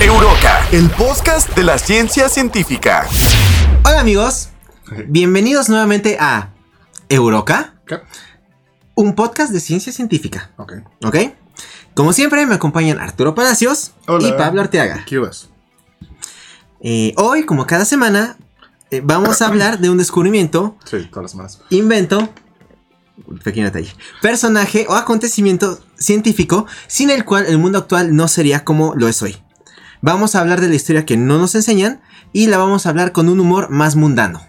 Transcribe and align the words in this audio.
Euroca, 0.00 0.66
el 0.72 0.90
podcast 0.90 1.54
de 1.54 1.62
la 1.62 1.78
ciencia 1.78 2.28
científica. 2.28 3.06
Hola 3.84 4.00
amigos, 4.00 4.48
bienvenidos 5.06 5.68
nuevamente 5.68 6.16
a 6.18 6.50
Euroca, 7.08 7.74
¿Qué? 7.86 8.00
un 8.96 9.14
podcast 9.14 9.52
de 9.52 9.60
ciencia 9.60 9.92
científica, 9.92 10.50
Ok. 10.56 10.72
¿ok? 11.04 11.16
Como 11.94 12.12
siempre 12.12 12.44
me 12.46 12.56
acompañan 12.56 12.98
Arturo 12.98 13.36
Palacios 13.36 13.92
Hola. 14.08 14.26
y 14.26 14.32
Pablo 14.32 14.60
Arteaga. 14.62 15.04
¿Qué 15.06 15.18
vas? 15.18 15.50
Eh, 16.80 17.14
hoy, 17.16 17.44
como 17.46 17.64
cada 17.64 17.84
semana, 17.84 18.36
eh, 18.90 19.02
vamos 19.04 19.40
a 19.40 19.46
hablar 19.46 19.78
de 19.78 19.88
un 19.88 19.98
descubrimiento, 19.98 20.76
Sí, 20.84 21.06
todas 21.12 21.22
las 21.22 21.30
semanas. 21.30 21.60
invento, 21.70 22.28
pequeño 23.42 23.66
detalle, 23.66 23.92
personaje 24.22 24.86
o 24.88 24.94
acontecimiento 24.94 25.80
científico 25.96 26.66
sin 26.86 27.10
el 27.10 27.24
cual 27.24 27.46
el 27.46 27.58
mundo 27.58 27.78
actual 27.78 28.14
no 28.14 28.28
sería 28.28 28.64
como 28.64 28.94
lo 28.94 29.08
es 29.08 29.22
hoy. 29.22 29.36
Vamos 30.02 30.34
a 30.34 30.40
hablar 30.40 30.60
de 30.60 30.68
la 30.68 30.74
historia 30.74 31.06
que 31.06 31.16
no 31.16 31.38
nos 31.38 31.54
enseñan 31.54 32.02
y 32.32 32.46
la 32.48 32.58
vamos 32.58 32.86
a 32.86 32.90
hablar 32.90 33.12
con 33.12 33.28
un 33.28 33.40
humor 33.40 33.70
más 33.70 33.96
mundano, 33.96 34.42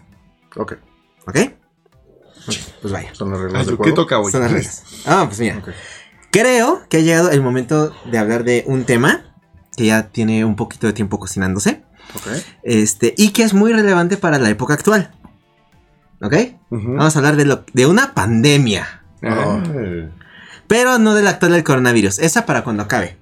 Ok. 0.56 0.74
¿ok? 1.26 1.38
Pues 2.82 2.94
vaya. 2.94 3.14
Son 3.14 3.32
las 3.32 3.40
reglas 3.40 3.68
¿Qué 3.84 3.92
toca 3.92 4.20
hoy? 4.20 4.32
Son 4.32 4.42
las 4.42 4.52
reglas. 4.52 4.84
Ah, 5.06 5.26
pues 5.28 5.40
mira. 5.40 5.62
Creo 6.32 6.84
que 6.90 6.98
ha 6.98 7.00
llegado 7.02 7.30
el 7.32 7.42
momento 7.42 7.94
de 8.06 8.18
hablar 8.18 8.44
de 8.44 8.64
un 8.68 8.86
tema 8.86 9.36
que 9.76 9.86
ya 9.88 10.10
tiene 10.10 10.46
un 10.46 10.56
poquito 10.56 10.88
de 10.88 10.94
tiempo 10.94 11.20
cocinándose. 11.20 11.84
Ok. 12.16 12.28
Este, 12.64 13.14
y 13.18 13.32
que 13.32 13.44
es 13.44 13.54
muy 13.54 13.74
relevante 13.74 14.18
para 14.18 14.40
la 14.40 14.50
época 14.50 14.74
actual. 14.74 15.12
¿Ok? 16.22 16.34
Vamos 16.70 17.16
a 17.16 17.20
hablar 17.20 17.36
de, 17.36 17.46
lo, 17.46 17.64
de 17.74 17.86
una 17.86 18.14
pandemia. 18.14 19.04
Ah. 19.24 19.62
Pero 20.68 20.98
no 21.00 21.14
de 21.16 21.22
la 21.24 21.32
actual 21.32 21.52
del 21.54 21.64
coronavirus. 21.64 22.20
Esa 22.20 22.46
para 22.46 22.64
cuando 22.64 22.84
acabe. 22.84 23.18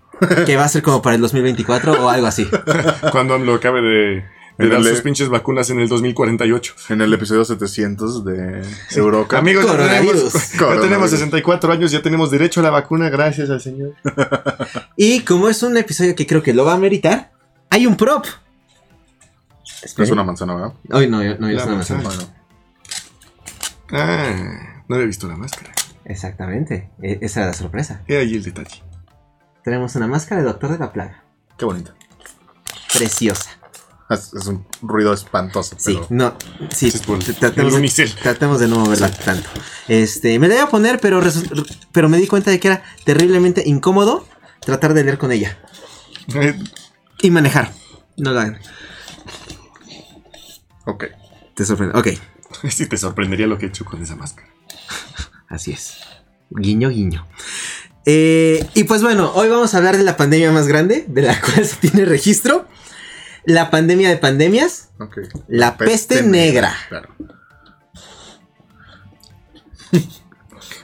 Que 0.45 0.55
va 0.55 0.63
a 0.63 0.69
ser 0.69 0.81
como 0.81 1.01
para 1.01 1.15
el 1.15 1.21
2024 1.21 2.05
o 2.05 2.09
algo 2.09 2.25
así. 2.27 2.47
Cuando 3.11 3.37
lo 3.37 3.55
acabe 3.55 3.81
de, 3.81 3.89
de 3.89 4.23
En 4.57 4.69
dar 4.69 4.79
el- 4.79 4.85
sus 4.87 5.01
pinches 5.01 5.27
vacunas 5.27 5.69
en 5.71 5.79
el 5.81 5.89
2048. 5.89 6.73
En 6.89 7.01
el 7.01 7.13
episodio 7.13 7.43
700 7.43 8.23
de 8.23 8.63
Euroca. 8.95 9.37
Amigos, 9.37 9.65
ya 9.65 9.71
Coronavirus. 9.71 10.31
tenemos, 10.31 10.51
ya 10.75 10.81
tenemos 10.81 11.09
64 11.11 11.73
años, 11.73 11.91
ya 11.91 12.01
tenemos 12.01 12.31
derecho 12.31 12.61
a 12.61 12.63
la 12.63 12.69
vacuna, 12.69 13.09
gracias 13.09 13.49
al 13.49 13.59
señor. 13.59 13.93
Y 14.95 15.19
como 15.21 15.49
es 15.49 15.61
un 15.63 15.75
episodio 15.75 16.15
que 16.15 16.25
creo 16.25 16.41
que 16.41 16.53
lo 16.53 16.63
va 16.63 16.75
a 16.75 16.77
meritar, 16.77 17.33
hay 17.69 17.85
un 17.85 17.97
prop. 17.97 18.25
Es 19.83 20.09
una 20.09 20.23
manzana, 20.23 20.55
¿verdad? 20.55 20.73
Hoy 20.91 21.09
no, 21.09 21.17
no, 21.17 21.49
es 21.49 21.63
una 21.65 21.75
manzana. 21.75 22.03
manzana. 22.03 22.34
Ah, 23.97 24.83
no 24.87 24.95
había 24.95 25.07
visto 25.07 25.27
la 25.27 25.37
máscara. 25.37 25.73
Exactamente. 26.05 26.89
E- 27.01 27.19
esa 27.21 27.41
era 27.41 27.47
la 27.47 27.53
sorpresa. 27.53 28.01
He 28.07 28.17
ahí 28.17 28.35
el 28.35 28.43
detalle. 28.43 28.83
Tenemos 29.63 29.95
una 29.95 30.07
máscara 30.07 30.41
de 30.41 30.47
Doctor 30.47 30.71
de 30.73 30.77
la 30.79 30.91
Plaga. 30.91 31.23
Qué 31.57 31.65
bonita. 31.65 31.95
Preciosa. 32.93 33.49
Es, 34.09 34.33
es 34.33 34.45
un 34.45 34.67
ruido 34.83 35.13
espantoso. 35.13 35.75
Sí, 35.79 35.99
no, 36.09 36.35
sí, 36.69 36.91
tratemos, 37.39 37.73
de, 37.73 38.07
tratemos 38.21 38.59
de 38.59 38.67
no 38.67 38.79
moverla 38.81 39.09
tanto. 39.09 39.49
Este, 39.87 40.37
me 40.37 40.47
la 40.47 40.55
iba 40.55 40.63
a 40.65 40.69
poner, 40.69 40.99
pero, 40.99 41.19
pero 41.91 42.07
me 42.07 42.17
di 42.17 42.27
cuenta 42.27 42.51
de 42.51 42.59
que 42.59 42.67
era 42.67 42.83
terriblemente 43.03 43.63
incómodo 43.65 44.27
tratar 44.61 44.93
de 44.93 45.03
leer 45.05 45.17
con 45.17 45.31
ella. 45.31 45.57
Eh, 46.35 46.53
Y 47.23 47.31
manejar. 47.31 47.71
No 48.17 48.31
lo 48.31 48.39
hagan. 48.41 48.59
Ok. 50.85 51.05
Te 51.55 51.65
sorprende. 51.65 51.97
Ok, 51.97 52.07
Sí, 52.71 52.85
te 52.87 52.97
sorprendería 52.97 53.47
lo 53.47 53.57
que 53.57 53.65
he 53.65 53.69
hecho 53.69 53.85
con 53.85 54.01
esa 54.01 54.15
máscara. 54.15 54.47
así 55.47 55.71
es. 55.71 55.97
Guiño, 56.49 56.89
guiño. 56.89 57.27
Eh, 58.05 58.65
y 58.75 58.83
pues 58.83 59.01
bueno, 59.01 59.31
hoy 59.33 59.49
vamos 59.49 59.73
a 59.73 59.77
hablar 59.77 59.97
de 59.97 60.03
la 60.03 60.15
pandemia 60.15 60.51
más 60.51 60.67
grande, 60.67 61.05
de 61.07 61.21
la 61.23 61.39
cual 61.41 61.65
se 61.65 61.75
tiene 61.77 62.05
registro. 62.05 62.67
La 63.45 63.69
pandemia 63.69 64.09
de 64.09 64.17
pandemias, 64.17 64.89
Ok. 64.99 65.17
la 65.47 65.77
peste, 65.77 66.23
negra. 66.23 66.73
Claro. 66.89 67.09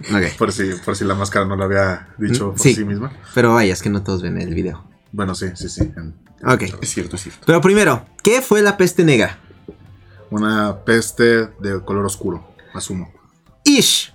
Ok, 0.10 0.36
Por 0.38 0.52
si, 0.52 0.72
por 0.84 0.96
si 0.96 1.06
la 1.06 1.14
máscara 1.16 1.46
no 1.46 1.56
lo 1.56 1.64
había 1.64 2.08
dicho 2.18 2.52
por 2.52 2.60
sí. 2.60 2.74
sí, 2.74 2.84
misma. 2.86 3.12
pero 3.36 3.54
vaya, 3.54 3.72
es 3.74 3.82
que 3.82 3.90
no 3.90 4.02
todos 4.04 4.22
ven 4.24 4.40
el 4.42 4.54
video. 4.54 4.84
Bueno, 5.12 5.36
sí, 5.36 5.48
sí, 5.56 5.70
sí. 5.70 5.92
Ok, 6.44 6.64
Es 6.82 6.90
cierto, 6.90 7.18
es 7.18 7.24
cierto. 7.24 7.42
pero 7.46 7.62
primero, 7.62 8.06
¿qué 8.24 8.42
fue 8.42 8.62
la 8.64 8.78
peste 8.78 9.04
negra? 9.04 9.38
Una 10.32 10.78
peste 10.86 11.24
de 11.60 11.82
color 11.86 12.06
oscuro, 12.06 12.44
asumo. 12.74 13.12
Ish. 13.66 14.14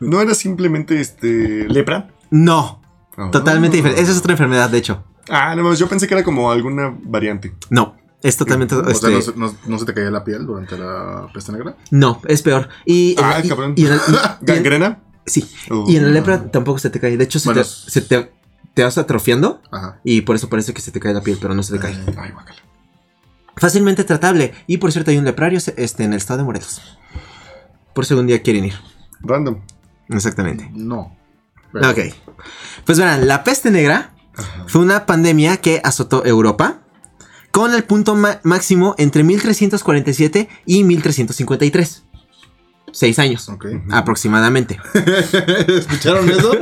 ¿No 0.00 0.20
era 0.20 0.34
simplemente 0.34 1.00
este 1.00 1.68
lepra? 1.68 2.08
No, 2.30 2.82
Ah. 3.16 3.30
totalmente 3.30 3.76
diferente. 3.76 4.02
Esa 4.02 4.12
es 4.12 4.18
otra 4.18 4.32
enfermedad, 4.32 4.70
de 4.70 4.78
hecho. 4.78 5.04
Ah, 5.28 5.54
no, 5.54 5.74
yo 5.74 5.88
pensé 5.88 6.06
que 6.08 6.14
era 6.14 6.22
como 6.24 6.50
alguna 6.50 6.96
variante. 7.02 7.54
No, 7.68 7.96
es 8.22 8.36
totalmente. 8.36 8.74
O 8.76 8.88
este, 8.88 9.08
sea, 9.08 9.10
¿no, 9.10 9.20
se- 9.22 9.36
no- 9.36 9.54
no 9.66 9.78
se 9.78 9.84
te 9.84 9.92
caía 9.94 10.10
la 10.10 10.24
piel 10.24 10.46
durante 10.46 10.78
la 10.78 11.28
peste 11.34 11.52
negra? 11.52 11.76
no, 11.90 12.20
es 12.26 12.42
peor. 12.42 12.68
Y, 12.86 13.14
Ah, 13.18 13.40
y- 13.44 13.48
cabrón. 13.48 13.74
y 13.76 13.84
y- 13.84 13.88
¿Gangrena? 14.40 15.00
sí, 15.26 15.44
Uh. 15.70 15.84
y 15.90 15.96
en 15.96 16.04
la 16.04 16.10
lepra 16.10 16.50
tampoco 16.50 16.78
se 16.78 16.88
te 16.90 16.98
cae. 17.00 17.16
De 17.18 17.24
hecho, 17.24 17.38
se, 17.40 17.52
te, 17.52 17.62
se 17.64 18.00
te, 18.00 18.32
te 18.72 18.84
vas 18.84 18.96
atrofiando 18.96 19.60
Ajá. 19.70 20.00
y 20.04 20.22
por 20.22 20.36
eso 20.36 20.48
parece 20.48 20.72
que 20.72 20.80
se 20.80 20.92
te 20.92 21.00
cae 21.00 21.12
la 21.12 21.20
piel, 21.22 21.36
pero 21.40 21.54
no 21.54 21.62
se 21.62 21.74
te 21.74 21.80
cae. 21.80 21.92
Ay, 22.16 22.30
guácala. 22.32 22.58
Fácilmente 23.58 24.04
tratable. 24.04 24.54
Y 24.66 24.78
por 24.78 24.92
cierto, 24.92 25.10
hay 25.10 25.18
un 25.18 25.24
leprario 25.24 25.58
este, 25.76 26.04
en 26.04 26.12
el 26.12 26.18
estado 26.18 26.38
de 26.38 26.44
Morelos. 26.44 26.98
Por 27.94 28.06
si 28.06 28.14
algún 28.14 28.26
día 28.26 28.42
quieren 28.42 28.64
ir. 28.66 28.74
Random. 29.20 29.60
Exactamente. 30.08 30.70
No. 30.72 31.16
Pero- 31.72 31.90
Ok. 31.90 31.98
Pues 32.84 32.98
verán, 32.98 33.26
la 33.28 33.44
peste 33.44 33.70
negra 33.70 34.14
fue 34.66 34.80
una 34.82 35.04
pandemia 35.06 35.56
que 35.58 35.80
azotó 35.84 36.24
Europa 36.24 36.80
con 37.50 37.74
el 37.74 37.82
punto 37.84 38.16
máximo 38.44 38.94
entre 38.98 39.24
1347 39.24 40.48
y 40.64 40.84
1353. 40.84 42.04
Seis 42.92 43.18
años, 43.18 43.48
Ok. 43.48 43.66
aproximadamente. 43.90 44.78
¿Escucharon 45.68 46.28
eso? 46.30 46.52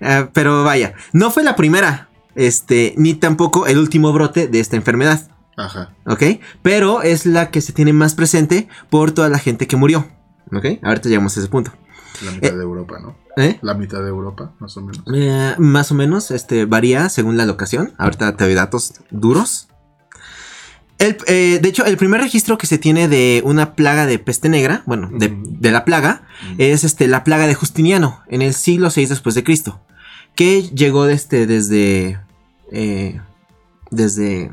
Eh, 0.00 0.26
pero 0.34 0.64
vaya, 0.64 0.94
no 1.12 1.30
fue 1.30 1.44
la 1.44 1.54
primera, 1.56 2.10
este, 2.34 2.94
ni 2.98 3.14
tampoco 3.14 3.66
el 3.66 3.78
último 3.78 4.12
brote 4.12 4.48
de 4.48 4.60
esta 4.60 4.74
enfermedad, 4.76 5.30
Ajá. 5.56 5.94
¿ok? 6.06 6.22
Pero 6.62 7.02
es 7.02 7.26
la 7.26 7.50
que 7.50 7.60
se 7.60 7.72
tiene 7.72 7.92
más 7.92 8.14
presente 8.14 8.68
por 8.90 9.12
toda 9.12 9.28
la 9.28 9.38
gente 9.38 9.66
que 9.66 9.76
murió, 9.76 10.06
¿ok? 10.52 10.80
Ahorita 10.82 11.08
llegamos 11.08 11.36
a 11.36 11.40
ese 11.40 11.48
punto. 11.48 11.72
La 12.24 12.30
mitad 12.32 12.50
Eh. 12.52 12.56
de 12.56 12.62
Europa, 12.62 12.98
¿no? 13.00 13.16
¿Eh? 13.36 13.58
La 13.62 13.74
mitad 13.74 14.00
de 14.02 14.08
Europa, 14.08 14.52
más 14.60 14.76
o 14.76 14.80
menos. 14.82 15.02
Eh, 15.14 15.54
más 15.58 15.90
o 15.90 15.94
menos, 15.94 16.30
este, 16.30 16.64
varía 16.64 17.08
según 17.08 17.36
la 17.36 17.46
locación. 17.46 17.92
Ahorita 17.98 18.36
te 18.36 18.44
doy 18.44 18.54
datos 18.54 18.94
duros. 19.10 19.68
El, 20.98 21.16
eh, 21.26 21.58
de 21.60 21.68
hecho, 21.68 21.84
el 21.84 21.96
primer 21.96 22.20
registro 22.20 22.56
que 22.56 22.68
se 22.68 22.78
tiene 22.78 23.08
de 23.08 23.42
una 23.44 23.74
plaga 23.74 24.06
de 24.06 24.20
peste 24.20 24.48
negra, 24.48 24.84
bueno, 24.86 25.10
de, 25.12 25.70
la 25.72 25.84
plaga, 25.84 26.22
es 26.56 26.84
este, 26.84 27.08
la 27.08 27.24
plaga 27.24 27.48
de 27.48 27.54
Justiniano, 27.54 28.22
en 28.28 28.42
el 28.42 28.54
siglo 28.54 28.90
VI 28.94 29.06
después 29.06 29.34
de 29.34 29.42
Cristo, 29.42 29.80
que 30.36 30.62
llegó 30.62 31.06
este, 31.08 31.48
desde, 31.48 32.20
eh, 32.70 33.20
desde, 33.90 34.52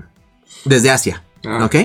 desde 0.65 0.89
Asia, 0.91 1.23
Ah, 1.43 1.65
¿ok? 1.65 1.75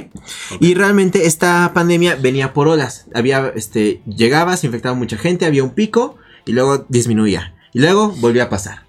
Y 0.60 0.74
realmente 0.74 1.26
esta 1.26 1.72
pandemia 1.72 2.16
venía 2.16 2.52
por 2.52 2.68
olas. 2.68 3.06
Había, 3.14 3.52
este, 3.56 4.02
llegaba, 4.06 4.54
se 4.58 4.66
infectaba 4.66 4.94
mucha 4.94 5.16
gente, 5.16 5.46
había 5.46 5.64
un 5.64 5.70
pico 5.70 6.16
y 6.44 6.52
luego 6.52 6.84
disminuía. 6.90 7.54
Y 7.72 7.80
luego 7.80 8.10
volvía 8.18 8.44
a 8.44 8.48
pasar. 8.50 8.84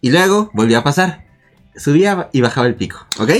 Y 0.00 0.10
luego 0.12 0.50
volvía 0.54 0.78
a 0.78 0.84
pasar. 0.84 1.26
Subía 1.76 2.28
y 2.32 2.40
bajaba 2.40 2.68
el 2.68 2.76
pico, 2.76 3.04
¿ok? 3.18 3.30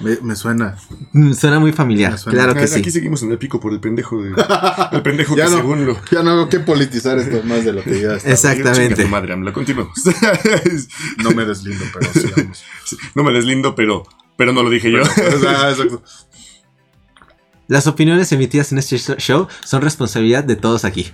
Me, 0.00 0.16
me 0.22 0.36
suena. 0.36 0.76
Mm, 1.12 1.32
Suena 1.32 1.58
muy 1.58 1.72
familiar, 1.72 2.16
suena. 2.18 2.38
claro 2.38 2.54
que 2.54 2.66
Aquí 2.72 2.84
sí. 2.84 2.90
seguimos 2.92 3.20
en 3.24 3.32
el 3.32 3.38
pico 3.38 3.58
por 3.58 3.72
el 3.72 3.80
pendejo 3.80 4.22
de. 4.22 4.30
El 4.92 5.02
pendejo 5.02 5.34
Ya 5.34 5.46
que 5.46 5.50
no. 5.50 5.56
según 5.56 5.86
lo. 5.86 5.96
Ya 6.12 6.22
no 6.22 6.30
hago 6.30 6.48
que 6.48 6.60
politizar 6.60 7.18
esto 7.18 7.42
más 7.42 7.64
de 7.64 7.72
lo 7.72 7.82
que 7.82 8.00
ya 8.00 8.12
está. 8.14 8.30
Exactamente. 8.30 9.04
Madre, 9.06 9.32
AMLO, 9.32 9.52
continuemos. 9.52 9.92
No 11.24 11.32
me 11.32 11.44
deslindo, 11.44 11.84
pero 11.98 12.12
sigamos. 12.12 12.62
no 13.16 13.24
me 13.24 13.32
deslindo, 13.32 13.74
pero. 13.74 14.04
Pero 14.38 14.52
no 14.54 14.62
lo 14.62 14.70
dije 14.70 14.90
yo. 14.90 15.00
Ah, 15.46 15.68
exacto. 15.70 16.02
Las 17.66 17.86
opiniones 17.86 18.32
emitidas 18.32 18.72
en 18.72 18.78
este 18.78 18.96
show 19.18 19.46
son 19.62 19.82
responsabilidad 19.82 20.42
de 20.44 20.56
todos 20.56 20.86
aquí. 20.86 21.12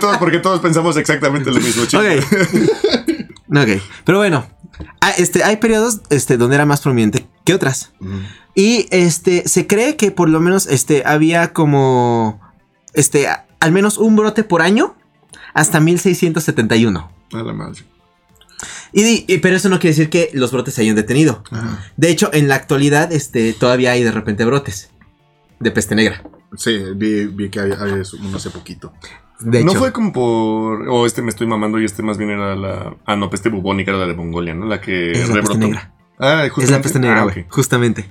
todos, 0.00 0.18
porque 0.18 0.38
todos 0.38 0.60
pensamos 0.60 0.96
exactamente 0.98 1.50
lo 1.50 1.60
mismo, 1.60 1.86
chicos. 1.86 2.04
Ok. 2.04 3.56
ok. 3.56 3.82
Pero 4.04 4.18
bueno. 4.18 4.46
ah, 5.00 5.12
Este, 5.16 5.42
hay 5.44 5.56
periodos 5.56 6.00
este, 6.10 6.36
donde 6.36 6.56
era 6.56 6.66
más 6.66 6.82
prominente 6.82 7.26
que 7.44 7.54
otras. 7.54 7.92
Mm. 8.00 8.18
Y 8.54 8.86
este, 8.90 9.48
se 9.48 9.66
cree 9.66 9.96
que 9.96 10.10
por 10.10 10.28
lo 10.28 10.40
menos 10.40 10.66
este, 10.66 11.04
había 11.06 11.52
como. 11.54 12.40
Este, 12.92 13.28
a- 13.28 13.46
al 13.60 13.72
menos 13.72 13.96
un 13.98 14.14
brote 14.14 14.44
por 14.44 14.60
año 14.60 14.94
hasta 15.54 15.80
1671. 15.80 17.10
A 17.32 17.36
la 17.42 17.52
madre. 17.54 17.82
Y, 18.94 19.38
pero 19.38 19.56
eso 19.56 19.68
no 19.68 19.78
quiere 19.80 19.94
decir 19.96 20.08
que 20.08 20.30
los 20.34 20.52
brotes 20.52 20.74
se 20.74 20.82
hayan 20.82 20.94
detenido. 20.96 21.42
Ajá. 21.50 21.84
De 21.96 22.10
hecho, 22.10 22.30
en 22.32 22.46
la 22.48 22.54
actualidad, 22.54 23.12
este, 23.12 23.52
todavía 23.52 23.90
hay 23.92 24.04
de 24.04 24.12
repente 24.12 24.44
brotes 24.44 24.90
de 25.58 25.70
peste 25.72 25.94
negra. 25.96 26.22
Sí, 26.56 26.78
vi, 26.94 27.26
vi 27.26 27.48
que 27.50 27.58
hay, 27.60 27.72
hay 27.72 28.02
uno 28.22 28.36
hace 28.36 28.50
poquito. 28.50 28.92
De 29.40 29.58
hecho, 29.58 29.66
No 29.66 29.74
fue 29.74 29.92
como 29.92 30.12
por. 30.12 30.88
O 30.88 31.06
este 31.06 31.20
me 31.22 31.30
estoy 31.30 31.48
mamando 31.48 31.80
y 31.80 31.84
este 31.84 32.02
más 32.04 32.18
bien 32.18 32.30
era 32.30 32.54
la. 32.54 32.94
Ah, 33.04 33.16
no, 33.16 33.28
peste 33.30 33.48
bubónica 33.48 33.90
era 33.90 33.98
la 33.98 34.06
de 34.06 34.14
Mongolia, 34.14 34.54
¿no? 34.54 34.66
La 34.66 34.80
que 34.80 35.10
es 35.10 35.28
la 35.28 35.40
peste 35.40 35.58
negra. 35.58 35.92
Ah, 36.20 36.44
Es 36.44 36.48
la 36.50 36.54
justamente. 36.54 36.82
peste 36.84 36.98
negra, 37.00 37.22
Ah. 37.28 37.44
Justamente. 37.48 38.10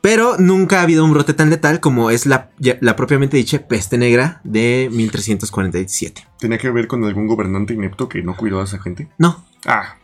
Pero 0.00 0.36
nunca 0.38 0.78
ha 0.78 0.82
habido 0.84 1.04
un 1.04 1.12
brote 1.12 1.34
tan 1.34 1.50
letal 1.50 1.80
como 1.80 2.10
es 2.10 2.24
la, 2.24 2.50
la 2.80 2.96
propiamente 2.96 3.36
dicha 3.36 3.66
peste 3.66 3.98
negra 3.98 4.40
de 4.44 4.88
1347. 4.92 6.26
¿Tenía 6.38 6.56
que 6.58 6.70
ver 6.70 6.86
con 6.86 7.04
algún 7.04 7.26
gobernante 7.26 7.74
inepto 7.74 8.08
que 8.08 8.22
no 8.22 8.36
cuidó 8.36 8.60
a 8.60 8.64
esa 8.64 8.78
gente? 8.80 9.08
No, 9.18 9.44
Ah, 9.66 9.96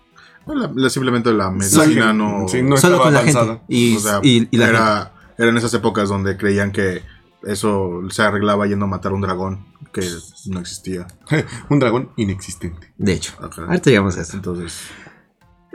La- 0.47 0.71
la- 0.75 0.91
simplemente 0.91 1.33
la 1.33 1.51
medicina 1.51 2.13
no. 2.13 2.47
sí, 2.49 2.63
no 2.63 2.77
solo 2.77 2.97
estaba 2.97 3.03
con 3.05 3.13
la 3.15 3.19
avanzada. 3.21 3.47
gente. 3.47 3.65
Y, 3.69 3.97
o 3.97 4.01
sea, 4.01 4.21
y- 4.23 4.49
y 4.51 4.57
la 4.57 4.67
gente. 4.67 4.81
era, 4.81 5.13
eran 5.39 5.57
esas 5.57 5.75
épocas 5.75 6.09
donde 6.09 6.37
creían 6.37 6.71
que 6.73 7.03
eso 7.43 8.03
se 8.11 8.23
arreglaba 8.23 8.67
yendo 8.67 8.85
a 8.85 8.89
matar 8.89 9.13
un 9.13 9.21
dragón 9.23 9.67
que 9.93 10.09
no 10.47 10.61
existía. 10.61 11.07
Un 11.71 11.79
dragón 11.79 12.11
inexistente. 12.17 12.93
De 12.99 13.13
hecho. 13.15 13.33
Ajá. 13.41 13.63
Ahorita 13.67 13.91
llegamos 13.91 14.17
a 14.19 14.23
eso. 14.23 14.37
Entonces, 14.37 14.79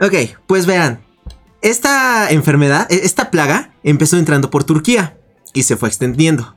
Ok, 0.00 0.14
pues 0.46 0.66
vean. 0.66 1.00
Esta 1.60 2.30
enfermedad, 2.30 2.90
e- 2.90 3.04
esta 3.04 3.30
plaga, 3.30 3.72
empezó 3.84 4.16
entrando 4.18 4.50
por 4.50 4.64
Turquía 4.64 5.16
y 5.54 5.62
se 5.64 5.76
fue 5.76 5.88
extendiendo. 5.88 6.56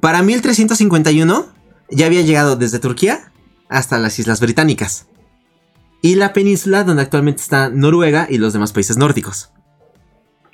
Para 0.00 0.22
1351 0.22 1.46
ya 1.90 2.06
había 2.06 2.22
llegado 2.22 2.56
desde 2.56 2.78
Turquía 2.80 3.32
hasta 3.68 3.98
las 3.98 4.18
Islas 4.18 4.40
Británicas. 4.40 5.06
Y 6.02 6.14
la 6.14 6.32
península 6.32 6.84
donde 6.84 7.02
actualmente 7.02 7.42
está 7.42 7.68
Noruega 7.68 8.26
y 8.30 8.38
los 8.38 8.52
demás 8.52 8.72
países 8.72 8.96
nórdicos. 8.96 9.50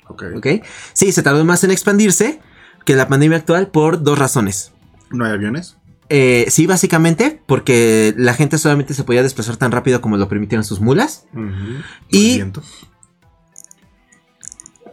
ok. 0.07 0.23
¿Ok? 0.35 0.47
Sí, 0.93 1.11
se 1.11 1.23
tardó 1.23 1.43
más 1.45 1.63
en 1.63 1.71
expandirse 1.71 2.39
que 2.85 2.95
la 2.95 3.07
pandemia 3.07 3.37
actual 3.37 3.67
por 3.67 4.01
dos 4.03 4.17
razones. 4.19 4.71
¿No 5.11 5.25
hay 5.25 5.31
aviones? 5.33 5.77
Eh, 6.09 6.45
sí, 6.49 6.67
básicamente, 6.67 7.41
porque 7.47 8.13
la 8.17 8.33
gente 8.33 8.57
solamente 8.57 8.93
se 8.93 9.03
podía 9.03 9.23
desplazar 9.23 9.57
tan 9.57 9.71
rápido 9.71 9.99
como 10.01 10.15
lo 10.17 10.29
permitieron 10.29 10.63
sus 10.63 10.79
mulas. 10.79 11.25
Ujú. 11.33 11.41
¿El 11.43 11.83
Y 12.09 12.35
viento? 12.35 12.61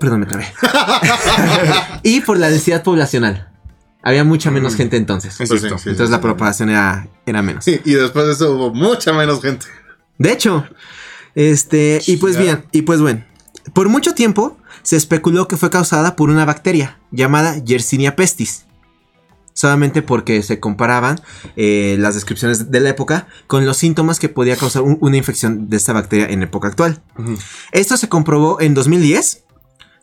Perdón, 0.00 0.20
me 0.20 0.26
trabé. 0.26 0.46
y 2.02 2.20
por 2.20 2.38
la 2.38 2.50
densidad 2.50 2.82
poblacional. 2.82 3.50
Había 4.02 4.22
mucha 4.24 4.50
menos 4.50 4.74
Mm. 4.74 4.76
gente 4.76 4.96
entonces. 4.98 5.34
Sí, 5.34 5.46
sí. 5.46 5.54
Entonces 5.66 6.10
la 6.10 6.20
propagación 6.20 6.68
era, 6.70 7.08
era 7.24 7.42
menos. 7.42 7.64
Sí, 7.64 7.80
y 7.84 7.94
después 7.94 8.26
de 8.26 8.32
eso 8.32 8.52
hubo 8.54 8.74
mucha 8.74 9.12
menos 9.12 9.40
gente. 9.40 9.66
De 10.18 10.32
hecho, 10.32 10.64
este, 11.34 12.00
y 12.06 12.16
pues 12.18 12.36
bien, 12.38 12.64
y 12.72 12.82
pues 12.82 13.00
bueno, 13.00 13.24
por 13.72 13.88
mucho 13.88 14.14
tiempo 14.14 14.56
se 14.82 14.96
especuló 14.96 15.48
que 15.48 15.56
fue 15.56 15.70
causada 15.70 16.14
por 16.16 16.30
una 16.30 16.44
bacteria 16.44 16.98
llamada 17.10 17.56
Yersinia 17.58 18.14
pestis. 18.16 18.64
Solamente 19.56 20.02
porque 20.02 20.42
se 20.42 20.58
comparaban 20.58 21.20
eh, 21.54 21.96
las 22.00 22.14
descripciones 22.14 22.72
de 22.72 22.80
la 22.80 22.88
época 22.90 23.28
con 23.46 23.64
los 23.64 23.76
síntomas 23.76 24.18
que 24.18 24.28
podía 24.28 24.56
causar 24.56 24.82
un- 24.82 24.98
una 25.00 25.16
infección 25.16 25.70
de 25.70 25.76
esta 25.76 25.92
bacteria 25.92 26.26
en 26.26 26.42
época 26.42 26.66
actual. 26.68 27.00
Esto 27.70 27.96
se 27.96 28.08
comprobó 28.08 28.60
en 28.60 28.74
2010 28.74 29.44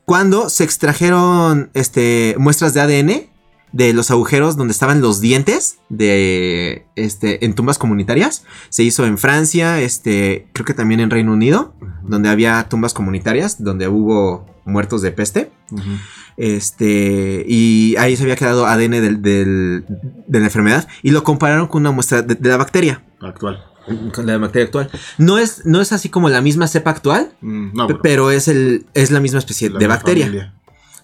cuando 0.06 0.48
se 0.48 0.64
extrajeron 0.64 1.70
este, 1.74 2.34
muestras 2.38 2.72
de 2.72 2.80
ADN 2.80 3.30
de 3.72 3.92
los 3.94 4.10
agujeros 4.10 4.56
donde 4.56 4.72
estaban 4.72 5.00
los 5.00 5.20
dientes 5.20 5.78
de 5.88 6.86
este 6.96 7.44
en 7.44 7.54
tumbas 7.54 7.78
comunitarias. 7.78 8.44
Se 8.68 8.82
hizo 8.82 9.06
en 9.06 9.16
Francia, 9.18 9.80
este, 9.80 10.46
creo 10.52 10.64
que 10.66 10.74
también 10.74 11.00
en 11.00 11.10
Reino 11.10 11.32
Unido, 11.32 11.74
donde 12.02 12.28
había 12.28 12.68
tumbas 12.68 12.92
comunitarias 12.94 13.62
donde 13.64 13.88
hubo 13.88 14.46
muertos 14.64 15.00
de 15.02 15.10
peste. 15.12 15.50
Este, 16.36 17.44
y 17.46 17.94
ahí 17.98 18.16
se 18.16 18.22
había 18.22 18.36
quedado 18.36 18.66
ADN 18.66 19.00
del- 19.00 19.22
del- 19.22 19.84
de 20.26 20.38
la 20.40 20.46
enfermedad 20.46 20.88
y 21.02 21.10
lo 21.10 21.22
compararon 21.24 21.66
con 21.66 21.82
una 21.82 21.90
muestra 21.92 22.22
de, 22.22 22.34
de 22.34 22.48
la 22.48 22.56
bacteria, 22.56 23.02
Actual. 23.20 23.62
con 24.14 24.26
la 24.26 24.38
bacteria 24.38 24.64
actual. 24.66 24.90
No 25.18 25.38
es, 25.38 25.64
no 25.66 25.80
es 25.80 25.92
así 25.92 26.08
como 26.08 26.28
la 26.30 26.40
misma 26.40 26.68
cepa 26.68 26.90
actual, 26.90 27.32
Mm, 27.42 27.70
no, 27.74 27.86
Pe- 27.86 27.94
pero 27.94 28.02
pero 28.02 28.30
es 28.30 28.48
el 28.48 28.86
es 28.94 29.10
la 29.10 29.20
misma 29.20 29.38
especie 29.40 29.68
la 29.68 29.74
de 29.78 29.84
misma 29.86 29.94
bacteria. 29.94 30.24
familia. 30.26 30.54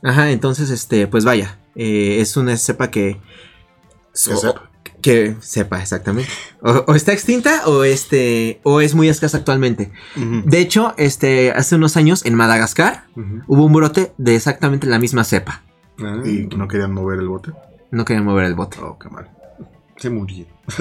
Ajá, 0.03 0.31
entonces 0.31 0.70
este 0.70 1.06
pues 1.06 1.25
vaya, 1.25 1.57
eh, 1.79 2.21
es 2.21 2.37
una 2.37 2.57
cepa 2.59 2.91
que 2.91 3.19
Que 4.13 4.37
sepa. 4.37 4.71
que 5.01 5.37
sepa 5.41 5.81
exactamente. 5.81 6.31
O, 6.61 6.71
o 6.89 6.95
está 6.95 7.13
extinta 7.13 7.63
o 7.67 7.85
este 7.85 8.61
o 8.65 8.81
es 8.83 8.95
muy 8.95 9.09
escasa 9.09 9.39
actualmente. 9.39 9.91
De 10.17 10.59
hecho, 10.59 10.93
este 10.99 11.53
hace 11.53 11.77
unos 11.77 11.97
años 11.97 12.27
en 12.27 12.35
Madagascar 12.35 13.05
hubo 13.47 13.65
un 13.65 13.73
brote 13.73 14.13
de 14.19 14.35
exactamente 14.37 14.87
la 14.87 14.99
misma 14.99 15.25
cepa. 15.25 15.63
Ah, 16.01 16.21
Y 16.25 16.47
no 16.57 16.69
querían 16.69 16.93
mover 16.93 17.19
el 17.21 17.29
bote. 17.29 17.53
No 17.91 18.05
querían 18.05 18.25
mover 18.27 18.45
el 18.45 18.55
bote. 18.55 18.79
Oh, 18.83 18.99
qué 18.99 19.09
mal. 19.09 19.31
Se 19.97 20.11
murieron. 20.11 20.53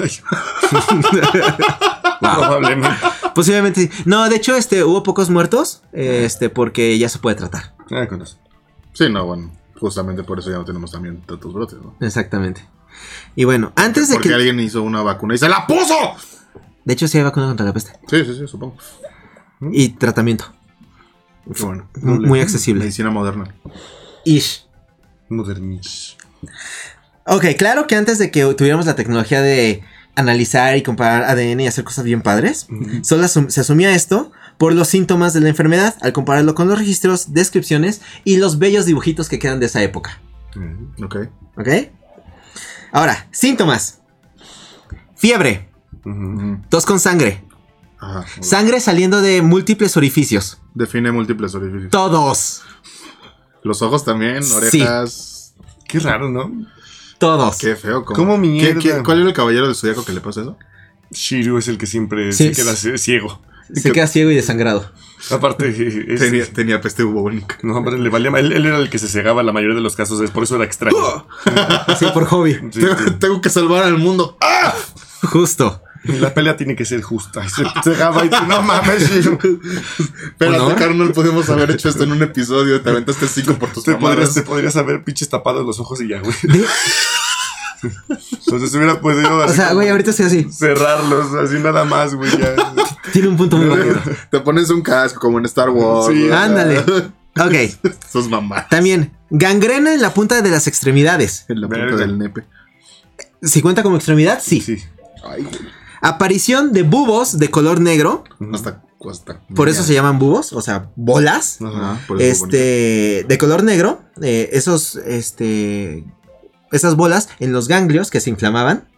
Probablemente. 2.20 2.88
Posiblemente 3.34 3.80
sí. 3.82 3.90
No, 4.04 4.28
de 4.28 4.36
hecho 4.36 4.54
este 4.56 4.84
hubo 4.84 5.02
pocos 5.02 5.30
muertos, 5.30 5.82
este 5.92 6.50
porque 6.50 6.98
ya 6.98 7.08
se 7.08 7.18
puede 7.18 7.36
tratar. 7.36 7.74
Ah, 7.90 8.06
con 8.08 8.22
eso. 8.22 8.36
Sí, 8.92 9.08
no, 9.08 9.24
bueno. 9.26 9.52
Justamente 9.80 10.24
por 10.24 10.38
eso 10.38 10.50
ya 10.50 10.56
no 10.58 10.64
tenemos 10.64 10.90
también 10.90 11.20
tantos 11.22 11.52
brotes, 11.52 11.78
¿no? 11.80 11.94
Exactamente. 12.00 12.64
Y 13.36 13.44
bueno, 13.44 13.72
antes 13.76 14.08
de 14.08 14.14
Porque 14.14 14.30
que 14.30 14.34
alguien 14.34 14.58
hizo 14.60 14.82
una 14.82 15.02
vacuna 15.02 15.34
y 15.34 15.38
se 15.38 15.48
la 15.48 15.66
puso. 15.66 15.94
de 16.84 16.92
hecho 16.94 17.06
sí 17.06 17.18
hay 17.18 17.24
vacuna 17.24 17.46
contra 17.46 17.64
la 17.66 17.72
peste 17.72 17.92
Sí, 18.08 18.24
sí, 18.24 18.34
sí, 18.34 18.46
supongo. 18.48 18.76
y 19.72 19.90
tratamiento 19.90 20.46
Qué 21.54 21.62
bueno. 21.62 21.88
muy 22.02 22.18
muy 22.26 22.40
accesible. 22.40 22.80
Medicina 22.80 23.10
moderna. 23.10 23.54
Ish. 24.24 24.66
Modernish. 25.28 26.16
Ok, 27.26 27.44
claro 27.58 27.86
que 27.86 27.94
antes 27.96 28.18
de 28.18 28.30
que 28.30 28.42
tuviéramos 28.54 28.86
la 28.86 28.96
tecnología 28.96 29.40
de 29.42 29.82
analizar 30.14 30.76
y 30.76 30.82
comparar 30.82 31.24
ADN 31.24 31.60
y 31.60 31.66
hacer 31.66 31.84
cosas 31.84 32.04
bien 32.04 32.22
padres, 32.22 32.66
solo 33.02 33.24
asum- 33.24 33.48
se 33.50 33.60
asumía 33.60 33.94
esto 33.94 34.32
por 34.58 34.74
los 34.74 34.88
síntomas 34.88 35.32
de 35.32 35.40
la 35.40 35.48
enfermedad 35.48 35.96
al 36.02 36.12
compararlo 36.12 36.54
con 36.54 36.68
los 36.68 36.78
registros, 36.78 37.32
descripciones 37.32 38.00
y 38.24 38.36
los 38.36 38.58
bellos 38.58 38.84
dibujitos 38.86 39.28
que 39.28 39.38
quedan 39.38 39.60
de 39.60 39.66
esa 39.66 39.82
época. 39.82 40.20
Ujú. 40.56 41.04
Ok. 41.06 41.16
¿Ok? 41.56 41.68
Ahora, 42.92 43.28
síntomas. 43.30 44.00
Fiebre, 45.16 45.68
Ujú. 46.04 46.10
Ujú. 46.10 46.58
tos 46.68 46.86
con 46.86 47.00
sangre, 47.00 47.44
Ajá. 47.98 48.24
sangre 48.40 48.80
saliendo 48.80 49.20
de 49.20 49.42
múltiples 49.42 49.96
orificios. 49.96 50.58
Define 50.74 51.10
múltiples 51.12 51.54
orificios. 51.54 51.90
Todos. 51.90 52.62
Los 53.64 53.82
ojos 53.82 54.04
también, 54.04 54.42
Sí. 54.44 54.52
orejas. 54.80 55.54
Qué 55.88 55.98
raro, 56.00 56.28
¿no? 56.30 56.52
Todos. 57.18 57.58
Qué 57.58 57.74
feo. 57.74 58.04
¿Cómo, 58.04 58.16
¿Cómo 58.16 58.34
¿Qué- 58.42 58.48
mierda? 58.48 58.80
qué- 58.80 59.02
cuál 59.02 59.18
era 59.20 59.28
el 59.28 59.34
caballero 59.34 59.66
del 59.66 59.74
zodiaco 59.74 60.04
que 60.04 60.12
le 60.12 60.20
pasa 60.20 60.42
eso? 60.42 60.56
Shiryu 61.10 61.58
es 61.58 61.66
el 61.68 61.78
que 61.78 61.86
siempre 61.86 62.30
Sí. 62.32 62.52
se 62.54 62.62
queda 62.62 62.72
cie- 62.74 62.96
ciego. 62.98 63.40
Se 63.74 63.92
queda 63.92 64.06
ciego 64.06 64.30
y 64.30 64.34
desangrado. 64.34 64.90
Aparte, 65.30 65.68
es- 65.68 66.20
Tenía, 66.20 66.46
tenía 66.52 66.80
peste 66.80 67.02
bubónica. 67.02 67.58
No, 67.62 67.76
hombre, 67.76 67.98
le 67.98 68.08
valía. 68.08 68.30
Él, 68.38 68.52
él 68.52 68.66
era 68.66 68.78
el 68.78 68.88
que 68.88 68.98
se 68.98 69.08
cegaba 69.08 69.42
la 69.42 69.52
mayoría 69.52 69.74
de 69.74 69.80
los 69.82 69.96
casos, 69.96 70.20
es 70.20 70.30
por 70.30 70.44
eso 70.44 70.56
era 70.56 70.64
extraño. 70.64 71.26
Sí, 71.98 72.06
por 72.14 72.24
hobby. 72.26 72.54
Sí, 72.72 72.80
tengo, 72.80 72.96
sí. 72.98 73.10
tengo 73.18 73.40
que 73.40 73.50
salvar 73.50 73.82
al 73.84 73.98
mundo. 73.98 74.36
¡Ah! 74.40 74.74
Justo. 75.22 75.82
La 76.04 76.32
pelea 76.32 76.56
tiene 76.56 76.76
que 76.76 76.84
ser 76.84 77.02
justa. 77.02 77.44
Y 77.44 77.48
se 77.50 77.64
cegaba 77.82 78.24
y 78.24 78.30
no 78.30 78.62
mames. 78.62 79.02
Espérate, 79.10 80.58
¿Honor? 80.60 80.76
carnal, 80.76 81.12
podemos 81.12 81.50
haber 81.50 81.72
hecho 81.72 81.88
esto 81.88 82.04
en 82.04 82.12
un 82.12 82.22
episodio. 82.22 82.80
Te 82.80 82.90
aventaste 82.90 83.26
cinco 83.26 83.54
por 83.58 83.70
tus 83.72 83.82
Te 83.84 83.96
podrías, 83.96 84.32
te 84.32 84.42
podrías 84.42 84.76
haber 84.76 85.02
pinches 85.02 85.28
tapado 85.28 85.64
los 85.64 85.80
ojos 85.80 86.00
y 86.00 86.08
ya, 86.08 86.20
güey. 86.20 86.34
De- 86.44 86.64
Entonces 88.46 88.70
se 88.70 88.76
hubiera 88.78 89.00
podido 89.00 89.36
o 89.38 89.48
sea, 89.48 89.72
güey, 89.72 89.88
ahorita 89.88 90.10
estoy 90.10 90.26
así. 90.26 90.48
cerrarlos, 90.50 91.32
así 91.34 91.58
nada 91.60 91.84
más, 91.84 92.14
güey. 92.14 92.30
Ya. 92.38 92.54
Tiene 93.12 93.28
un 93.28 93.36
punto 93.36 93.56
muy 93.56 93.66
válido. 93.68 94.00
Te 94.30 94.40
pones 94.40 94.70
un 94.70 94.82
casco 94.82 95.20
como 95.20 95.38
en 95.38 95.44
Star 95.46 95.70
Wars. 95.70 96.14
Sí. 96.14 96.30
Ándale. 96.30 96.82
Ok. 97.38 97.54
Sos 98.10 98.28
mamá. 98.28 98.66
También, 98.68 99.12
gangrena 99.30 99.94
en 99.94 100.02
la 100.02 100.12
punta 100.12 100.42
de 100.42 100.50
las 100.50 100.66
extremidades. 100.66 101.44
En 101.48 101.60
la 101.60 101.68
punta 101.68 101.84
Verga. 101.84 101.96
del 101.98 102.18
nepe. 102.18 102.42
¿Si 103.42 103.62
cuenta 103.62 103.84
como 103.84 103.94
extremidad? 103.94 104.40
Sí. 104.42 104.60
Sí. 104.60 104.78
Ay. 105.24 105.46
Aparición 106.00 106.72
de 106.72 106.82
bubos 106.82 107.38
de 107.38 107.48
color 107.48 107.80
negro. 107.80 108.24
Hasta, 108.52 108.82
hasta. 109.08 109.40
Por 109.54 109.68
eso 109.68 109.84
se 109.84 109.94
llaman 109.94 110.18
bubos, 110.18 110.52
o 110.52 110.60
sea, 110.60 110.90
bolas. 110.96 111.58
Ajá, 111.62 112.00
por 112.08 112.20
eso. 112.20 112.46
Este, 112.46 113.24
de 113.28 113.38
color 113.38 113.62
negro. 113.62 114.02
eh, 114.20 114.48
esos, 114.54 114.96
este, 114.96 116.04
esas 116.72 116.96
bolas 116.96 117.28
en 117.38 117.52
los 117.52 117.68
ganglios 117.68 118.10
que 118.10 118.18
se 118.20 118.30
inflamaban. 118.30 118.88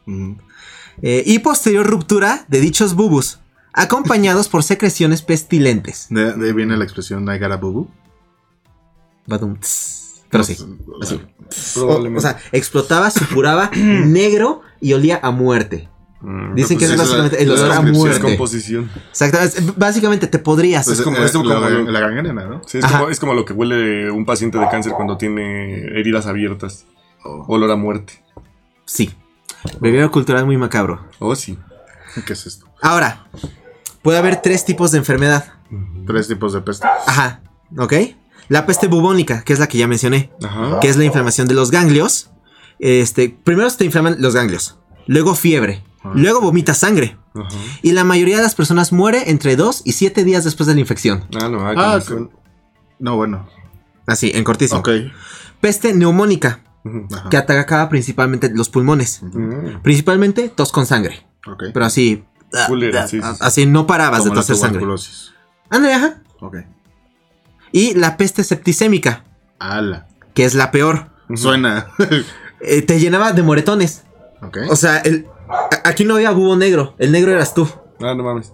Eh, 1.02 1.24
y 1.26 1.40
posterior 1.40 1.86
ruptura 1.86 2.46
de 2.48 2.60
dichos 2.60 2.94
bubus, 2.94 3.39
acompañados 3.72 4.48
por 4.48 4.62
secreciones 4.62 5.22
pestilentes. 5.22 6.06
De, 6.10 6.32
de 6.32 6.46
ahí 6.46 6.52
viene 6.52 6.76
la 6.76 6.84
expresión 6.84 7.24
I 7.24 7.38
got 7.38 7.52
a. 7.52 7.60
Badum, 9.26 9.56
tss. 9.58 10.22
Pero 10.30 10.44
sí. 10.44 10.54
Sea, 10.54 10.66
O, 11.16 11.18
Probablemente. 11.74 12.18
o 12.18 12.20
sea, 12.20 12.38
explotaba, 12.52 13.10
supuraba 13.10 13.70
negro 13.76 14.62
y 14.80 14.92
olía 14.92 15.18
a 15.22 15.30
muerte. 15.32 15.88
Mm. 16.20 16.54
Dicen 16.54 16.78
que 16.78 16.86
pues 16.86 17.00
es 17.00 17.00
esa 17.00 17.02
es 17.02 17.08
la- 17.10 17.16
básicamente 17.24 17.42
el 17.42 17.50
olor 17.50 17.72
a 17.72 17.80
muerte. 17.82 18.20
composición. 18.20 18.90
Exactamente. 19.10 19.72
Básicamente 19.76 20.26
te 20.28 20.38
podrías. 20.38 20.86
pues, 20.86 20.98
es 20.98 21.04
como- 21.04 21.16
eh, 21.16 21.24
es 21.24 21.32
como 21.32 21.48
la, 21.48 22.00
gangrena, 22.00 22.44
¿no? 22.46 22.62
Sí, 22.66 22.78
es, 22.78 22.86
como, 22.86 23.08
es 23.08 23.18
como 23.20 23.34
lo 23.34 23.44
que 23.44 23.52
huele 23.54 24.10
un 24.10 24.24
paciente 24.24 24.58
de 24.58 24.68
cáncer 24.68 24.92
cuando 24.92 25.16
tiene 25.16 25.80
heridas 25.98 26.26
abiertas. 26.26 26.84
Oh. 27.24 27.44
Olor 27.48 27.70
a 27.70 27.76
muerte. 27.76 28.22
Sí. 28.84 29.10
Breviario 29.80 30.10
cultural 30.10 30.46
muy 30.46 30.56
macabro. 30.56 31.06
Oh, 31.18 31.34
sí. 31.34 31.58
¿Qué 32.26 32.32
es 32.34 32.46
esto? 32.46 32.66
Ahora, 32.82 33.26
puede 34.02 34.18
haber 34.18 34.42
tres 34.42 34.64
tipos 34.64 34.92
de 34.92 34.98
enfermedad. 34.98 35.52
Tres 36.06 36.28
tipos 36.28 36.52
de 36.52 36.60
peste. 36.62 36.86
Ajá, 37.06 37.40
¿ok? 37.78 37.92
La 38.48 38.66
peste 38.66 38.88
bubónica, 38.88 39.42
que 39.42 39.52
es 39.52 39.58
la 39.58 39.68
que 39.68 39.78
ya 39.78 39.86
mencioné, 39.86 40.30
Ajá. 40.42 40.80
que 40.80 40.88
es 40.88 40.96
la 40.96 41.04
inflamación 41.04 41.46
de 41.46 41.54
los 41.54 41.70
ganglios. 41.70 42.30
Este, 42.78 43.28
primero 43.28 43.68
se 43.70 43.78
te 43.78 43.84
inflaman 43.84 44.16
los 44.18 44.34
ganglios, 44.34 44.78
luego 45.06 45.34
fiebre, 45.34 45.84
Ah. 46.02 46.12
luego 46.14 46.40
vomitas 46.40 46.78
sangre. 46.78 47.16
Ajá. 47.34 47.48
Y 47.82 47.92
la 47.92 48.02
mayoría 48.04 48.36
de 48.38 48.42
las 48.42 48.54
personas 48.54 48.90
muere 48.92 49.30
entre 49.30 49.54
2 49.54 49.82
y 49.84 49.92
7 49.92 50.24
días 50.24 50.42
después 50.44 50.66
de 50.66 50.74
la 50.74 50.80
infección. 50.80 51.24
Ah, 51.40 51.48
no, 51.48 51.60
ah, 51.60 51.74
Ah, 51.76 52.00
con- 52.06 52.30
No, 52.98 53.16
bueno. 53.16 53.46
Así, 54.06 54.32
en 54.34 54.42
cortísimo. 54.44 54.80
Ok. 54.80 54.88
Peste 55.60 55.94
neumónica, 55.94 56.60
que 57.30 57.36
atacaba 57.36 57.88
principalmente 57.90 58.50
los 58.52 58.68
pulmones. 58.70 59.20
Principalmente 59.82 60.48
tos 60.48 60.72
con 60.72 60.86
sangre. 60.86 61.26
Ok. 61.46 61.64
Pero 61.72 61.84
así. 61.84 62.24
Culera, 62.66 63.06
sí, 63.06 63.20
sí, 63.20 63.28
sí. 63.28 63.38
Así 63.40 63.66
no 63.66 63.86
parabas 63.86 64.20
Como 64.20 64.30
de 64.30 64.36
toser 64.40 64.56
sangre. 64.56 64.84
Ándale, 65.70 65.94
ajá. 65.94 66.22
Ok. 66.40 66.56
Y 67.72 67.94
la 67.94 68.16
peste 68.16 68.42
septicémica, 68.42 69.24
Ala. 69.58 70.08
que 70.34 70.44
es 70.44 70.54
la 70.54 70.70
peor. 70.70 71.10
Suena. 71.34 71.88
Eh, 72.62 72.82
te 72.82 73.00
llenaba 73.00 73.32
de 73.32 73.42
moretones. 73.42 74.04
ok. 74.42 74.58
O 74.68 74.76
sea, 74.76 74.98
el, 74.98 75.26
aquí 75.82 76.04
no 76.04 76.16
había 76.16 76.30
bubo 76.30 76.56
negro. 76.56 76.94
El 76.98 77.10
negro 77.10 77.32
eras 77.32 77.54
tú. 77.54 77.66
Ah, 78.02 78.14
no 78.14 78.22
mames. 78.22 78.52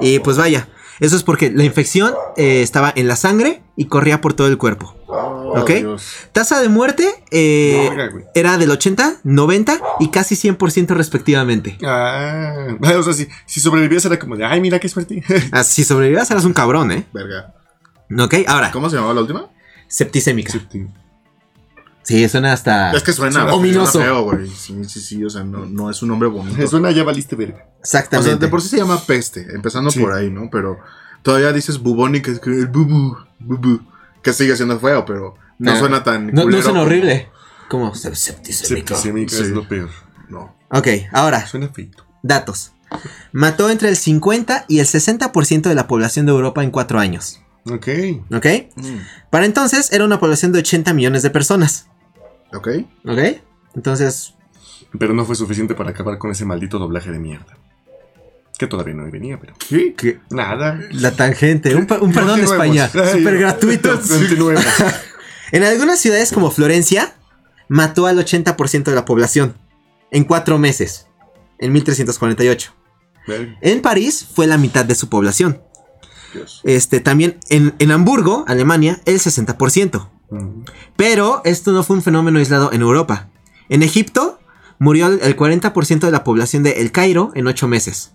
Y 0.00 0.20
pues 0.20 0.36
vaya. 0.36 0.68
Eso 1.00 1.16
es 1.16 1.24
porque 1.24 1.50
la 1.50 1.64
infección 1.64 2.14
eh, 2.36 2.62
estaba 2.62 2.92
en 2.94 3.08
la 3.08 3.16
sangre 3.16 3.64
y 3.74 3.86
corría 3.86 4.20
por 4.20 4.34
todo 4.34 4.46
el 4.46 4.58
cuerpo. 4.58 4.94
Oh, 5.50 5.60
ok. 5.62 5.70
Dios. 5.70 6.04
Tasa 6.32 6.60
de 6.60 6.68
muerte 6.68 7.08
eh, 7.30 7.90
era 8.34 8.56
del 8.58 8.70
80, 8.70 9.20
90 9.24 9.78
y 10.00 10.08
casi 10.10 10.34
100% 10.36 10.88
respectivamente. 10.94 11.78
Ah, 11.84 12.68
o 12.98 13.02
sea, 13.02 13.12
si, 13.12 13.28
si 13.46 13.60
sobrevivías 13.60 14.04
era 14.04 14.18
como 14.18 14.36
de, 14.36 14.44
ay, 14.44 14.60
mira 14.60 14.78
qué 14.78 14.88
suerte. 14.88 15.22
Así 15.52 15.84
sobrevivías 15.84 16.30
eras 16.30 16.44
un 16.44 16.52
cabrón, 16.52 16.92
¿eh? 16.92 17.06
Verga. 17.12 17.54
Ok, 18.18 18.34
ahora, 18.46 18.70
¿Cómo 18.72 18.88
se 18.90 18.96
llamaba 18.96 19.14
la 19.14 19.20
última? 19.20 19.46
septicémica. 19.88 20.52
Sí, 22.02 22.28
suena 22.28 22.52
hasta. 22.52 22.92
Es 22.92 23.02
que 23.02 23.12
suena, 23.12 23.40
Suena 23.42 23.54
ominoso. 23.54 23.92
suena 23.92 24.06
feo, 24.06 24.22
güey. 24.22 24.48
Sí, 24.48 24.84
sí, 24.84 25.00
sí. 25.00 25.24
O 25.24 25.30
sea, 25.30 25.44
no, 25.44 25.66
no 25.66 25.90
es 25.90 26.02
un 26.02 26.08
nombre 26.08 26.28
bonito. 26.28 26.66
Suena, 26.66 26.90
ya 26.90 27.04
valiste 27.04 27.36
verga. 27.36 27.58
O 27.58 27.86
sea, 27.86 28.00
Exactamente. 28.00 28.46
de 28.46 28.48
por 28.50 28.62
sí 28.62 28.68
se 28.68 28.78
llama 28.78 29.00
peste, 29.04 29.46
empezando 29.54 29.90
Sí. 29.90 30.00
por 30.00 30.12
ahí, 30.12 30.30
¿no? 30.30 30.48
Pero 30.50 30.78
todavía 31.22 31.52
dices 31.52 31.78
bubónica, 31.78 32.30
es 32.32 32.40
que 32.40 32.50
el 32.50 32.66
bubu, 32.68 33.16
bubu, 33.38 33.80
que 34.22 34.32
sigue 34.32 34.56
siendo 34.56 34.78
feo, 34.80 35.04
pero 35.04 35.34
no 35.58 35.76
suena 35.76 36.02
tan. 36.04 36.28
no, 36.28 36.42
suena 36.62 36.82
horrible. 36.82 37.28
Como 37.68 37.94
se- 37.94 38.14
septicémica. 38.14 38.94
Septicémica 38.96 39.34
Sí. 39.36 39.42
es 39.42 39.48
lo 39.50 39.66
peor. 39.68 39.90
No. 40.28 40.56
Ok, 40.70 40.88
ahora, 41.12 41.46
Suena 41.46 41.68
feito. 41.68 42.04
datos. 42.22 42.72
Mató 43.32 43.70
entre 43.70 43.88
el 43.88 43.96
50 43.96 44.64
y 44.68 44.80
el 44.80 44.86
60% 44.86 45.68
de 45.68 45.74
la 45.76 45.86
población 45.86 46.26
de 46.26 46.32
Europa 46.32 46.62
en 46.64 46.70
4 46.70 46.98
años. 46.98 47.40
Ok. 47.70 47.88
¿Ok? 48.34 48.46
Para 49.30 49.44
entonces 49.46 49.92
era 49.92 50.04
una 50.04 50.18
población 50.18 50.50
de 50.52 50.58
80 50.60 50.92
millones 50.94 51.22
de 51.22 51.30
personas. 51.30 51.86
Ok. 52.52 52.68
¿Ok? 53.06 53.18
Entonces, 53.76 54.34
Pero 54.98 55.14
no 55.14 55.24
fue 55.24 55.36
suficiente 55.36 55.74
para 55.76 55.90
acabar 55.90 56.18
con 56.18 56.32
ese 56.32 56.44
maldito 56.44 56.78
doblaje 56.80 57.12
de 57.12 57.20
mierda. 57.20 57.56
Que 58.60 58.66
todavía 58.66 58.92
no 58.92 59.10
venía, 59.10 59.40
pero. 59.40 59.54
¿Qué? 59.58 59.94
¿qué? 59.94 60.20
Nada. 60.28 60.78
La 60.90 61.12
tangente. 61.12 61.74
Un, 61.74 61.86
per- 61.86 62.02
un 62.02 62.12
perdón, 62.12 62.40
Continuemos. 62.42 62.52
España. 62.52 63.10
Súper 63.10 63.38
gratuito. 63.38 63.98
Continuemos. 63.98 64.62
En 65.52 65.64
algunas 65.64 65.98
ciudades 65.98 66.30
como 66.30 66.50
Florencia, 66.50 67.14
mató 67.68 68.06
al 68.06 68.18
80% 68.18 68.84
de 68.84 68.94
la 68.94 69.06
población. 69.06 69.56
En 70.10 70.24
4 70.24 70.58
meses. 70.58 71.06
En 71.58 71.72
1348. 71.72 72.72
Verga, 73.26 73.56
En 73.62 73.80
París 73.80 74.28
fue 74.32 74.46
la 74.46 74.58
mitad 74.58 74.84
de 74.84 74.94
su 74.94 75.08
población. 75.08 75.62
Dios. 76.34 76.60
Este, 76.64 77.00
también 77.00 77.38
en, 77.48 77.74
en 77.78 77.90
Hamburgo, 77.92 78.44
Alemania, 78.46 79.00
el 79.06 79.18
60%. 79.18 80.08
Mm. 80.30 80.64
Pero 80.96 81.40
esto 81.46 81.72
no 81.72 81.82
fue 81.82 81.96
un 81.96 82.02
fenómeno 82.02 82.38
aislado 82.38 82.72
en 82.74 82.82
Europa. 82.82 83.30
En 83.70 83.82
Egipto 83.82 84.38
murió 84.78 85.06
el 85.06 85.20
el 85.22 85.34
40% 85.36 86.00
de 86.00 86.10
la 86.12 86.22
población 86.24 86.62
de 86.62 86.80
El 86.82 86.92
Cairo 86.92 87.32
en 87.34 87.46
8 87.46 87.66
meses. 87.66 88.12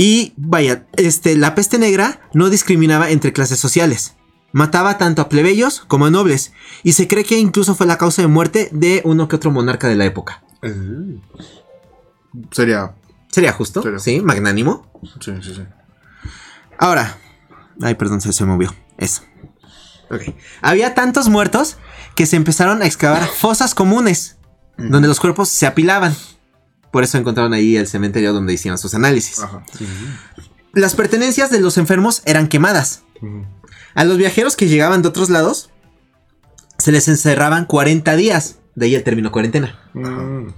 Y 0.00 0.32
vaya, 0.36 0.86
este, 0.92 1.36
la 1.36 1.56
peste 1.56 1.76
negra 1.76 2.20
no 2.32 2.50
discriminaba 2.50 3.10
entre 3.10 3.32
clases 3.32 3.58
sociales. 3.58 4.14
Mataba 4.52 4.96
tanto 4.96 5.22
a 5.22 5.28
plebeyos 5.28 5.80
como 5.88 6.06
a 6.06 6.10
nobles. 6.12 6.52
Y 6.84 6.92
se 6.92 7.08
cree 7.08 7.24
que 7.24 7.36
incluso 7.36 7.74
fue 7.74 7.84
la 7.84 7.98
causa 7.98 8.22
de 8.22 8.28
muerte 8.28 8.68
de 8.70 9.02
uno 9.04 9.26
que 9.26 9.34
otro 9.34 9.50
monarca 9.50 9.88
de 9.88 9.96
la 9.96 10.04
época. 10.04 10.44
Eh, 10.62 11.18
Sería. 12.52 12.94
¿Sería 13.32 13.52
justo? 13.52 13.82
Sería 13.82 13.98
Sí, 13.98 14.20
magnánimo. 14.20 14.88
Sí, 15.18 15.32
sí, 15.42 15.52
sí. 15.52 15.62
Ahora. 16.78 17.18
Ay, 17.82 17.96
perdón, 17.96 18.20
se, 18.20 18.32
se 18.32 18.44
movió. 18.44 18.72
Eso. 18.98 19.22
Ok. 20.12 20.32
Había 20.62 20.94
tantos 20.94 21.28
muertos 21.28 21.76
que 22.14 22.26
se 22.26 22.36
empezaron 22.36 22.82
a 22.82 22.86
excavar 22.86 23.26
fosas 23.26 23.74
comunes. 23.74 24.36
Donde 24.76 25.08
los 25.08 25.18
cuerpos 25.18 25.48
se 25.48 25.66
apilaban. 25.66 26.14
Por 26.90 27.04
eso 27.04 27.18
encontraron 27.18 27.52
ahí 27.52 27.76
el 27.76 27.86
cementerio 27.86 28.32
donde 28.32 28.52
hicieron 28.54 28.78
sus 28.78 28.94
análisis. 28.94 29.40
Ajá. 29.40 29.62
Las 30.72 30.94
pertenencias 30.94 31.50
de 31.50 31.60
los 31.60 31.76
enfermos 31.78 32.22
eran 32.24 32.48
quemadas. 32.48 33.02
mm. 33.20 33.42
A 33.94 34.04
los 34.04 34.16
viajeros 34.16 34.54
que 34.56 34.68
llegaban 34.68 35.02
de 35.02 35.08
otros 35.08 35.28
lados 35.28 35.70
se 36.78 36.92
les 36.92 37.08
encerraban 37.08 37.64
40 37.64 38.14
días. 38.16 38.58
De 38.76 38.86
ahí 38.86 38.94
el 38.94 39.02
término 39.02 39.32
cuarentena. 39.32 39.78
Mm. 39.94 40.48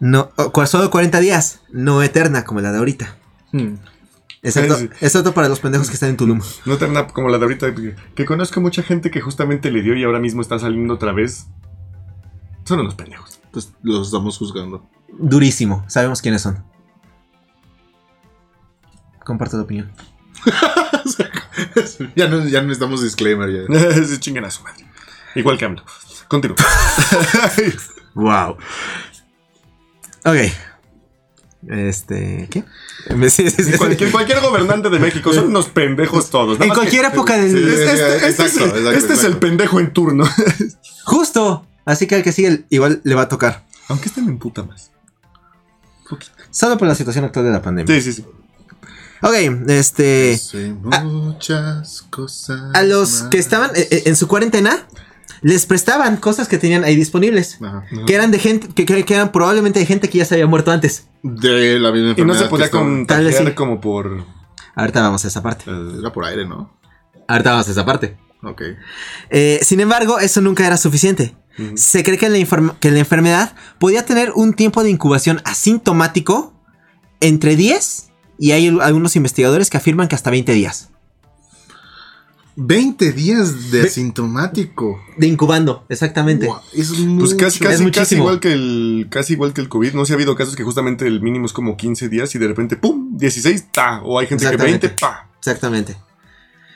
No, 0.00 0.30
solo 0.66 0.90
40 0.90 1.18
días, 1.18 1.60
no 1.72 2.02
eterna 2.02 2.44
como 2.44 2.60
la 2.60 2.70
de 2.70 2.78
ahorita. 2.78 3.16
Hmm. 3.52 3.74
Excepto, 4.42 4.76
excepto 5.00 5.34
para 5.34 5.48
los 5.48 5.58
pendejos 5.58 5.88
que 5.88 5.94
están 5.94 6.10
en 6.10 6.16
Tulum. 6.16 6.40
No 6.64 6.78
nap- 6.78 7.12
como 7.12 7.28
la 7.28 7.38
de 7.38 7.44
ahorita. 7.44 7.74
que- 7.74 7.96
Que 8.14 8.24
conozco 8.24 8.60
mucha 8.60 8.84
gente 8.84 9.10
que 9.10 9.20
justamente 9.20 9.72
le 9.72 9.82
dio 9.82 9.96
y 9.96 10.04
ahora 10.04 10.20
mismo 10.20 10.40
está 10.42 10.60
saliendo 10.60 10.94
otra 10.94 11.12
vez. 11.12 11.46
Son 12.64 12.78
unos 12.78 12.94
pendejos. 12.94 13.40
Pues 13.50 13.72
los 13.82 14.06
estamos 14.06 14.38
juzgando. 14.38 14.88
Durísimo, 15.08 15.84
sabemos 15.88 16.20
quiénes 16.22 16.42
son. 16.42 16.62
Comparto 19.24 19.56
tu 19.56 19.62
opinión. 19.64 19.90
ya, 22.16 22.28
no, 22.28 22.46
ya 22.46 22.62
necesitamos 22.62 23.02
disclaimer. 23.02 23.50
Ya. 23.68 24.04
Se 24.06 24.18
chingan 24.20 24.44
a 24.44 24.50
su 24.50 24.62
madre. 24.62 24.84
Igual 25.34 25.58
que 25.58 25.64
AMLO. 25.66 25.84
Continúa. 26.28 26.56
Wow. 28.14 28.56
Ok. 30.24 30.36
Este. 31.68 32.48
¿Qué? 32.50 32.64
Sí, 33.30 33.48
sí, 33.50 33.62
sí. 33.62 33.72
cualquier, 33.78 34.10
cualquier 34.10 34.40
gobernante 34.40 34.90
de 34.90 34.98
México 34.98 35.32
son 35.32 35.46
unos 35.48 35.68
pendejos 35.68 36.28
todos. 36.28 36.60
En 36.60 36.68
que- 36.68 36.74
cualquier 36.74 37.04
época 37.04 37.36
del. 37.36 37.50
Sí, 37.52 37.58
Este, 37.58 37.84
este- 37.84 38.16
este 38.16 38.26
es, 38.26 38.38
Exacto, 38.40 38.64
el- 38.64 38.70
exacto, 38.70 38.90
este 38.90 39.12
es 39.12 39.20
el 39.20 39.26
exacto. 39.26 39.40
pendejo 39.40 39.78
en 39.78 39.92
turno. 39.92 40.24
Justo. 41.04 41.64
Así 41.84 42.08
que 42.08 42.16
al 42.16 42.22
que 42.24 42.32
sigue, 42.32 42.64
igual 42.70 43.00
le 43.04 43.14
va 43.14 43.22
a 43.22 43.28
tocar. 43.28 43.64
Aunque 43.88 44.08
este 44.08 44.20
me 44.20 44.30
emputa 44.32 44.64
más. 44.64 44.90
Solo 46.50 46.78
por 46.78 46.88
la 46.88 46.94
situación 46.94 47.24
actual 47.24 47.44
de 47.46 47.52
la 47.52 47.62
pandemia. 47.62 47.94
Sí, 47.94 48.00
sí, 48.00 48.12
sí. 48.12 48.26
Ok, 49.22 49.34
este. 49.68 50.38
Muchas 51.02 52.02
cosas. 52.10 52.60
A 52.74 52.82
los 52.82 53.22
que 53.24 53.38
estaban 53.38 53.70
eh, 53.74 53.88
eh, 53.90 54.02
en 54.06 54.16
su 54.16 54.28
cuarentena, 54.28 54.86
les 55.42 55.66
prestaban 55.66 56.16
cosas 56.16 56.48
que 56.48 56.58
tenían 56.58 56.84
ahí 56.84 56.96
disponibles. 56.96 57.58
Ajá. 57.60 57.84
Que 58.06 58.14
eran 58.14 58.30
de 58.30 58.38
gente, 58.38 58.68
que, 58.84 59.14
eran 59.14 59.32
probablemente 59.32 59.80
de 59.80 59.86
gente 59.86 60.08
que 60.08 60.18
ya 60.18 60.24
se 60.24 60.34
había 60.34 60.46
muerto 60.46 60.70
antes. 60.70 61.08
De 61.22 61.78
la 61.80 61.90
misma 61.90 62.10
Y 62.16 62.24
no 62.24 62.32
enfermedad. 62.34 62.42
se 62.44 62.48
podía 62.48 62.70
contagiar 62.70 63.46
sí. 63.48 63.52
como 63.54 63.80
por. 63.80 64.24
Ahorita 64.76 65.02
vamos 65.02 65.24
a 65.24 65.28
esa 65.28 65.42
parte. 65.42 65.64
eh, 65.68 65.96
Era 65.98 66.12
por 66.12 66.24
aire, 66.24 66.46
¿no? 66.46 66.78
Ahorita 67.26 67.50
vamos 67.50 67.68
a 67.68 67.72
esa 67.72 67.84
parte. 67.84 68.16
Ok. 68.42 68.62
Eh, 69.30 69.58
sin 69.62 69.80
embargo, 69.80 70.20
eso 70.20 70.40
nunca 70.40 70.64
era 70.64 70.76
suficiente. 70.76 71.34
Se 71.74 72.02
cree 72.04 72.18
que 72.18 72.28
la, 72.28 72.74
que 72.80 72.90
la 72.90 72.98
enfermedad 72.98 73.54
podía 73.78 74.04
tener 74.04 74.32
un 74.34 74.52
tiempo 74.54 74.82
de 74.84 74.90
incubación 74.90 75.40
asintomático 75.44 76.52
entre 77.20 77.56
10 77.56 78.10
y 78.38 78.52
hay 78.52 78.68
al- 78.68 78.80
algunos 78.80 79.16
investigadores 79.16 79.68
que 79.70 79.76
afirman 79.76 80.06
que 80.08 80.14
hasta 80.14 80.30
20 80.30 80.52
días. 80.52 80.90
20 82.60 83.12
días 83.12 83.70
de 83.70 83.82
Ve- 83.82 83.86
asintomático. 83.88 85.00
De 85.16 85.28
incubando, 85.28 85.84
exactamente. 85.88 86.48
Es 86.72 86.92
Pues 87.18 87.34
casi, 87.34 87.64
Es 87.64 88.12
igual 88.12 88.40
que 88.40 88.52
el. 88.52 89.06
Casi 89.10 89.34
igual 89.34 89.52
que 89.52 89.60
el 89.60 89.68
COVID. 89.68 89.92
No 89.94 90.04
se 90.04 90.12
ha 90.12 90.16
habido 90.16 90.34
casos 90.34 90.56
que 90.56 90.64
justamente 90.64 91.06
el 91.06 91.20
mínimo 91.22 91.46
es 91.46 91.52
como 91.52 91.76
15 91.76 92.08
días 92.08 92.34
y 92.34 92.38
de 92.38 92.48
repente, 92.48 92.76
¡pum! 92.76 93.16
16, 93.16 93.66
ta. 93.72 94.00
O 94.02 94.18
hay 94.18 94.26
gente 94.26 94.42
que 94.44 94.50
Exactamente. 94.50 94.86
20, 94.88 95.00
pa. 95.00 95.30
Exactamente. 95.38 95.96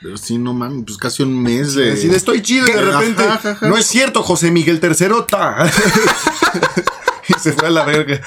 Pero 0.03 0.17
sí, 0.17 0.37
no 0.37 0.53
mames, 0.53 0.83
pues 0.85 0.97
casi 0.97 1.23
un 1.23 1.41
mes 1.41 1.75
de. 1.75 1.93
Así 1.93 2.09
de 2.09 2.17
estoy 2.17 2.41
chido 2.41 2.67
y 2.67 2.73
de 2.73 2.81
repente. 2.81 3.23
ajá, 3.23 3.51
ajá. 3.51 3.69
No 3.69 3.77
es 3.77 3.85
cierto, 3.85 4.21
José 4.21 4.51
Miguel 4.51 4.81
III, 4.83 5.07
ta. 5.29 5.65
y 7.29 7.33
se 7.39 7.53
fue 7.53 7.69
a 7.69 7.71
la 7.71 7.85
verga. 7.85 8.19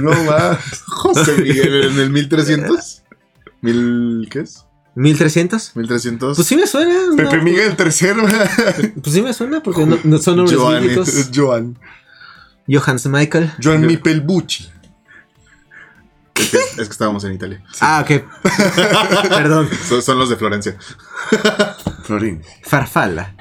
No 0.00 0.10
va. 0.26 0.58
José 0.88 1.36
Miguel 1.38 1.84
en 1.84 2.00
el 2.00 2.10
1300. 2.10 3.02
¿Mil 3.60 4.28
qué 4.28 4.40
es? 4.40 4.64
¿1300? 4.96 5.76
1300. 5.76 6.36
Pues 6.36 6.48
sí 6.48 6.56
me 6.56 6.66
suena. 6.66 6.94
¿no? 7.10 7.16
Pepe 7.16 7.40
Miguel 7.42 7.76
III. 7.78 8.92
Pues 9.00 9.14
sí 9.14 9.22
me 9.22 9.32
suena 9.32 9.62
porque 9.62 9.86
no, 9.86 9.98
no 10.02 10.18
son 10.18 10.36
nombres 10.36 10.58
Joan, 10.58 10.82
bíblicos. 10.82 11.30
Joan. 11.32 11.78
Johannes 12.68 13.06
Michael. 13.06 13.52
Joan 13.62 13.86
Mipelbucci. 13.86 14.68
Es 16.36 16.48
que, 16.48 16.56
es 16.58 16.74
que 16.74 16.82
estábamos 16.82 17.24
en 17.24 17.34
Italia. 17.34 17.62
Ah, 17.80 18.04
ok. 18.04 18.24
Perdón. 19.28 19.68
Son, 19.88 20.02
son 20.02 20.18
los 20.18 20.30
de 20.30 20.36
Florencia. 20.36 20.76
Florín. 22.04 22.42
Farfalla. 22.64 23.34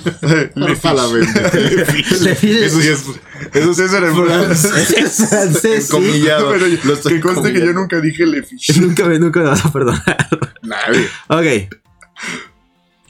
Fiche- 0.20 2.64
Eso 2.64 2.80
sí 2.80 2.88
es. 2.88 3.04
Eso 3.52 3.74
sí 3.74 3.82
es 3.82 3.92
en 3.92 4.16
francés. 4.16 4.90
Es 4.90 5.28
francés, 5.28 5.86
sí. 5.86 5.96
Encomillado. 5.96 6.50
Pero 6.50 6.66
yo- 6.66 6.78
Lo 6.84 6.94
estoy 6.94 7.14
que 7.14 7.20
conste 7.20 7.52
que 7.52 7.60
yo 7.60 7.72
nunca 7.72 8.00
dije 8.00 8.26
Le 8.26 8.42
Fiche. 8.42 8.80
Nunca 8.80 9.04
me, 9.04 9.18
nunca 9.18 9.40
me 9.40 9.46
vas 9.46 9.64
a 9.64 9.72
perdonar. 9.72 10.28
Nadie. 10.62 11.06
Ok. 11.28 11.70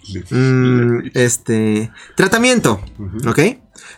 Le 0.08 0.22
Fiche. 0.22 0.34
Mm, 0.34 1.10
este. 1.14 1.90
Tratamiento. 2.16 2.82
Ujú. 2.98 3.30
Ok. 3.30 3.38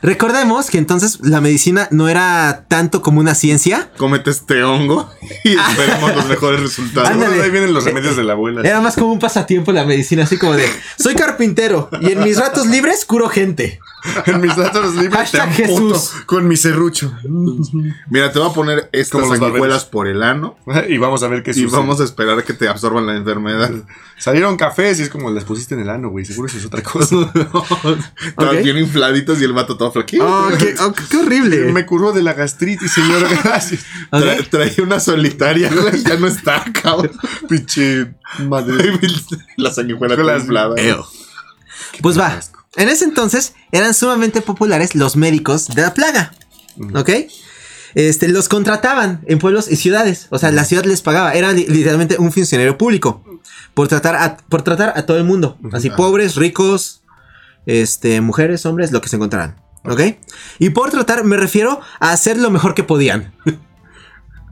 Recordemos 0.02 0.68
que 0.68 0.78
entonces 0.78 1.20
la 1.22 1.40
medicina 1.40 1.86
no 1.92 2.08
era 2.08 2.64
tanto 2.68 3.02
como 3.02 3.20
una 3.20 3.36
ciencia. 3.36 3.90
Cómete 3.96 4.30
este 4.30 4.64
hongo 4.64 5.08
y 5.44 5.56
esperemos 5.56 6.16
los 6.16 6.26
mejores 6.26 6.60
resultados. 6.60 7.08
Ándale. 7.08 7.40
Ahí 7.40 7.50
vienen 7.50 7.72
los 7.72 7.84
remedios 7.84 8.16
de 8.16 8.24
la 8.24 8.32
abuela. 8.32 8.62
Era 8.62 8.80
más 8.80 8.96
como 8.96 9.12
un 9.12 9.20
pasatiempo 9.20 9.70
la 9.70 9.84
medicina, 9.84 10.24
así 10.24 10.38
como 10.38 10.54
de 10.54 10.68
soy 10.98 11.14
carpintero 11.14 11.88
y 12.00 12.12
en 12.12 12.24
mis 12.24 12.36
ratos 12.38 12.66
libres 12.66 13.04
curo 13.04 13.28
gente. 13.28 13.78
En 14.26 14.40
mis 14.40 14.56
datos 14.56 14.94
libres 14.96 15.30
te 15.30 15.40
Jesús. 15.40 16.12
con 16.26 16.48
mi 16.48 16.56
serrucho. 16.56 17.12
Mira, 18.10 18.32
te 18.32 18.38
voy 18.38 18.50
a 18.50 18.52
poner 18.52 18.88
estas 18.92 19.28
sanguijuelas 19.28 19.84
por 19.84 20.08
el 20.08 20.22
ano 20.22 20.56
Y 20.88 20.98
vamos 20.98 21.22
a 21.22 21.28
ver 21.28 21.42
qué 21.42 21.52
y 21.52 21.54
sucede. 21.54 21.70
vamos 21.78 22.00
a 22.00 22.04
esperar 22.04 22.38
a 22.38 22.42
que 22.42 22.52
te 22.52 22.68
absorban 22.68 23.06
la 23.06 23.14
enfermedad. 23.16 23.70
Salieron 24.18 24.56
cafés 24.56 24.98
y 25.00 25.02
es 25.02 25.08
como 25.08 25.30
las 25.30 25.44
pusiste 25.44 25.74
en 25.74 25.80
el 25.82 25.90
ano, 25.90 26.08
güey. 26.10 26.24
Seguro 26.24 26.48
eso 26.48 26.58
es 26.58 26.66
otra 26.66 26.82
cosa. 26.82 27.16
Estaban 28.26 28.56
Ok. 28.56 28.62
bien 28.62 28.78
infladitos 28.78 29.40
y 29.40 29.44
el 29.44 29.52
vato 29.52 29.76
todo 29.76 29.90
flaquito. 29.92 30.24
Oh, 30.26 30.48
qué, 30.58 30.74
oh, 30.80 30.92
qué 31.10 31.16
horrible. 31.18 31.72
Me 31.72 31.86
curó 31.86 32.12
de 32.12 32.22
la 32.22 32.32
gastritis, 32.34 32.92
señor. 32.92 33.22
Gracias. 33.44 33.84
Tra- 34.10 34.48
traía 34.48 34.82
una 34.82 35.00
solitaria, 35.00 35.70
güey. 35.72 36.02
Ya 36.02 36.16
no 36.16 36.26
está, 36.26 36.64
cabrón. 36.72 37.12
Pinche 37.48 38.14
madre. 38.48 38.98
la 39.56 39.72
sanguijuela 39.72 40.36
inflada. 40.38 40.74
Pues 42.00 42.18
va. 42.18 42.40
En 42.76 42.88
ese 42.88 43.04
entonces 43.04 43.54
eran 43.70 43.94
sumamente 43.94 44.40
populares 44.40 44.94
los 44.94 45.16
médicos 45.16 45.68
de 45.68 45.82
la 45.82 45.94
plaga. 45.94 46.32
¿Ok? 46.94 47.10
Este, 47.94 48.28
los 48.28 48.48
contrataban 48.48 49.20
en 49.26 49.38
pueblos 49.38 49.70
y 49.70 49.76
ciudades. 49.76 50.26
O 50.30 50.38
sea, 50.38 50.50
la 50.50 50.64
ciudad 50.64 50.84
les 50.84 51.02
pagaba. 51.02 51.32
Era 51.34 51.52
li- 51.52 51.66
literalmente 51.66 52.16
un 52.18 52.32
funcionario 52.32 52.78
público. 52.78 53.22
Por 53.74 53.88
tratar 53.88 54.14
a, 54.16 54.36
por 54.36 54.62
tratar 54.62 54.94
a 54.96 55.04
todo 55.04 55.18
el 55.18 55.24
mundo. 55.24 55.58
Así, 55.72 55.88
Ah. 55.90 55.96
pobres, 55.96 56.36
ricos, 56.36 57.02
este, 57.66 58.20
mujeres, 58.22 58.64
hombres, 58.64 58.92
lo 58.92 59.00
que 59.02 59.08
se 59.10 59.16
encontraran. 59.16 59.60
¿Ok? 59.84 60.00
Y 60.58 60.70
por 60.70 60.90
tratar 60.90 61.24
me 61.24 61.36
refiero 61.36 61.80
a 62.00 62.12
hacer 62.12 62.38
lo 62.38 62.50
mejor 62.50 62.74
que 62.74 62.84
podían. 62.84 63.34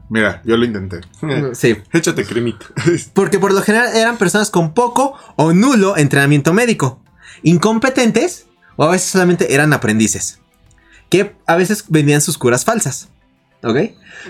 Mira, 0.09 0.41
yo 0.45 0.57
lo 0.57 0.65
intenté. 0.65 1.01
Sí. 1.53 1.77
Échate 1.93 2.25
cremita. 2.25 2.65
Porque 3.13 3.39
por 3.39 3.53
lo 3.53 3.61
general 3.61 3.95
eran 3.95 4.17
personas 4.17 4.49
con 4.51 4.73
poco 4.73 5.15
o 5.37 5.53
nulo 5.53 5.97
entrenamiento 5.97 6.53
médico, 6.53 7.01
incompetentes 7.43 8.47
o 8.75 8.83
a 8.83 8.91
veces 8.91 9.09
solamente 9.09 9.53
eran 9.53 9.73
aprendices, 9.73 10.39
que 11.09 11.35
a 11.45 11.55
veces 11.55 11.85
vendían 11.89 12.21
sus 12.21 12.37
curas 12.37 12.65
falsas. 12.65 13.09
¿Ok? 13.63 13.77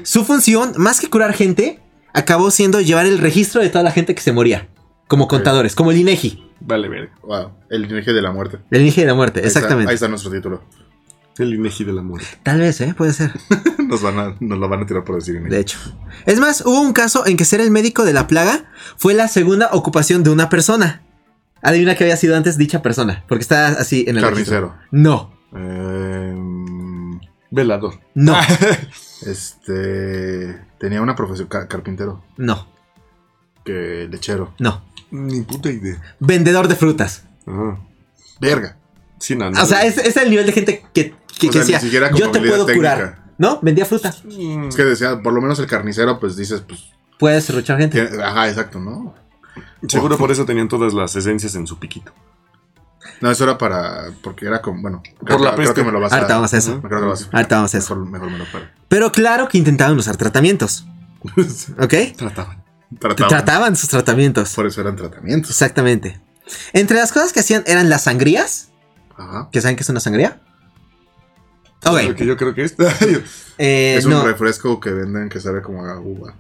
Su 0.04 0.26
función, 0.26 0.74
más 0.78 1.00
que 1.00 1.10
curar 1.10 1.34
gente, 1.34 1.80
acabó 2.14 2.52
siendo 2.52 2.82
llevar 2.82 3.06
el 3.06 3.18
registro 3.20 3.62
de 3.62 3.70
toda 3.70 3.84
la 3.84 3.92
gente 3.92 4.14
que 4.14 4.22
se 4.22 4.34
moría, 4.34 4.68
como 5.08 5.28
contadores, 5.28 5.76
como 5.76 5.92
el 5.92 5.98
INEGI, 5.98 6.48
Vale, 6.64 6.90
verga. 6.90 7.12
Wow, 7.24 7.52
el 7.72 7.84
linaje 7.84 8.14
de 8.14 8.22
la 8.22 8.32
muerte. 8.32 8.60
el 8.70 8.82
INEGI 8.82 9.02
de 9.02 9.08
la 9.08 9.14
muerte, 9.16 9.40
Ahí 9.40 9.48
está- 9.48 9.60
exactamente. 9.60 9.90
ahí 9.90 9.96
está 9.96 10.08
nuestro 10.08 10.32
título. 10.32 10.64
El 11.38 11.54
Inegi 11.56 11.86
de 11.86 11.94
la 11.94 12.02
muerte. 12.04 12.28
Tal 12.44 12.60
vez, 12.60 12.82
¿eh? 12.82 12.94
Puede 12.96 13.14
ser. 13.14 13.32
Nos, 13.88 14.02
van 14.02 14.20
a, 14.20 14.36
nos 14.42 14.60
lo 14.60 14.68
van 14.70 14.84
a 14.84 14.86
tirar 14.86 15.04
por 15.06 15.16
decir. 15.16 15.42
De 15.42 15.60
hecho. 15.60 15.80
Es 16.26 16.40
más, 16.40 16.62
hubo 16.66 16.80
un 16.82 16.92
caso 16.94 17.26
en 17.26 17.36
que 17.38 17.46
ser 17.46 17.62
el 17.62 17.72
médico 17.72 18.04
de 18.04 18.14
la 18.14 18.28
plaga 18.28 18.66
fue 18.98 19.14
la 19.14 19.28
segunda 19.30 19.70
ocupación 19.72 20.24
de 20.24 20.30
una 20.30 20.50
persona. 20.50 21.02
Adivina 21.62 21.96
que 21.96 22.04
había 22.06 22.18
sido 22.18 22.36
antes 22.36 22.58
dicha 22.58 22.82
persona, 22.82 23.24
porque 23.28 23.42
está 23.44 23.68
así 23.68 24.06
en 24.08 24.18
el 24.18 24.24
registro. 24.24 24.70
Carnicero. 24.70 24.76
No, 24.92 25.34
Em, 25.54 27.20
Velador. 27.52 28.00
no, 28.16 28.36
este. 29.26 30.60
Tenía 30.80 31.02
una 31.02 31.16
profesión. 31.16 31.48
ca- 31.48 31.68
carpintero. 31.68 32.24
no, 32.38 32.68
Que 33.64 34.08
lechero. 34.10 34.54
no. 34.60 34.84
Ni 35.12 35.42
puta 35.42 35.70
idea. 35.70 36.02
Vendedor 36.20 36.68
de 36.70 36.76
frutas. 36.76 37.24
Ajá. 37.46 37.80
Verga. 38.40 38.78
Sí, 39.20 39.36
no, 39.36 39.52
no. 39.52 39.62
O 39.62 39.66
sea, 39.66 39.86
es, 39.86 39.98
es 39.98 40.16
el 40.18 40.30
nivel 40.30 40.46
de 40.46 40.54
gente 40.54 40.86
que, 40.94 41.14
que, 41.38 41.48
que 41.50 41.52
sea, 41.52 41.62
ni 41.62 41.68
decía, 41.68 41.80
siquiera 41.82 42.08
como 42.10 42.20
yo 42.20 42.32
te 42.32 42.40
puedo 42.40 42.66
técnica. 42.66 42.96
curar. 42.96 43.22
¿No? 43.38 43.60
Vendía 43.62 43.86
fruta. 43.86 44.10
Es 44.10 44.76
que 44.76 44.84
decía, 44.86 45.20
por 45.22 45.34
lo 45.34 45.42
menos 45.42 45.60
el 45.60 45.68
carnicero, 45.68 46.20
pues 46.20 46.36
dices, 46.38 46.62
pues. 46.62 46.92
Puedes 47.20 47.44
serruchar 47.44 47.78
gente. 47.78 48.10
ajá, 48.24 48.48
exacto, 48.50 48.80
¿no? 48.80 49.14
Seguro 49.88 50.18
por 50.18 50.32
eso 50.32 50.46
tenían 50.46 50.68
todas 50.68 50.94
las 50.94 51.16
esencias 51.16 51.56
en 51.56 51.68
su 51.68 51.78
piquito. 51.80 52.12
No, 53.20 53.30
eso 53.30 53.44
era 53.44 53.58
para. 53.58 54.12
Porque 54.22 54.46
era 54.46 54.62
como. 54.62 54.82
Bueno, 54.82 55.02
creo, 55.04 55.38
Por 55.38 55.42
la 55.42 55.52
que- 55.52 55.64
creo 55.64 55.74
que 55.74 55.84
me 55.84 55.92
lo 55.92 56.00
vas 56.00 56.12
a. 56.12 56.18
Ahorita 56.18 56.36
vamos 56.36 56.54
a 56.54 56.58
eso. 56.58 56.76
Me 56.76 56.88
creo 56.88 57.00
que 57.00 57.06
lo 57.06 57.10
vas 57.10 57.24
a. 57.32 57.38
Ahorita 57.38 57.56
vamos 57.56 57.76
a 57.76 57.78
eso. 57.78 57.96
Mejor, 57.96 58.12
mejor 58.12 58.32
me 58.32 58.38
lo 58.38 58.52
paro. 58.52 58.66
Pero 58.88 59.12
claro 59.12 59.48
que 59.48 59.58
intentaban 59.58 59.98
usar 59.98 60.18
tratamientos. 60.18 60.86
¿Ok? 61.80 61.94
Trataban. 62.16 62.64
Trataban. 63.00 63.30
Trataban 63.30 63.76
sus 63.76 63.90
tratamientos. 63.90 64.54
Por 64.54 64.66
eso 64.66 64.82
eran 64.82 64.96
tratamientos. 64.96 65.52
Exactamente. 65.52 66.20
Entre 66.74 66.98
las 66.98 67.12
cosas 67.12 67.32
que 67.32 67.40
hacían 67.40 67.64
eran 67.68 67.90
las 67.90 68.04
sangrías. 68.04 68.70
Ajá. 69.18 69.50
¿Que 69.52 69.62
saben 69.62 69.76
qué 69.76 69.84
es 69.84 69.90
una 69.90 70.00
sangría? 70.00 70.42
Ok. 71.86 72.02
Lo 72.04 72.16
que 72.16 72.26
yo 72.26 72.38
creo 72.38 72.54
que 72.54 72.64
es. 72.64 72.76
eh, 73.58 73.96
es 73.98 74.06
un 74.06 74.12
no, 74.12 74.26
refresco 74.26 74.80
que 74.80 74.92
venden 74.92 75.30
que 75.30 75.40
sabe 75.40 75.62
como 75.62 75.86
a 75.86 76.00
uva. 76.00 76.36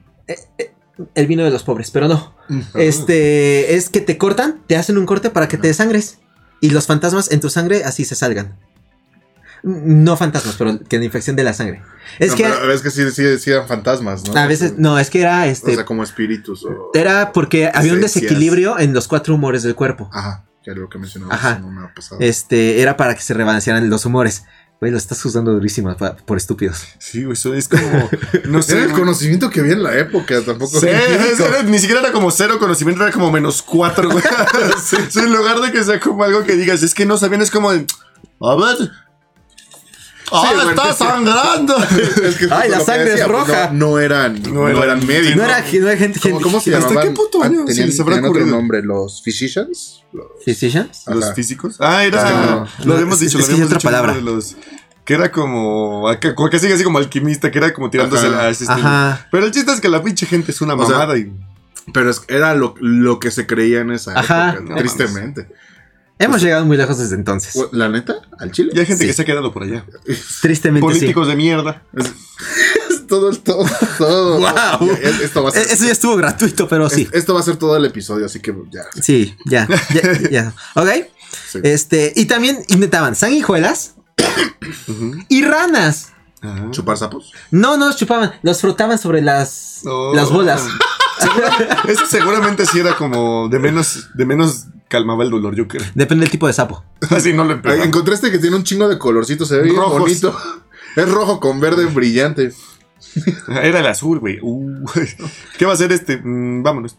El 1.16 1.28
vino 1.28 1.44
de 1.44 1.50
los 1.52 1.64
pobres, 1.64 1.92
pero 1.92 2.08
no. 2.08 2.36
Este 2.76 3.76
es 3.76 3.90
que 3.90 4.02
te 4.02 4.18
cortan, 4.18 4.62
te 4.68 4.76
hacen 4.76 4.98
un 4.98 5.06
corte 5.06 5.30
para 5.30 5.48
que 5.48 5.58
te 5.58 5.68
desangres. 5.68 6.20
Y 6.60 6.70
los 6.70 6.86
fantasmas 6.86 7.32
en 7.32 7.40
tu 7.40 7.50
sangre 7.50 7.84
así 7.84 8.06
se 8.06 8.16
salgan. 8.16 8.56
No 9.64 10.18
fantasmas, 10.18 10.56
pero 10.58 10.80
que 10.84 10.98
la 10.98 11.06
infección 11.06 11.36
de 11.36 11.44
la 11.44 11.54
sangre. 11.54 11.84
Es 12.20 12.32
No, 12.32 12.38
que 12.38 12.44
pero 12.46 12.74
es 12.74 12.82
que 12.82 12.90
sí, 12.90 13.10
sí, 13.12 13.38
sí 13.38 13.52
eran 13.52 13.68
fantasmas, 13.68 14.28
¿no? 14.28 14.36
a 14.36 14.48
veces, 14.48 14.74
no, 14.78 14.98
es 14.98 15.10
que 15.12 15.22
era 15.22 15.42
O 15.42 15.46
este. 15.46 15.76
sea, 15.76 15.86
como 15.86 16.04
espíritus 16.04 16.66
o. 16.66 16.90
Era 16.96 17.32
porque 17.32 17.70
había 17.74 17.94
un 17.94 18.02
desequilibrio 18.02 18.80
en 18.80 18.94
los 18.94 19.08
cuatro 19.08 19.36
humores 19.36 19.62
del 19.62 19.76
cuerpo. 19.76 20.10
Ajá, 20.12 20.46
que 20.64 20.72
era 20.72 20.80
lo 20.80 20.90
que 20.90 20.98
mencionabas 20.98 21.38
Ajá. 21.38 21.58
en 21.58 21.66
una 21.66 21.94
pasada. 21.94 22.24
Este, 22.24 22.82
era 22.82 22.98
para 22.98 23.14
que 23.14 23.22
se 23.22 23.34
rebalancearan 23.36 23.88
los 23.90 24.06
humores. 24.06 24.46
Güey, 24.82 24.92
lo 24.92 24.98
estás 24.98 25.24
usando 25.24 25.52
durísimo 25.54 25.96
pa- 25.96 26.16
por 26.16 26.38
estúpidos. 26.38 26.84
Sí, 26.98 27.22
güey, 27.24 27.34
eso 27.34 27.54
es 27.54 27.68
como. 27.70 28.10
No 28.46 28.62
sé. 28.64 28.78
Era 28.78 28.86
el 28.86 28.92
conocimiento 28.94 29.52
que 29.52 29.60
había 29.60 29.74
en 29.74 29.84
la 29.84 29.96
época, 29.96 30.42
tampoco. 30.44 30.80
Sí, 30.80 30.88
era- 30.88 31.62
ni 31.62 31.78
siquiera 31.78 32.02
era 32.02 32.12
como 32.12 32.32
cero 32.32 32.58
conocimiento, 32.58 33.04
era 33.04 33.12
como 33.12 33.32
menos 33.32 33.62
cuatro, 33.62 34.10
güey. 34.10 34.24
Sí, 34.84 35.20
en 35.20 35.32
lugar 35.32 35.60
de 35.62 35.72
que 35.72 35.84
sea 35.84 36.00
como 36.00 36.24
algo 36.24 36.44
que 36.44 36.56
digas, 36.56 36.82
es 36.82 36.96
que 36.96 37.06
no 37.06 37.16
sabían, 37.18 37.44
es 37.44 37.52
como 37.52 37.72
de. 37.72 37.86
A 38.42 38.56
ver. 38.56 38.90
¡Ah, 40.32 40.52
bueno, 40.56 40.70
está 40.70 40.84
es 40.90 40.96
que- 40.98 41.04
sangrando! 41.04 41.78
Es 41.78 42.36
que 42.38 42.48
Ay, 42.52 42.70
la 42.70 42.78
que 42.80 42.84
sangre 42.86 43.04
es 43.04 43.10
decía, 43.12 43.28
pues, 43.28 43.48
roja. 43.48 43.70
No, 43.74 43.90
no 43.92 44.00
eran, 44.00 44.42
no, 44.54 44.68
eran- 44.70 44.84
eran 44.84 45.06
médicos. 45.08 45.36
No 45.38 45.44
era, 45.44 45.60
no 45.62 45.88
era 45.90 45.98
gente 45.98 46.20
¿Cómo, 46.20 46.36
gente- 46.38 46.44
cómo 46.44 46.60
se 46.62 46.74
¿Hasta 46.76 46.88
llamaban? 46.90 47.08
qué 47.10 47.16
puto 47.16 47.44
Ah, 47.44 47.46
año 47.48 47.60
se 47.68 47.74
tenían, 47.76 48.02
habrá 48.02 48.16
tenían 48.16 48.32
otro 48.32 48.46
nombre, 48.46 48.82
los 48.84 49.22
physicians. 49.24 50.04
Los- 50.14 50.26
¿Physicians? 50.46 51.04
¿Los 51.08 51.24
Ajá. 51.26 51.34
físicos? 51.36 51.76
Ah, 51.80 52.04
era. 52.06 52.22
Ah, 52.28 52.68
lo 52.80 52.86
no, 52.86 52.94
habíamos 52.94 53.20
dicho, 53.20 53.38
es 53.38 53.44
lo 53.44 53.48
que 53.48 53.54
habíamos 53.54 53.68
otra 53.68 53.78
dicho 53.78 53.88
palabra. 53.88 54.14
de 54.14 54.22
los. 54.22 54.56
Que 55.06 55.14
era 55.16 55.32
como. 55.32 56.06
como 56.36 56.50
casi 56.50 56.72
así 56.72 56.84
como 56.84 56.98
alquimista, 57.00 57.50
que 57.52 57.58
era 57.58 57.74
como 57.74 57.90
tirándose 57.90 58.28
Ajá. 58.28 58.42
a 58.42 58.50
ese 58.50 58.66
estilo. 58.66 58.88
Ajá. 58.88 59.28
Pero 59.32 59.46
el 59.46 59.52
chiste 59.52 59.72
es 59.74 59.82
que 59.82 59.90
la 59.90 60.04
pinche 60.04 60.26
gente 60.26 60.52
es 60.52 60.62
una 60.62 60.76
O 60.76 60.86
sea, 60.86 60.94
mamada 60.98 61.18
y. 61.18 61.32
Pero 61.94 62.12
es- 62.12 62.22
era 62.28 62.54
lo, 62.54 62.76
lo 62.80 63.20
que 63.20 63.32
se 63.32 63.48
creía 63.48 63.80
en 63.82 63.92
esa 63.92 64.18
Ajá. 64.20 64.52
época, 64.52 64.70
No 64.70 64.76
tristemente. 64.78 65.48
Hemos 66.24 66.42
llegado 66.42 66.66
muy 66.66 66.78
lejos 66.78 66.98
desde 66.98 67.16
entonces. 67.16 67.56
O- 67.56 67.70
¿La 67.72 67.90
neta? 67.90 68.16
¿Al 68.40 68.52
chile? 68.52 68.72
Y 68.74 68.80
hay 68.80 68.86
gente 68.86 69.04
Sí. 69.04 69.08
que 69.08 69.14
se 69.14 69.22
ha 69.22 69.26
quedado 69.26 69.52
por 69.54 69.64
allá. 69.64 69.86
Tristemente 70.42 70.82
Políticos 70.86 71.28
de 71.28 71.36
mierda. 71.36 71.84
Todo, 73.08 73.32
todo, 73.34 73.66
todo. 73.98 74.40
Ya, 74.42 74.80
es- 75.02 75.20
Esto 75.22 75.44
va 75.44 75.50
a 75.50 75.52
ser, 75.52 75.68
Eso 75.70 75.86
ya 75.86 75.92
estuvo 75.92 76.16
gratuito, 76.16 76.68
pero 76.68 76.90
sí. 76.90 77.04
es- 77.12 77.20
esto 77.20 77.34
va 77.34 77.40
a 77.42 77.44
ser 77.44 77.58
todo 77.58 77.76
el 77.76 77.86
episodio, 77.86 78.26
así 78.26 78.40
que 78.40 78.54
ya. 78.72 78.84
Sí, 79.02 79.36
ya, 79.46 79.68
ya, 79.94 80.02
ya. 80.32 80.54
¿Ok? 80.76 80.88
Sí. 81.52 81.60
Este, 81.64 82.14
y 82.16 82.26
también 82.26 82.58
intentaban 82.70 83.16
sanguijuelas 83.16 83.96
y 85.30 85.44
ranas. 85.44 86.10
Ajá. 86.42 86.72
¿Chupar 86.72 86.98
sapos? 86.98 87.32
No, 87.52 87.78
no 87.78 87.88
los 87.88 87.98
chupaban, 87.98 88.32
los 88.42 88.60
frotaban 88.62 88.98
sobre 88.98 89.22
las, 89.22 89.82
Oh. 89.86 90.14
las 90.16 90.30
bolas. 90.32 90.64
Eso 91.88 92.06
seguramente 92.08 92.66
sí 92.66 92.80
era 92.80 92.96
como 92.96 93.48
de 93.50 93.60
menos, 93.60 94.10
de 94.16 94.26
menos 94.26 94.66
calmaba 94.92 95.24
el 95.24 95.32
dolor, 95.32 95.56
yo 95.56 95.68
creo. 95.68 95.82
Depende 95.96 96.26
del 96.26 96.32
tipo 96.32 96.46
de 96.48 96.54
sapo. 96.54 96.84
Así 97.10 97.34
no 97.34 97.46
lo 97.46 97.60
este 98.14 98.30
que 98.30 98.38
tiene 98.38 98.56
un 98.58 98.64
chingo 98.64 98.88
de 98.88 99.00
colorcitos, 99.00 99.48
se 99.48 99.56
ve 99.58 99.64
bien 99.64 99.78
Rojos. 99.78 100.00
bonito. 100.02 100.38
Es 100.94 101.10
rojo 101.10 101.40
con 101.40 101.62
verde 101.62 101.86
brillante. 101.86 102.52
Era 103.48 103.80
el 103.80 103.88
azul, 103.88 104.20
güey. 104.20 104.40
Uh, 104.42 104.86
¿Qué 105.58 105.66
va 105.66 105.72
a 105.72 105.78
ser 105.78 105.94
este? 105.94 106.18
Mm, 106.22 106.64
vámonos. 106.64 106.98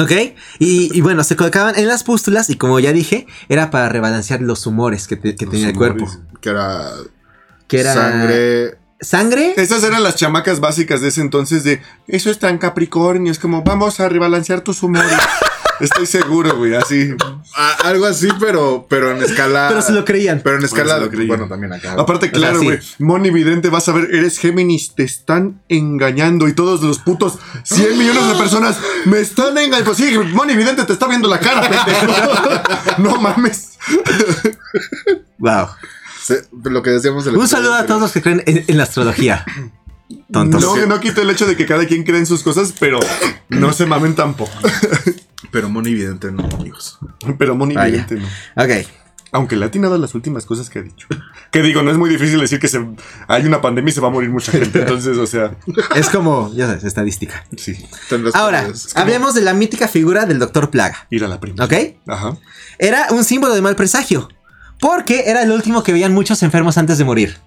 ¿Ok? 0.00 0.12
Y, 0.58 0.96
y 0.96 1.00
bueno, 1.02 1.22
se 1.24 1.36
colocaban 1.36 1.78
en 1.78 1.86
las 1.86 2.04
pústulas 2.04 2.48
y 2.48 2.56
como 2.56 2.80
ya 2.80 2.92
dije, 2.94 3.26
era 3.50 3.70
para 3.70 3.90
rebalancear 3.90 4.40
los 4.40 4.66
humores 4.66 5.06
que, 5.06 5.16
te- 5.16 5.36
que 5.36 5.44
Los 5.44 5.52
tenía 5.52 5.68
el 5.68 5.76
cuerpo. 5.76 6.06
Que 6.40 6.48
era, 6.50 6.88
Que 7.68 7.80
era 7.80 7.92
sangre. 7.92 8.78
Sangre. 9.04 9.54
Esas 9.56 9.82
eran 9.84 10.02
las 10.02 10.16
chamacas 10.16 10.60
básicas 10.60 11.00
de 11.00 11.08
ese 11.08 11.20
entonces 11.20 11.62
de 11.64 11.80
eso 12.08 12.30
es 12.30 12.38
tan 12.38 12.58
Capricornio, 12.58 13.30
es 13.30 13.38
como 13.38 13.62
vamos 13.62 14.00
a 14.00 14.08
rebalancear 14.08 14.60
tus 14.62 14.82
humores. 14.82 15.12
Estoy 15.80 16.06
seguro, 16.06 16.56
güey, 16.56 16.72
así. 16.76 17.16
A- 17.56 17.88
algo 17.88 18.06
así, 18.06 18.28
pero, 18.38 18.86
pero 18.88 19.10
en 19.10 19.20
escala. 19.24 19.66
Pero 19.68 19.82
se 19.82 19.92
lo 19.92 20.04
creían. 20.04 20.40
Pero 20.44 20.56
en 20.58 20.64
escala. 20.64 20.98
lo 20.98 21.08
creían. 21.10 21.26
bueno, 21.26 21.48
también 21.48 21.72
acá. 21.72 21.94
Aparte, 21.98 22.26
O 22.26 22.30
sea, 22.30 22.38
claro, 22.38 22.60
sí. 22.60 22.64
güey. 22.66 22.78
Moni 23.00 23.30
Vidente, 23.30 23.70
vas 23.70 23.88
a 23.88 23.92
ver, 23.92 24.08
eres 24.14 24.38
Géminis, 24.38 24.94
te 24.94 25.02
están 25.02 25.60
engañando. 25.68 26.46
Y 26.46 26.52
todos 26.52 26.80
los 26.82 27.00
putos 27.00 27.38
100 27.64 27.98
millones 27.98 28.28
de 28.28 28.34
personas 28.36 28.78
me 29.06 29.18
están 29.18 29.58
engañando. 29.58 29.92
Pues 29.92 29.96
sí, 29.96 30.16
Moni 30.16 30.54
Vidente 30.54 30.84
te 30.84 30.92
está 30.92 31.08
viendo 31.08 31.28
la 31.28 31.40
cara, 31.40 31.62
pendejo. 31.62 32.12
no 32.98 33.20
mames. 33.20 33.70
Wow. 35.38 35.66
Se- 36.24 36.48
lo 36.64 36.82
que 36.82 36.90
decíamos 36.90 37.26
Un 37.26 37.46
saludo 37.48 37.74
a 37.74 37.86
todos 37.86 38.00
los 38.00 38.12
que 38.12 38.22
creen 38.22 38.42
en, 38.46 38.64
en 38.66 38.76
la 38.78 38.84
astrología. 38.84 39.44
Tontos. 40.32 40.62
No, 40.62 40.86
no 40.86 41.00
quita 41.00 41.22
el 41.22 41.30
hecho 41.30 41.46
de 41.46 41.56
que 41.56 41.66
cada 41.66 41.86
quien 41.86 42.02
cree 42.04 42.18
en 42.18 42.26
sus 42.26 42.42
cosas, 42.42 42.74
pero 42.78 42.98
no 43.48 43.72
se 43.72 43.86
mamen 43.86 44.14
tampoco. 44.14 44.52
Pero 45.50 45.68
Moni 45.68 45.90
Evidente 45.90 46.32
no, 46.32 46.42
amigos. 46.58 46.98
Pero 47.38 47.54
Moni 47.54 47.74
Vaya. 47.76 48.04
Vidente 48.06 48.16
no. 48.16 48.26
Ok. 48.64 48.86
Aunque 49.30 49.54
le 49.56 49.64
ha 49.64 49.68
atinado 49.68 49.94
a 49.94 49.98
las 49.98 50.14
últimas 50.14 50.46
cosas 50.46 50.68
que 50.70 50.78
ha 50.80 50.82
dicho. 50.82 51.06
Que 51.52 51.62
digo, 51.62 51.82
no 51.82 51.90
es 51.92 51.96
muy 51.98 52.08
difícil 52.10 52.40
decir 52.40 52.58
que 52.58 52.66
se, 52.68 52.84
hay 53.28 53.44
una 53.46 53.60
pandemia 53.60 53.90
y 53.90 53.92
se 53.92 54.00
va 54.00 54.08
a 54.08 54.10
morir 54.10 54.30
mucha 54.30 54.50
gente. 54.52 54.80
Entonces, 54.80 55.16
o 55.18 55.26
sea, 55.26 55.56
Es 55.94 56.08
como, 56.08 56.52
ya 56.54 56.66
sabes, 56.66 56.84
estadística. 56.84 57.44
sí. 57.56 57.76
Ahora, 58.32 58.68
hablemos 58.94 59.34
de 59.34 59.42
la 59.42 59.54
mítica 59.54 59.86
figura 59.86 60.24
del 60.26 60.38
Doctor 60.40 60.70
Plaga. 60.70 61.06
Ir 61.10 61.24
a 61.24 61.28
la 61.28 61.38
prima. 61.40 61.64
¿Ok? 61.64 61.72
Ajá. 62.08 62.36
Era 62.78 63.08
un 63.10 63.22
símbolo 63.24 63.54
de 63.54 63.62
mal 63.62 63.76
presagio. 63.76 64.28
Porque 64.80 65.24
era 65.26 65.42
el 65.42 65.50
último 65.50 65.82
que 65.82 65.92
veían 65.92 66.12
muchos 66.12 66.42
enfermos 66.42 66.76
antes 66.78 66.98
de 66.98 67.04
morir. 67.04 67.38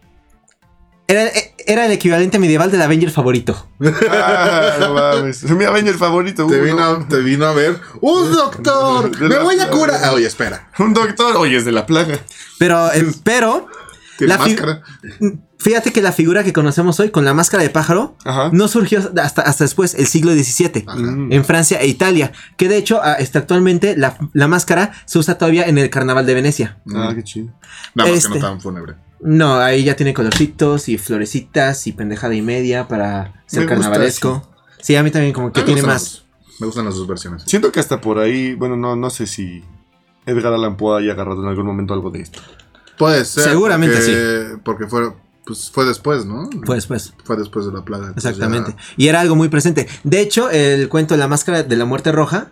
Era, 1.10 1.30
era 1.66 1.86
el 1.86 1.92
equivalente 1.94 2.38
medieval 2.38 2.70
del 2.70 2.82
Avenger 2.82 3.12
favorito. 3.12 3.68
Ah, 4.12 4.74
no 4.80 4.94
mames. 4.94 5.42
Es 5.44 5.52
mi 5.52 5.64
Avenger 5.64 5.96
favorito. 5.96 6.48
Te 6.48 6.60
vino, 6.60 6.84
a- 6.84 7.08
te 7.08 7.20
vino 7.20 7.46
a 7.46 7.54
ver. 7.54 7.80
¡Un 8.02 8.32
doctor! 8.34 9.18
¡Me 9.22 9.40
voy 9.40 9.58
a 9.60 9.70
curar! 9.70 10.02
Ah, 10.04 10.12
oye, 10.14 10.28
espera. 10.28 10.70
Un 10.80 10.94
doctor. 10.94 11.38
Oye, 11.38 11.56
es 11.58 11.64
de 11.66 11.72
la 11.72 11.86
plaga. 11.86 12.20
Pero, 12.60 12.92
eh, 12.92 13.06
pero, 13.24 13.68
La 14.20 14.38
máscara. 14.38 14.82
fíjate 15.58 15.92
que 15.92 16.02
la 16.02 16.12
figura 16.12 16.44
que 16.44 16.54
conocemos 16.54 17.00
hoy 17.00 17.10
con 17.10 17.26
la 17.26 17.34
máscara 17.34 17.64
de 17.64 17.70
pájaro 17.70 18.16
Ajá. 18.26 18.50
no 18.52 18.68
surgió 18.68 19.00
hasta, 19.00 19.42
hasta 19.42 19.64
después, 19.64 19.96
el 19.96 20.08
siglo 20.08 20.32
XVII. 20.32 20.86
Ajá. 20.88 20.98
Mm. 20.98 21.32
En 21.32 21.46
Francia 21.46 21.80
e 21.82 21.88
Italia. 21.88 22.32
Que 22.58 22.68
de 22.68 22.78
hecho, 22.78 23.00
ah, 23.04 23.14
este, 23.14 23.38
actualmente 23.38 23.96
la, 23.98 24.18
la 24.34 24.48
máscara 24.48 24.92
se 25.06 25.20
usa 25.20 25.38
todavía 25.38 25.66
en 25.66 25.78
el 25.78 25.90
carnaval 25.90 26.26
de 26.26 26.34
Venecia. 26.34 26.80
Ah, 26.96 27.12
qué 27.14 27.24
chido. 27.24 27.54
Nada 27.94 28.10
más 28.10 28.20
este. 28.20 28.34
que 28.34 28.40
no 28.40 28.46
tan 28.46 28.62
fúnebre. 28.62 28.96
No, 29.20 29.56
ahí 29.60 29.84
ya 29.84 29.96
tiene 29.96 30.14
colorcitos 30.14 30.90
y 30.90 30.98
florecitas 30.98 31.88
y 31.88 31.92
pendejada 31.92 32.36
y 32.36 32.42
media 32.42 32.88
para 32.88 33.44
ser 33.48 33.62
Me 33.62 33.68
carnavalesco. 33.68 34.48
Sí, 34.80 34.96
a 34.96 35.04
mí 35.04 35.12
también 35.12 35.34
como 35.34 35.52
que 35.52 35.60
A 35.60 35.64
mí 35.64 35.70
me 35.70 35.74
tiene 35.76 35.88
más. 35.88 36.24
Me 36.60 36.66
gustan 36.66 36.86
las 36.86 36.96
dos 36.96 37.08
versiones. 37.08 37.44
Siento 37.46 37.72
que 37.72 37.80
hasta 37.80 38.00
por 38.02 38.20
ahí, 38.20 38.54
bueno, 38.56 38.76
no, 38.76 38.96
no 38.96 39.10
sé 39.10 39.28
si 39.28 39.64
Edgar 40.26 40.54
Allan 40.54 40.76
Poe 40.78 41.02
haya 41.02 41.14
agarrado 41.14 41.42
en 41.44 41.50
algún 41.50 41.66
momento 41.66 41.94
algo 41.94 42.12
de 42.12 42.22
esto. 42.22 42.42
Puede 42.98 43.26
ser. 43.26 43.44
Seguramente 43.44 43.98
porque, 43.98 44.62
Porque 44.64 44.88
fue, 44.88 45.14
pues, 45.46 45.70
fue 45.72 45.86
después, 45.86 46.26
¿no? 46.26 46.50
Pues, 46.66 46.88
pues, 46.88 47.14
Fue 47.24 47.38
después 47.38 47.66
de 47.66 47.72
la 47.72 47.86
plaga. 47.86 48.12
exactamente. 48.16 48.72
ya- 48.72 48.78
Y 48.98 49.08
era 49.08 49.22
algo 49.22 49.36
muy 49.36 49.48
presente. 49.50 49.88
De 50.04 50.20
hecho, 50.20 50.50
el 50.50 50.90
cuento 50.90 51.14
de 51.14 51.20
la 51.20 51.28
máscara 51.28 51.64
de 51.64 51.76
la 51.76 51.86
muerte 51.86 52.12
roja 52.12 52.52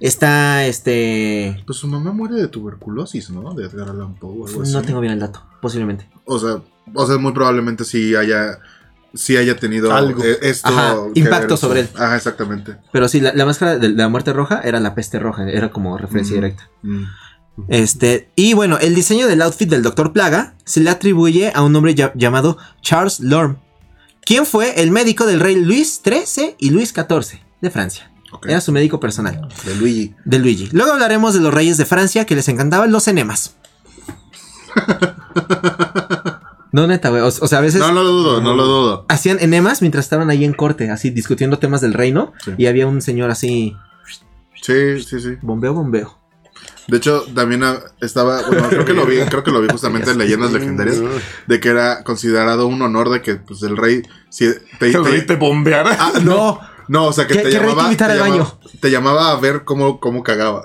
está, 0.00 0.64
este... 0.66 1.62
Pues 1.66 1.78
su 1.78 1.88
mamá 1.88 2.12
muere 2.12 2.34
de 2.36 2.48
tuberculosis, 2.48 3.30
¿no? 3.30 3.54
De 3.54 3.64
Edgar 3.66 3.88
Allan 3.90 4.14
Poe 4.14 4.42
o 4.42 4.46
algo 4.46 4.62
así. 4.62 4.72
No 4.72 4.82
tengo 4.82 5.00
bien 5.00 5.12
el 5.14 5.20
dato, 5.20 5.42
posiblemente. 5.60 6.08
O 6.24 6.38
sea, 6.38 6.62
o 6.94 7.06
sea, 7.06 7.18
muy 7.18 7.32
probablemente 7.32 7.84
sí 7.84 8.14
haya, 8.14 8.58
sí 9.14 9.36
haya 9.36 9.56
tenido 9.56 9.92
Algo. 9.94 10.22
eh, 10.22 10.38
esto. 10.42 10.68
Ajá, 10.68 10.96
impacto 11.14 11.48
ver, 11.54 11.58
sobre 11.58 11.80
él. 11.80 11.88
Ajá, 11.96 12.16
exactamente. 12.16 12.76
Pero 12.92 13.08
sí, 13.08 13.20
la, 13.20 13.32
la 13.34 13.44
máscara 13.46 13.78
de 13.78 13.88
la 13.88 14.08
muerte 14.08 14.32
roja 14.32 14.60
era 14.62 14.78
la 14.78 14.94
peste 14.94 15.18
roja, 15.18 15.48
era 15.50 15.70
como 15.70 15.96
referencia 15.98 16.34
Mm. 16.34 16.36
directa. 16.36 16.70
Mm. 16.82 17.04
Este, 17.68 18.28
y 18.36 18.52
bueno, 18.54 18.78
el 18.78 18.94
diseño 18.94 19.26
del 19.26 19.40
outfit 19.42 19.68
del 19.68 19.82
Dr. 19.82 20.12
Plaga 20.12 20.54
se 20.64 20.80
le 20.80 20.90
atribuye 20.90 21.52
a 21.54 21.62
un 21.62 21.74
hombre 21.74 21.94
ya- 21.94 22.12
llamado 22.14 22.58
Charles 22.82 23.20
Lorme, 23.20 23.56
quien 24.24 24.44
fue 24.46 24.82
el 24.82 24.90
médico 24.90 25.24
del 25.26 25.40
rey 25.40 25.56
Luis 25.56 26.00
XIII 26.04 26.56
y 26.58 26.70
Luis 26.70 26.90
XIV 26.94 27.40
de 27.60 27.70
Francia. 27.70 28.10
Era 28.46 28.60
su 28.60 28.70
médico 28.72 29.00
personal, 29.00 29.48
De 29.64 29.74
Luigi. 29.76 30.14
de 30.26 30.38
Luigi. 30.38 30.68
Luego 30.72 30.92
hablaremos 30.92 31.32
de 31.32 31.40
los 31.40 31.54
reyes 31.54 31.78
de 31.78 31.86
Francia 31.86 32.26
que 32.26 32.34
les 32.36 32.48
encantaban 32.48 32.92
los 32.92 33.08
enemas. 33.08 33.56
No, 36.72 36.86
neta, 36.86 37.08
güey. 37.08 37.22
O, 37.22 37.26
o 37.28 37.30
sea, 37.30 37.58
a 37.58 37.62
veces 37.62 37.80
No, 37.80 37.90
no 37.92 38.02
lo 38.02 38.10
dudo, 38.10 38.40
no 38.42 38.54
lo 38.54 38.66
dudo. 38.66 39.06
hacían 39.08 39.38
enemas 39.40 39.80
mientras 39.80 40.04
estaban 40.04 40.28
ahí 40.28 40.44
en 40.44 40.52
corte, 40.52 40.90
así 40.90 41.08
discutiendo 41.08 41.58
temas 41.58 41.80
del 41.80 41.94
reino. 41.94 42.34
Sí. 42.44 42.50
Y 42.58 42.66
había 42.66 42.86
un 42.86 43.00
señor 43.00 43.30
así, 43.30 43.74
Sí, 44.60 45.00
sí, 45.00 45.20
sí. 45.20 45.30
bombeo, 45.40 45.72
bombeo. 45.72 46.18
De 46.88 46.98
hecho, 46.98 47.24
también 47.34 47.64
estaba, 48.00 48.42
bueno, 48.46 48.68
creo 48.68 48.84
que 48.84 48.92
lo 48.92 49.06
vi, 49.06 49.18
creo 49.28 49.42
que 49.42 49.50
lo 49.50 49.60
vi 49.60 49.68
justamente 49.68 50.10
en 50.12 50.18
leyendas 50.18 50.52
legendarias, 50.52 51.00
de 51.46 51.60
que 51.60 51.68
era 51.68 52.04
considerado 52.04 52.66
un 52.68 52.80
honor 52.82 53.10
de 53.10 53.22
que 53.22 53.34
pues 53.36 53.62
el 53.64 53.76
rey 53.76 54.02
si 54.30 54.46
te, 54.78 54.86
El 54.86 54.92
te- 54.92 54.98
rey 55.10 55.26
te 55.26 55.36
bombeara. 55.36 55.96
Ah, 55.98 56.12
No, 56.22 56.60
no, 56.88 57.06
o 57.06 57.12
sea 57.12 57.26
que 57.26 57.34
te 57.34 57.42
que 57.42 57.44
rey 57.48 57.52
te 57.54 57.60
llamaba, 57.60 57.82
invitara 57.84 58.14
te 58.14 58.20
al 58.20 58.26
llamaba- 58.30 58.44
baño. 58.62 58.70
te 58.80 58.90
llamaba 58.90 59.30
a 59.32 59.36
ver 59.40 59.64
cómo, 59.64 59.98
cómo 59.98 60.22
cagaba. 60.22 60.62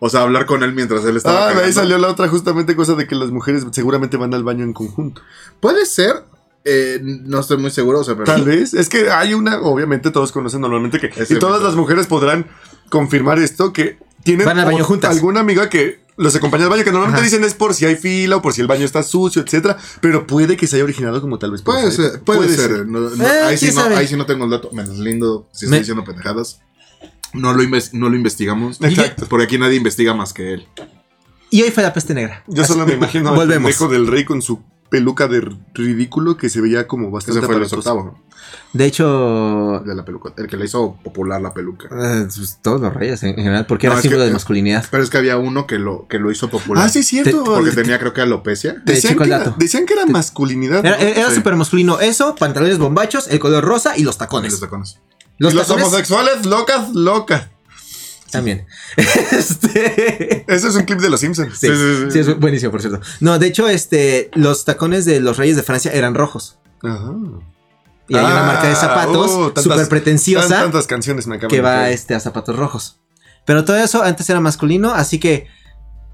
O 0.00 0.08
sea, 0.08 0.22
hablar 0.22 0.46
con 0.46 0.62
él 0.62 0.72
mientras 0.72 1.04
él 1.04 1.16
estaba 1.16 1.48
Ah, 1.50 1.54
de 1.54 1.62
ahí 1.64 1.72
salió 1.72 1.98
la 1.98 2.08
otra 2.08 2.26
justamente 2.26 2.74
cosa 2.74 2.94
de 2.94 3.06
que 3.06 3.14
las 3.14 3.30
mujeres 3.30 3.64
seguramente 3.70 4.16
van 4.16 4.32
al 4.34 4.42
baño 4.42 4.64
en 4.64 4.72
conjunto. 4.72 5.20
Puede 5.60 5.84
ser, 5.86 6.24
eh, 6.64 6.98
no 7.02 7.38
estoy 7.40 7.58
muy 7.58 7.70
seguro, 7.70 8.00
o 8.00 8.04
sea, 8.04 8.14
pero 8.14 8.24
Tal 8.24 8.44
vez. 8.44 8.72
Es 8.74 8.88
que 8.88 9.10
hay 9.10 9.34
una, 9.34 9.60
obviamente 9.60 10.10
todos 10.10 10.32
conocen 10.32 10.62
normalmente 10.62 10.98
que... 10.98 11.08
Ese 11.08 11.34
y 11.34 11.38
todas 11.38 11.58
mito. 11.58 11.66
las 11.68 11.76
mujeres 11.76 12.06
podrán 12.06 12.46
confirmar 12.88 13.38
esto, 13.38 13.72
que 13.74 13.98
tienen 14.24 14.46
Van 14.46 14.58
al 14.58 14.66
baño 14.66 14.84
juntas. 14.84 15.10
alguna 15.14 15.40
amiga 15.40 15.68
que 15.68 16.00
los 16.16 16.34
acompaña 16.36 16.64
al 16.64 16.70
baño, 16.70 16.84
que 16.84 16.92
normalmente 16.92 17.20
Ajá. 17.22 17.30
dicen 17.30 17.44
es 17.44 17.54
por 17.54 17.72
si 17.74 17.86
hay 17.86 17.96
fila 17.96 18.36
o 18.36 18.42
por 18.42 18.52
si 18.52 18.60
el 18.60 18.66
baño 18.66 18.84
está 18.84 19.02
sucio, 19.02 19.40
etcétera, 19.42 19.78
pero 20.02 20.26
puede 20.26 20.56
que 20.56 20.66
se 20.66 20.76
haya 20.76 20.84
originado 20.84 21.20
como 21.22 21.38
tal 21.38 21.50
vez. 21.52 21.62
Puede 21.62 21.90
ser, 21.90 22.20
puede, 22.20 22.48
ser. 22.54 22.86
No, 22.86 23.00
no, 23.10 23.24
Eh, 23.24 23.42
ahí, 23.44 23.56
sí 23.56 23.66
no, 23.66 23.72
sabe. 23.72 23.96
ahí 23.96 24.06
sí 24.06 24.16
no 24.16 24.26
tengo 24.26 24.44
el 24.44 24.50
dato. 24.50 24.68
Me 24.72 24.84
deslindo 24.84 25.48
si 25.52 25.64
estoy 25.64 25.70
Me- 25.70 25.78
diciendo 25.78 26.04
pendejadas. 26.04 26.60
No 27.32 27.52
lo, 27.54 27.62
no 27.92 28.08
lo 28.10 28.16
investigamos. 28.16 28.78
Exacto. 28.82 29.26
Porque 29.28 29.44
aquí 29.44 29.56
nadie 29.56 29.76
investiga 29.76 30.12
más 30.14 30.32
que 30.34 30.52
él. 30.54 30.66
Y 31.48 31.62
hoy 31.62 31.70
fue 31.70 31.82
la 31.82 31.92
peste 31.92 32.12
negra. 32.12 32.44
Yo 32.48 32.64
solo 32.64 32.84
me 32.86 32.94
imagino 32.94 33.30
al 33.30 33.36
Volvemos. 33.36 33.72
pendejo 33.72 33.88
del 33.88 34.06
rey 34.06 34.24
con 34.24 34.42
su 34.42 34.62
peluca 34.90 35.28
de 35.28 35.48
ridículo 35.74 36.36
que 36.36 36.48
se 36.50 36.60
veía 36.60 36.86
como 36.86 37.10
bastante 37.10 37.38
Ese 37.38 37.46
fue 37.46 37.56
el 37.56 37.62
aparatoso. 37.62 37.90
octavo. 37.90 38.18
De 38.72 38.84
hecho, 38.86 39.82
De 39.84 39.94
la 39.94 40.04
peluca. 40.04 40.32
El 40.36 40.46
que 40.48 40.56
le 40.56 40.64
hizo 40.64 40.96
popular 41.04 41.40
la 41.40 41.52
peluca. 41.54 41.88
eh, 41.92 42.26
pues, 42.34 42.58
todos 42.62 42.80
los 42.80 42.92
reyes 42.92 43.22
en 43.22 43.34
general, 43.36 43.66
porque 43.66 43.86
No, 43.86 43.94
era 43.94 44.02
símbolo 44.02 44.22
que- 44.22 44.26
de 44.28 44.32
masculinidad. 44.32 44.84
Pero 44.90 45.02
es 45.02 45.10
que 45.10 45.18
había 45.18 45.36
uno 45.36 45.66
que 45.66 45.78
lo, 45.78 46.06
que 46.08 46.18
lo 46.18 46.30
hizo 46.30 46.48
popular. 46.50 46.84
Ah, 46.84 46.88
sí, 46.88 47.00
es 47.00 47.06
cierto. 47.06 47.42
Te- 47.44 47.50
Porque 47.50 47.70
tenía, 47.70 47.98
creo 47.98 48.12
que 48.12 48.20
alopecia. 48.22 48.82
Te 48.84 48.94
decían, 48.94 49.16
que 49.16 49.24
era, 49.24 49.54
decían 49.56 49.86
que 49.86 49.94
era 49.94 50.06
masculinidad. 50.06 50.84
Era, 50.84 50.98
¿no? 51.22 51.28
Sí. 51.30 51.36
súper 51.36 51.56
masculino. 51.56 52.00
Eso, 52.00 52.34
pantalones 52.34 52.78
bombachos, 52.78 53.28
el 53.28 53.38
color 53.38 53.64
rosa 53.64 53.96
y 53.96 54.02
los 54.02 54.16
Y 54.16 54.18
tacones. 54.18 54.52
los 54.52 54.60
tacones. 54.60 54.98
Los 55.38 55.52
y 55.52 55.56
los 55.56 55.66
tacones 55.66 55.86
homosexuales, 55.86 56.46
locas, 56.46 56.92
locas. 56.94 57.48
También. 58.30 58.66
este. 58.96 60.44
Ese 60.52 60.68
es 60.68 60.74
un 60.74 60.84
clip 60.84 61.00
de 61.00 61.10
los 61.10 61.20
Simpsons. 61.20 61.58
Sí, 61.58 61.68
sí, 62.10 62.18
es 62.18 62.38
buenísimo, 62.38 62.70
por 62.72 62.80
cierto. 62.80 63.00
No, 63.20 63.38
de 63.38 63.46
hecho, 63.46 63.68
este, 63.68 64.30
los 64.34 64.64
tacones 64.64 65.04
de 65.04 65.20
los 65.20 65.36
reyes 65.36 65.56
de 65.56 65.62
Francia 65.62 65.92
eran 65.92 66.14
rojos. 66.14 66.58
Ajá. 66.82 67.12
Y 68.08 68.16
hay 68.16 68.24
una 68.24 68.42
Ah, 68.42 68.46
marca 68.46 68.68
de 68.68 68.74
zapatos 68.74 69.30
oh, 69.30 69.52
súper 69.60 69.88
pretenciosa 69.88 70.48
Tan- 70.48 70.62
tantas 70.64 70.86
canciones 70.88 71.26
me 71.28 71.38
que 71.38 71.60
va 71.60 71.90
este, 71.90 72.14
a 72.14 72.20
zapatos 72.20 72.56
rojos. 72.56 72.98
Pero 73.46 73.64
todo 73.64 73.76
eso 73.76 74.02
antes 74.02 74.28
era 74.28 74.40
masculino, 74.40 74.92
así 74.92 75.20
que 75.20 75.46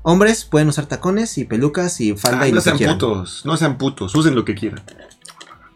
hombres 0.03 0.45
pueden 0.45 0.69
usar 0.69 0.87
tacones 0.87 1.39
y 1.39 1.45
pelucas 1.45 2.01
y 2.03 2.15
falda 2.15 2.43
Ah, 2.43 2.49
y 2.49 2.51
no 2.53 2.57
lo 2.57 2.61
que 2.61 2.65
sean 2.65 2.77
quieran. 2.77 2.99
putos, 2.99 3.43
no 3.47 3.57
sean 3.57 3.79
putos, 3.79 4.15
usen 4.15 4.35
lo 4.35 4.45
que 4.45 4.55
quieran. 4.55 4.83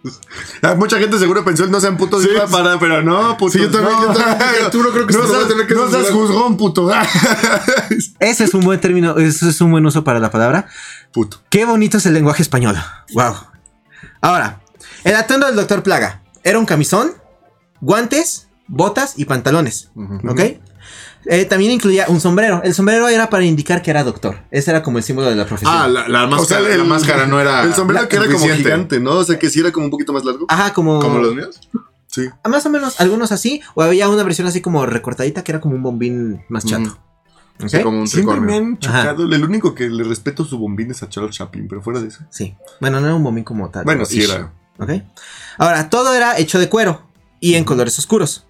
Ah, 0.62 0.74
mucha 0.74 0.98
gente 0.98 1.18
seguro 1.18 1.44
pensó 1.44 1.64
el 1.64 1.70
no 1.70 1.80
sean 1.80 1.96
putos 1.96 2.24
iba 2.24 2.46
para, 2.46 2.78
pero 2.78 3.02
no, 3.02 3.36
putos. 3.36 3.54
Sí, 3.54 3.60
yo 3.60 3.70
también, 3.70 3.96
no. 3.98 4.12
yo 4.12 4.20
también. 4.20 4.64
Arturo 4.64 4.92
creo 4.92 5.06
que 5.06 5.14
no 5.16 5.22
se 5.22 5.28
seas, 5.28 5.48
tener 5.48 5.66
que 5.66 5.74
no 5.74 5.90
seas 5.90 6.06
censurar. 6.06 6.28
juzgón, 6.28 6.56
puto. 6.56 6.90
Ese 8.20 8.44
es 8.44 8.54
un 8.54 8.60
buen 8.62 8.80
término, 8.80 9.16
ese 9.18 9.48
es 9.48 9.60
un 9.60 9.70
buen 9.70 9.84
uso 9.86 10.04
para 10.04 10.18
la 10.20 10.30
palabra. 10.30 10.66
puto. 11.12 11.40
Qué 11.48 11.64
bonito 11.64 11.98
es 11.98 12.06
el 12.06 12.14
lenguaje 12.14 12.42
español. 12.42 12.76
Wow. 13.14 13.34
Ahora, 14.20 14.60
el 15.04 15.14
atuendo 15.16 15.46
del 15.46 15.56
doctor 15.56 15.82
Plaga 15.82 16.22
era 16.44 16.58
un 16.58 16.66
camisón, 16.66 17.12
guantes, 17.80 18.48
botas 18.68 19.14
y 19.16 19.24
pantalones. 19.24 19.90
¿Ok? 20.28 20.40
Eh, 21.26 21.44
también 21.44 21.70
incluía 21.72 22.06
un 22.08 22.20
sombrero. 22.20 22.62
El 22.64 22.74
sombrero 22.74 23.06
era 23.08 23.28
para 23.28 23.44
indicar 23.44 23.82
que 23.82 23.90
era 23.90 24.02
doctor. 24.04 24.38
Ese 24.50 24.70
era 24.70 24.82
como 24.82 24.98
el 24.98 25.04
símbolo 25.04 25.28
de 25.28 25.36
la 25.36 25.44
profesión. 25.46 25.72
Ah, 25.76 25.86
la, 25.86 26.08
la 26.08 26.26
máscara, 26.26 26.60
O 26.60 26.64
sea, 26.64 26.72
el- 26.74 26.78
la 26.78 26.84
máscara 26.84 27.26
no 27.26 27.40
era. 27.40 27.62
El 27.64 27.74
sombrero 27.74 28.02
la- 28.02 28.08
que 28.08 28.16
era 28.16 28.24
como 28.26 28.38
suficiente. 28.38 28.62
gigante, 28.64 29.00
¿no? 29.00 29.12
O 29.12 29.24
sea, 29.24 29.38
que 29.38 29.50
sí 29.50 29.60
era 29.60 29.70
como 29.70 29.84
un 29.86 29.90
poquito 29.90 30.12
más 30.12 30.24
largo. 30.24 30.46
Ajá, 30.48 30.72
como. 30.72 30.98
¿Como 31.00 31.18
los 31.18 31.34
míos? 31.34 31.60
Sí. 32.06 32.28
Más 32.48 32.64
o 32.66 32.70
menos, 32.70 33.00
algunos 33.00 33.30
así. 33.32 33.60
O 33.74 33.82
había 33.82 34.08
una 34.08 34.22
versión 34.24 34.48
así 34.48 34.60
como 34.60 34.84
recortadita 34.86 35.44
que 35.44 35.52
era 35.52 35.60
como 35.60 35.74
un 35.76 35.82
bombín 35.82 36.42
más 36.48 36.64
chato. 36.64 36.98
Sí, 37.66 37.82
como 37.82 38.00
un 38.00 38.08
Siempre 38.08 38.40
me 38.40 38.46
tricornio. 38.46 38.56
han 38.70 38.78
chocado. 38.78 39.24
El 39.32 39.44
único 39.44 39.74
que 39.74 39.88
le 39.90 40.02
respeto 40.02 40.44
su 40.46 40.58
bombín 40.58 40.90
es 40.90 41.02
a 41.02 41.08
Charles 41.10 41.36
Chaplin, 41.36 41.68
pero 41.68 41.82
fuera 41.82 42.00
de 42.00 42.08
eso. 42.08 42.20
Sí. 42.30 42.56
Bueno, 42.80 42.98
no 43.00 43.06
era 43.06 43.14
un 43.14 43.22
bombín 43.22 43.44
como 43.44 43.68
tal. 43.68 43.84
Bueno, 43.84 44.06
sí 44.06 44.20
ish. 44.20 44.30
era. 44.30 44.50
¿Ok? 44.78 44.90
Ahora, 45.58 45.90
todo 45.90 46.14
era 46.14 46.38
hecho 46.38 46.58
de 46.58 46.70
cuero 46.70 47.02
y 47.38 47.54
en 47.56 47.64
colores 47.64 47.98
oscuros. 47.98 48.46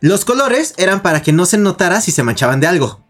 Los 0.00 0.24
colores 0.24 0.74
eran 0.76 1.00
para 1.02 1.22
que 1.22 1.32
no 1.32 1.46
se 1.46 1.58
notara 1.58 2.00
si 2.00 2.10
se 2.12 2.22
manchaban 2.22 2.60
de 2.60 2.66
algo. 2.66 3.00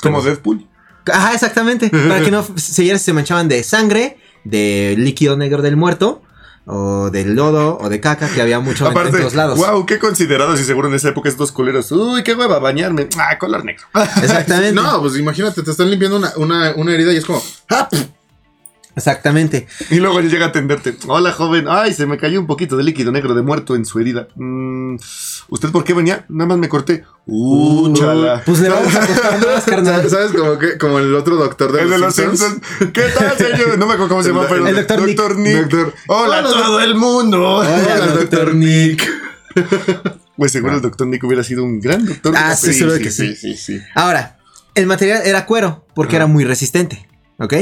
Como 0.00 0.20
Deadpool. 0.22 0.66
Ajá, 1.12 1.34
exactamente. 1.34 1.90
Para 1.90 2.22
que 2.22 2.30
no 2.30 2.42
se 2.56 2.82
viera 2.82 2.98
si 2.98 3.04
se 3.04 3.12
manchaban 3.12 3.48
de 3.48 3.62
sangre, 3.62 4.18
de 4.44 4.94
líquido 4.98 5.36
negro 5.36 5.62
del 5.62 5.76
muerto, 5.76 6.22
o 6.66 7.10
del 7.10 7.34
lodo, 7.34 7.76
o 7.78 7.88
de 7.90 8.00
caca, 8.00 8.26
que 8.28 8.40
había 8.40 8.58
mucho 8.60 8.86
en- 8.86 8.92
en, 8.92 8.98
Aparte, 8.98 9.18
todos 9.18 9.34
lados. 9.34 9.58
wow, 9.58 9.84
qué 9.84 9.98
considerados 9.98 10.58
y 10.60 10.64
seguro 10.64 10.88
en 10.88 10.94
esa 10.94 11.10
época 11.10 11.28
estos 11.28 11.52
coleros. 11.52 11.92
Uy, 11.92 12.22
qué 12.22 12.34
hueva 12.34 12.58
bañarme. 12.58 13.08
Ah, 13.18 13.36
color 13.38 13.64
negro. 13.64 13.84
Exactamente. 14.22 14.72
No, 14.80 15.00
pues 15.02 15.16
imagínate, 15.18 15.62
te 15.62 15.70
están 15.70 15.90
limpiando 15.90 16.16
una, 16.16 16.32
una, 16.36 16.72
una 16.76 16.92
herida 16.94 17.12
y 17.12 17.16
es 17.18 17.24
como. 17.26 17.42
¡Ah! 17.70 17.88
Exactamente. 18.96 19.66
Y 19.90 19.96
luego 19.96 20.20
llega 20.20 20.46
a 20.46 20.48
atenderte. 20.50 20.96
Hola, 21.08 21.32
joven. 21.32 21.66
Ay, 21.68 21.92
se 21.94 22.06
me 22.06 22.16
cayó 22.16 22.38
un 22.40 22.46
poquito 22.46 22.76
de 22.76 22.84
líquido 22.84 23.10
negro 23.12 23.34
de 23.34 23.42
muerto 23.42 23.74
en 23.74 23.84
su 23.84 23.98
herida. 23.98 24.28
Mm, 24.36 24.96
¿Usted 25.48 25.70
por 25.70 25.82
qué 25.84 25.94
venía? 25.94 26.24
Nada 26.28 26.48
más 26.48 26.58
me 26.58 26.68
corté. 26.68 27.04
Uh, 27.26 27.92
chala. 27.94 28.42
Pues 28.44 28.60
le 28.60 28.68
vamos 28.68 28.94
a 28.94 29.06
costar 29.06 29.46
más, 29.46 29.64
carnal. 29.66 30.08
¿Sabes 30.08 30.32
como, 30.32 30.58
que, 30.58 30.78
como 30.78 30.98
el 30.98 31.14
otro 31.14 31.36
doctor 31.36 31.72
de 31.72 31.82
El 31.82 31.90
de 31.90 31.98
los 31.98 32.14
Simpsons? 32.14 32.40
Simpsons. 32.60 32.92
¿Qué 32.92 33.02
tal, 33.18 33.36
señor? 33.38 33.78
No 33.78 33.86
me 33.86 33.94
acuerdo 33.94 34.08
cómo 34.10 34.22
se 34.22 34.28
llama, 34.28 34.46
pero. 34.48 34.66
el 34.66 34.74
Dr. 34.86 35.36
Nick. 35.38 35.56
Doctor- 35.68 35.94
Hola, 36.08 36.38
Hola, 36.38 36.42
todo 36.50 36.80
el 36.80 36.94
mundo. 36.94 37.42
Hola, 37.58 38.06
doctor 38.14 38.54
Nick. 38.54 39.08
Pues 40.36 40.52
seguro 40.52 40.74
el 40.74 40.82
doctor 40.82 41.06
Nick 41.06 41.22
hubiera 41.24 41.42
sido 41.44 41.64
un 41.64 41.80
gran 41.80 42.04
doctor. 42.04 42.34
Ah, 42.36 42.54
sí, 42.56 42.72
seguro 42.72 42.98
que 42.98 43.10
sí. 43.10 43.34
sí, 43.36 43.56
sí. 43.56 43.80
Ahora, 43.94 44.38
el 44.74 44.86
material 44.86 45.22
era 45.24 45.46
cuero, 45.46 45.86
porque 45.94 46.16
era 46.16 46.26
muy 46.26 46.44
resistente. 46.44 47.08
¿Ok? 47.38 47.54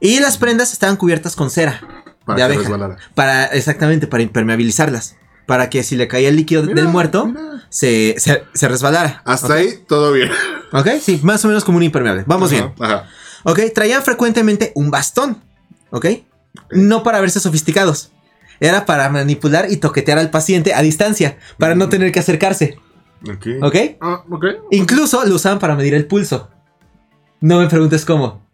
Y 0.00 0.20
las 0.20 0.36
prendas 0.38 0.72
estaban 0.72 0.96
cubiertas 0.96 1.36
con 1.36 1.50
cera 1.50 1.80
Para 2.24 2.36
de 2.36 2.40
que 2.40 2.42
abeja. 2.44 2.60
resbalara. 2.62 2.96
Para, 3.14 3.44
exactamente, 3.46 4.06
para 4.06 4.22
impermeabilizarlas. 4.22 5.16
Para 5.46 5.70
que 5.70 5.82
si 5.82 5.94
le 5.96 6.08
caía 6.08 6.28
el 6.28 6.36
líquido 6.36 6.62
Mira, 6.64 6.74
del 6.74 6.88
muerto, 6.88 7.32
se, 7.68 8.16
se, 8.18 8.42
se 8.52 8.68
resbalara. 8.68 9.22
Hasta 9.24 9.54
ahí, 9.54 9.78
todo 9.86 10.12
bien. 10.12 10.30
¿Ok? 10.72 10.88
Sí, 11.00 11.20
más 11.22 11.44
o 11.44 11.48
menos 11.48 11.64
como 11.64 11.78
un 11.78 11.84
impermeable. 11.84 12.24
Vamos 12.26 12.50
bien. 12.50 12.72
Ajá. 12.80 13.08
¿Ok? 13.44 13.60
Traían 13.74 14.02
frecuentemente 14.02 14.72
un 14.74 14.90
bastón. 14.90 15.40
¿Ok? 15.90 16.06
No 16.72 17.02
para 17.04 17.20
verse 17.20 17.38
sofisticados. 17.38 18.10
Era 18.58 18.86
para 18.86 19.08
manipular 19.08 19.70
y 19.70 19.76
toquetear 19.76 20.18
al 20.18 20.30
paciente 20.30 20.74
a 20.74 20.82
distancia, 20.82 21.38
para 21.58 21.74
no 21.74 21.88
tener 21.88 22.10
que 22.10 22.18
acercarse. 22.20 22.78
Ok. 23.22 23.46
¿Ok? 23.62 23.76
Ah, 24.00 24.24
ok. 24.30 24.44
Incluso 24.72 25.24
lo 25.26 25.34
usaban 25.36 25.58
para 25.58 25.76
medir 25.76 25.94
el 25.94 26.06
pulso. 26.06 26.50
No 27.40 27.60
me 27.60 27.68
preguntes 27.68 28.04
cómo. 28.04 28.45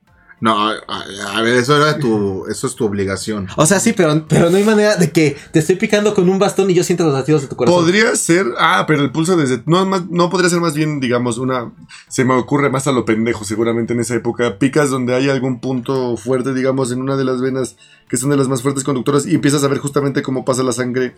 No, 0.42 0.70
a, 0.70 1.40
ver, 1.40 1.54
eso 1.54 1.76
era 1.76 2.00
tu, 2.00 2.46
eso 2.50 2.66
es 2.66 2.74
tu 2.74 2.84
obligación. 2.84 3.46
O 3.56 3.64
sea, 3.64 3.78
sí, 3.78 3.92
pero, 3.92 4.26
pero 4.26 4.50
no 4.50 4.56
hay 4.56 4.64
manera 4.64 4.96
de 4.96 5.12
que 5.12 5.36
te 5.52 5.60
estoy 5.60 5.76
picando 5.76 6.14
con 6.14 6.28
un 6.28 6.40
bastón 6.40 6.68
y 6.68 6.74
yo 6.74 6.82
siento 6.82 7.04
los 7.04 7.14
latidos 7.14 7.42
de 7.42 7.46
tu 7.46 7.54
corazón. 7.54 7.80
Podría 7.80 8.16
ser, 8.16 8.46
ah, 8.58 8.82
pero 8.88 9.02
el 9.02 9.12
pulso 9.12 9.36
desde, 9.36 9.62
no, 9.66 9.86
más, 9.86 10.10
no 10.10 10.30
podría 10.30 10.50
ser 10.50 10.58
más 10.58 10.74
bien, 10.74 10.98
digamos, 10.98 11.38
una, 11.38 11.70
se 12.08 12.24
me 12.24 12.34
ocurre 12.34 12.70
más 12.70 12.88
a 12.88 12.92
lo 12.92 13.04
pendejo, 13.04 13.44
seguramente 13.44 13.92
en 13.92 14.00
esa 14.00 14.16
época, 14.16 14.58
picas 14.58 14.90
donde 14.90 15.14
hay 15.14 15.30
algún 15.30 15.60
punto 15.60 16.16
fuerte, 16.16 16.52
digamos, 16.52 16.90
en 16.90 17.00
una 17.00 17.16
de 17.16 17.22
las 17.22 17.40
venas, 17.40 17.76
que 18.08 18.16
son 18.16 18.30
de 18.30 18.36
las 18.36 18.48
más 18.48 18.62
fuertes 18.62 18.82
conductoras, 18.82 19.26
y 19.26 19.36
empiezas 19.36 19.62
a 19.62 19.68
ver 19.68 19.78
justamente 19.78 20.22
cómo 20.22 20.44
pasa 20.44 20.64
la 20.64 20.72
sangre 20.72 21.14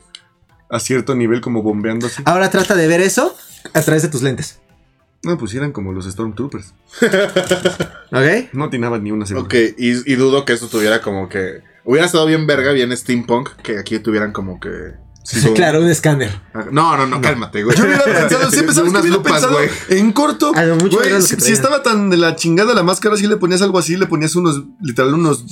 a 0.69 0.79
cierto 0.79 1.15
nivel, 1.15 1.41
como 1.41 1.63
bombeando 1.63 2.09
así. 2.09 2.23
Ahora 2.27 2.51
trata 2.51 2.75
de 2.75 2.87
ver 2.89 3.01
eso 3.01 3.35
a 3.73 3.81
través 3.81 4.03
de 4.03 4.09
tus 4.11 4.21
lentes. 4.21 4.61
No, 5.25 5.39
pues 5.39 5.55
eran 5.55 5.73
como 5.73 5.93
los 5.93 6.07
Stormtroopers. 6.07 6.75
¿Ok? 8.13 8.53
No 8.53 8.65
atinaban 8.65 9.03
ni 9.03 9.11
una 9.11 9.27
segunda. 9.27 9.47
Ok, 9.47 9.55
y, 9.79 10.13
y 10.13 10.15
dudo 10.17 10.45
que 10.45 10.53
eso 10.53 10.69
tuviera 10.69 11.01
como 11.01 11.29
que. 11.29 11.63
Hubiera 11.85 12.07
estado 12.07 12.27
bien 12.27 12.47
verga, 12.47 12.73
bien 12.73 12.97
steampunk, 12.97 13.51
que 13.63 13.79
aquí 13.79 13.99
tuvieran 13.99 14.33
como 14.33 14.61
que. 14.61 14.71
su- 15.25 15.55
Claro, 15.55 15.81
un 15.81 15.89
escáner. 15.89 16.31
No, 16.71 16.97
no, 16.97 17.07
no, 17.07 17.21
cálmate, 17.21 17.63
güey. 17.65 17.77
Yo 17.77 17.85
hubiera 17.85 18.05
pensado, 18.05 18.51
siempre 18.51 18.75
sabes 18.75 18.93
que 18.93 18.99
hubiera 19.01 19.17
lupas, 19.17 19.33
pensado 19.33 19.55
güey. 19.55 19.69
en 19.89 20.13
corto. 20.13 20.53
A 20.55 20.65
lo 20.65 20.77
mucho 20.77 20.99
güey, 20.99 21.21
si, 21.23 21.37
si 21.41 21.53
estaba 21.53 21.83
tan 21.83 22.11
de 22.11 22.17
la 22.17 22.37
chingada 22.37 22.75
la 22.75 22.83
máscara, 22.83 23.17
si 23.17 23.27
le 23.27 23.37
ponías 23.37 23.63
algo 23.63 23.79
así, 23.79 23.97
le 23.97 24.07
ponías 24.07 24.35
unos, 24.37 24.63
literal, 24.81 25.15
unos 25.15 25.45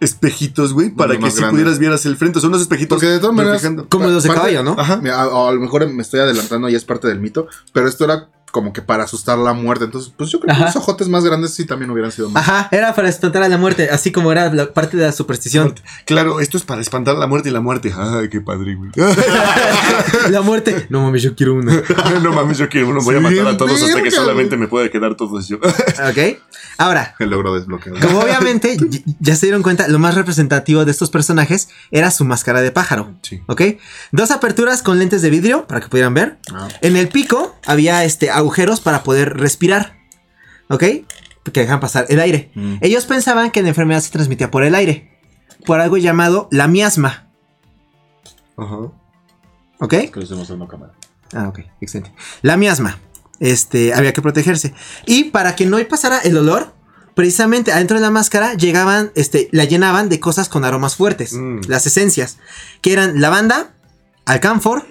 espejitos, 0.00 0.72
güey, 0.74 0.90
para 0.90 1.18
que 1.18 1.28
si 1.30 1.38
grandes. 1.38 1.50
pudieras 1.50 1.78
vieras 1.80 2.06
el 2.06 2.16
frente. 2.16 2.38
Son 2.40 2.50
unos 2.50 2.62
espejitos. 2.62 2.96
Porque 2.96 3.06
de 3.08 3.18
todas 3.18 3.34
maneras-. 3.34 3.62
Como 3.88 4.06
los 4.06 4.22
de 4.22 4.30
caballo, 4.30 4.62
¿no? 4.62 4.76
Ajá. 4.78 4.98
Mira, 4.98 5.20
a, 5.22 5.28
o 5.28 5.48
a 5.48 5.52
lo 5.52 5.60
mejor 5.60 5.88
me 5.92 6.02
estoy 6.02 6.20
adelantando 6.20 6.68
y 6.68 6.76
es 6.76 6.84
parte 6.84 7.08
del 7.08 7.18
mito, 7.20 7.48
pero 7.72 7.88
esto 7.88 8.04
era 8.04 8.28
como 8.50 8.72
que 8.72 8.82
para 8.82 9.04
asustar 9.04 9.38
la 9.38 9.52
muerte. 9.52 9.84
Entonces, 9.86 10.12
pues 10.16 10.30
yo 10.30 10.40
creo 10.40 10.52
Ajá. 10.52 10.60
que 10.60 10.66
los 10.66 10.76
ojotes 10.76 11.08
más 11.08 11.24
grandes 11.24 11.54
sí 11.54 11.64
también 11.66 11.90
hubieran 11.90 12.12
sido 12.12 12.30
más. 12.30 12.48
Ajá, 12.48 12.68
era 12.72 12.94
para 12.94 13.08
espantar 13.08 13.42
a 13.42 13.48
la 13.48 13.58
muerte, 13.58 13.90
así 13.90 14.12
como 14.12 14.32
era 14.32 14.52
la 14.52 14.72
parte 14.72 14.96
de 14.96 15.04
la 15.06 15.12
superstición. 15.12 15.74
Claro, 16.06 16.40
esto 16.40 16.56
es 16.56 16.64
para 16.64 16.80
espantar 16.80 17.16
la 17.16 17.26
muerte 17.26 17.48
y 17.48 17.52
la 17.52 17.60
muerte. 17.60 17.92
Ay, 17.96 18.28
qué 18.28 18.40
padre, 18.40 18.74
güey. 18.74 18.90
la 20.30 20.42
muerte. 20.42 20.68
No 20.90 21.02
mames, 21.02 21.22
yo 21.22 21.34
quiero 21.34 21.54
una. 21.54 21.82
no 22.22 22.32
mames, 22.32 22.58
yo 22.58 22.68
quiero 22.68 22.88
uno. 22.88 23.00
Voy 23.02 23.16
a 23.16 23.20
matar 23.20 23.46
a 23.46 23.56
todos 23.56 23.82
hasta 23.82 24.02
que 24.02 24.10
solamente 24.10 24.56
me 24.56 24.68
pueda 24.68 24.88
quedar 24.90 25.16
todos 25.16 25.48
yo. 25.48 25.56
¿Ok? 25.58 26.38
Ahora, 26.78 27.14
El 27.18 27.30
logro 27.30 27.54
desbloqueado. 27.54 27.98
como 28.00 28.20
obviamente 28.20 28.76
ya 29.20 29.34
se 29.34 29.46
dieron 29.46 29.62
cuenta, 29.62 29.88
lo 29.88 29.98
más 29.98 30.14
representativo 30.14 30.84
de 30.84 30.90
estos 30.90 31.10
personajes 31.10 31.68
era 31.90 32.10
su 32.10 32.24
máscara 32.24 32.60
de 32.62 32.70
pájaro. 32.70 33.14
Sí. 33.22 33.42
¿Ok? 33.46 33.62
Dos 34.12 34.30
aperturas 34.30 34.82
con 34.82 34.98
lentes 34.98 35.22
de 35.22 35.30
vidrio 35.30 35.66
para 35.66 35.80
que 35.80 35.88
pudieran 35.88 36.14
ver. 36.14 36.38
Ah. 36.52 36.68
En 36.80 36.96
el 36.96 37.08
pico 37.08 37.56
había 37.66 38.04
este, 38.04 38.30
agujeros 38.48 38.80
para 38.80 39.02
poder 39.02 39.36
respirar. 39.36 39.98
¿Ok? 40.70 40.82
Que 41.52 41.60
dejan 41.60 41.80
pasar 41.80 42.06
el 42.08 42.20
aire. 42.20 42.50
Mm. 42.54 42.76
Ellos 42.80 43.04
pensaban 43.04 43.50
que 43.50 43.62
la 43.62 43.68
enfermedad 43.68 44.00
se 44.00 44.10
transmitía 44.10 44.50
por 44.50 44.64
el 44.64 44.74
aire. 44.74 45.18
Por 45.66 45.80
algo 45.80 45.98
llamado 45.98 46.48
la 46.50 46.66
miasma. 46.66 47.28
Ajá. 48.56 48.76
¿Ok? 49.80 49.94
Que 50.12 50.20
lo 50.20 50.68
cámara. 50.68 50.92
Ah, 51.34 51.48
ok, 51.48 51.60
excelente. 51.80 52.12
La 52.42 52.56
miasma. 52.56 52.98
Este, 53.38 53.92
había 53.94 54.12
que 54.12 54.22
protegerse. 54.22 54.74
Y 55.06 55.24
para 55.24 55.54
que 55.54 55.66
no 55.66 55.78
pasara 55.88 56.18
el 56.18 56.36
olor, 56.36 56.72
precisamente 57.14 57.72
adentro 57.72 57.98
de 57.98 58.02
la 58.02 58.10
máscara 58.10 58.54
llegaban, 58.54 59.12
este, 59.14 59.48
la 59.52 59.64
llenaban 59.64 60.08
de 60.08 60.20
cosas 60.20 60.48
con 60.48 60.64
aromas 60.64 60.96
fuertes. 60.96 61.34
Mm. 61.34 61.60
Las 61.68 61.86
esencias. 61.86 62.38
Que 62.80 62.92
eran 62.92 63.20
lavanda, 63.20 63.74
alcanfor, 64.24 64.86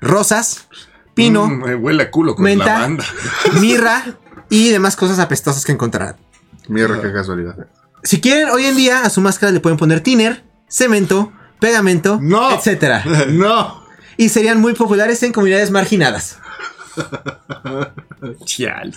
rosas, 0.00 0.68
pino, 1.14 1.46
Mm, 1.46 1.64
me 1.64 1.74
huele 1.74 2.02
a 2.04 2.10
culo 2.10 2.34
con 2.34 2.44
menta. 2.44 2.64
la 2.66 2.78
banda. 2.80 3.04
mirra 3.60 4.04
y 4.48 4.70
demás 4.70 4.96
cosas 4.96 5.18
apestosas 5.18 5.64
que 5.64 5.72
encontraran. 5.72 6.16
Mierda, 6.68 7.00
qué 7.02 7.12
casualidad. 7.12 7.56
Si 8.02 8.20
quieren, 8.20 8.48
hoy 8.50 8.64
en 8.66 8.76
día 8.76 9.02
a 9.04 9.10
su 9.10 9.20
máscara 9.20 9.52
le 9.52 9.60
pueden 9.60 9.78
poner 9.78 10.00
tiner, 10.00 10.44
cemento, 10.68 11.32
pegamento, 11.60 12.18
No. 12.20 12.50
etcétera. 12.52 13.04
¡No! 13.28 13.82
Y 14.16 14.28
serían 14.28 14.60
muy 14.60 14.74
populares 14.74 15.22
en 15.22 15.32
comunidades 15.32 15.70
marginadas. 15.70 16.38
Chial. 18.44 18.94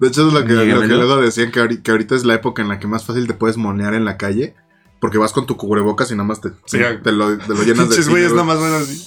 De 0.00 0.08
hecho, 0.08 0.26
es 0.28 0.32
lo 0.34 0.44
que, 0.44 0.52
lo 0.52 0.80
que 0.82 0.86
luego 0.88 1.16
decían 1.20 1.50
que 1.50 1.60
ahorita, 1.60 1.82
que 1.82 1.90
ahorita 1.90 2.14
es 2.14 2.24
la 2.24 2.34
época 2.34 2.62
en 2.62 2.68
la 2.68 2.78
que 2.78 2.86
más 2.86 3.04
fácil 3.04 3.26
te 3.26 3.34
puedes 3.34 3.56
monear 3.56 3.94
en 3.94 4.04
la 4.04 4.16
calle. 4.16 4.54
Porque 5.00 5.16
vas 5.16 5.32
con 5.32 5.46
tu 5.46 5.56
cubrebocas 5.56 6.10
y 6.10 6.14
nada 6.14 6.24
más 6.24 6.42
te, 6.42 6.50
Sí. 6.66 6.78
te, 7.02 7.12
lo, 7.12 7.38
te 7.38 7.48
lo 7.48 7.62
llenas 7.62 7.88
de 7.88 7.94
Pinches 7.96 8.08
güeyes 8.10 8.32
nada 8.32 8.44
más 8.44 8.60
van 8.60 8.74
así. 8.74 9.02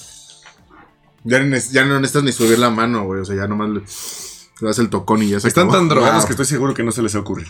Ya, 1.23 1.39
no 1.39 1.99
necesitas 1.99 2.23
ni 2.23 2.31
subir 2.31 2.59
la 2.59 2.69
mano, 2.69 3.03
güey. 3.05 3.21
O 3.21 3.25
sea, 3.25 3.35
ya 3.35 3.47
nomás 3.47 3.69
le, 3.69 3.79
le 3.79 4.67
das 4.67 4.79
el 4.79 4.89
tocón 4.89 5.23
y 5.23 5.29
ya 5.29 5.39
se 5.39 5.47
Están 5.47 5.63
acabó. 5.67 5.77
tan 5.79 5.89
drogados 5.89 6.17
Wow. 6.19 6.25
que 6.27 6.33
estoy 6.33 6.45
seguro 6.45 6.73
que 6.73 6.83
no 6.83 6.91
se 6.91 7.01
les 7.01 7.13
va 7.15 7.19
a 7.19 7.21
ocurrir. 7.21 7.47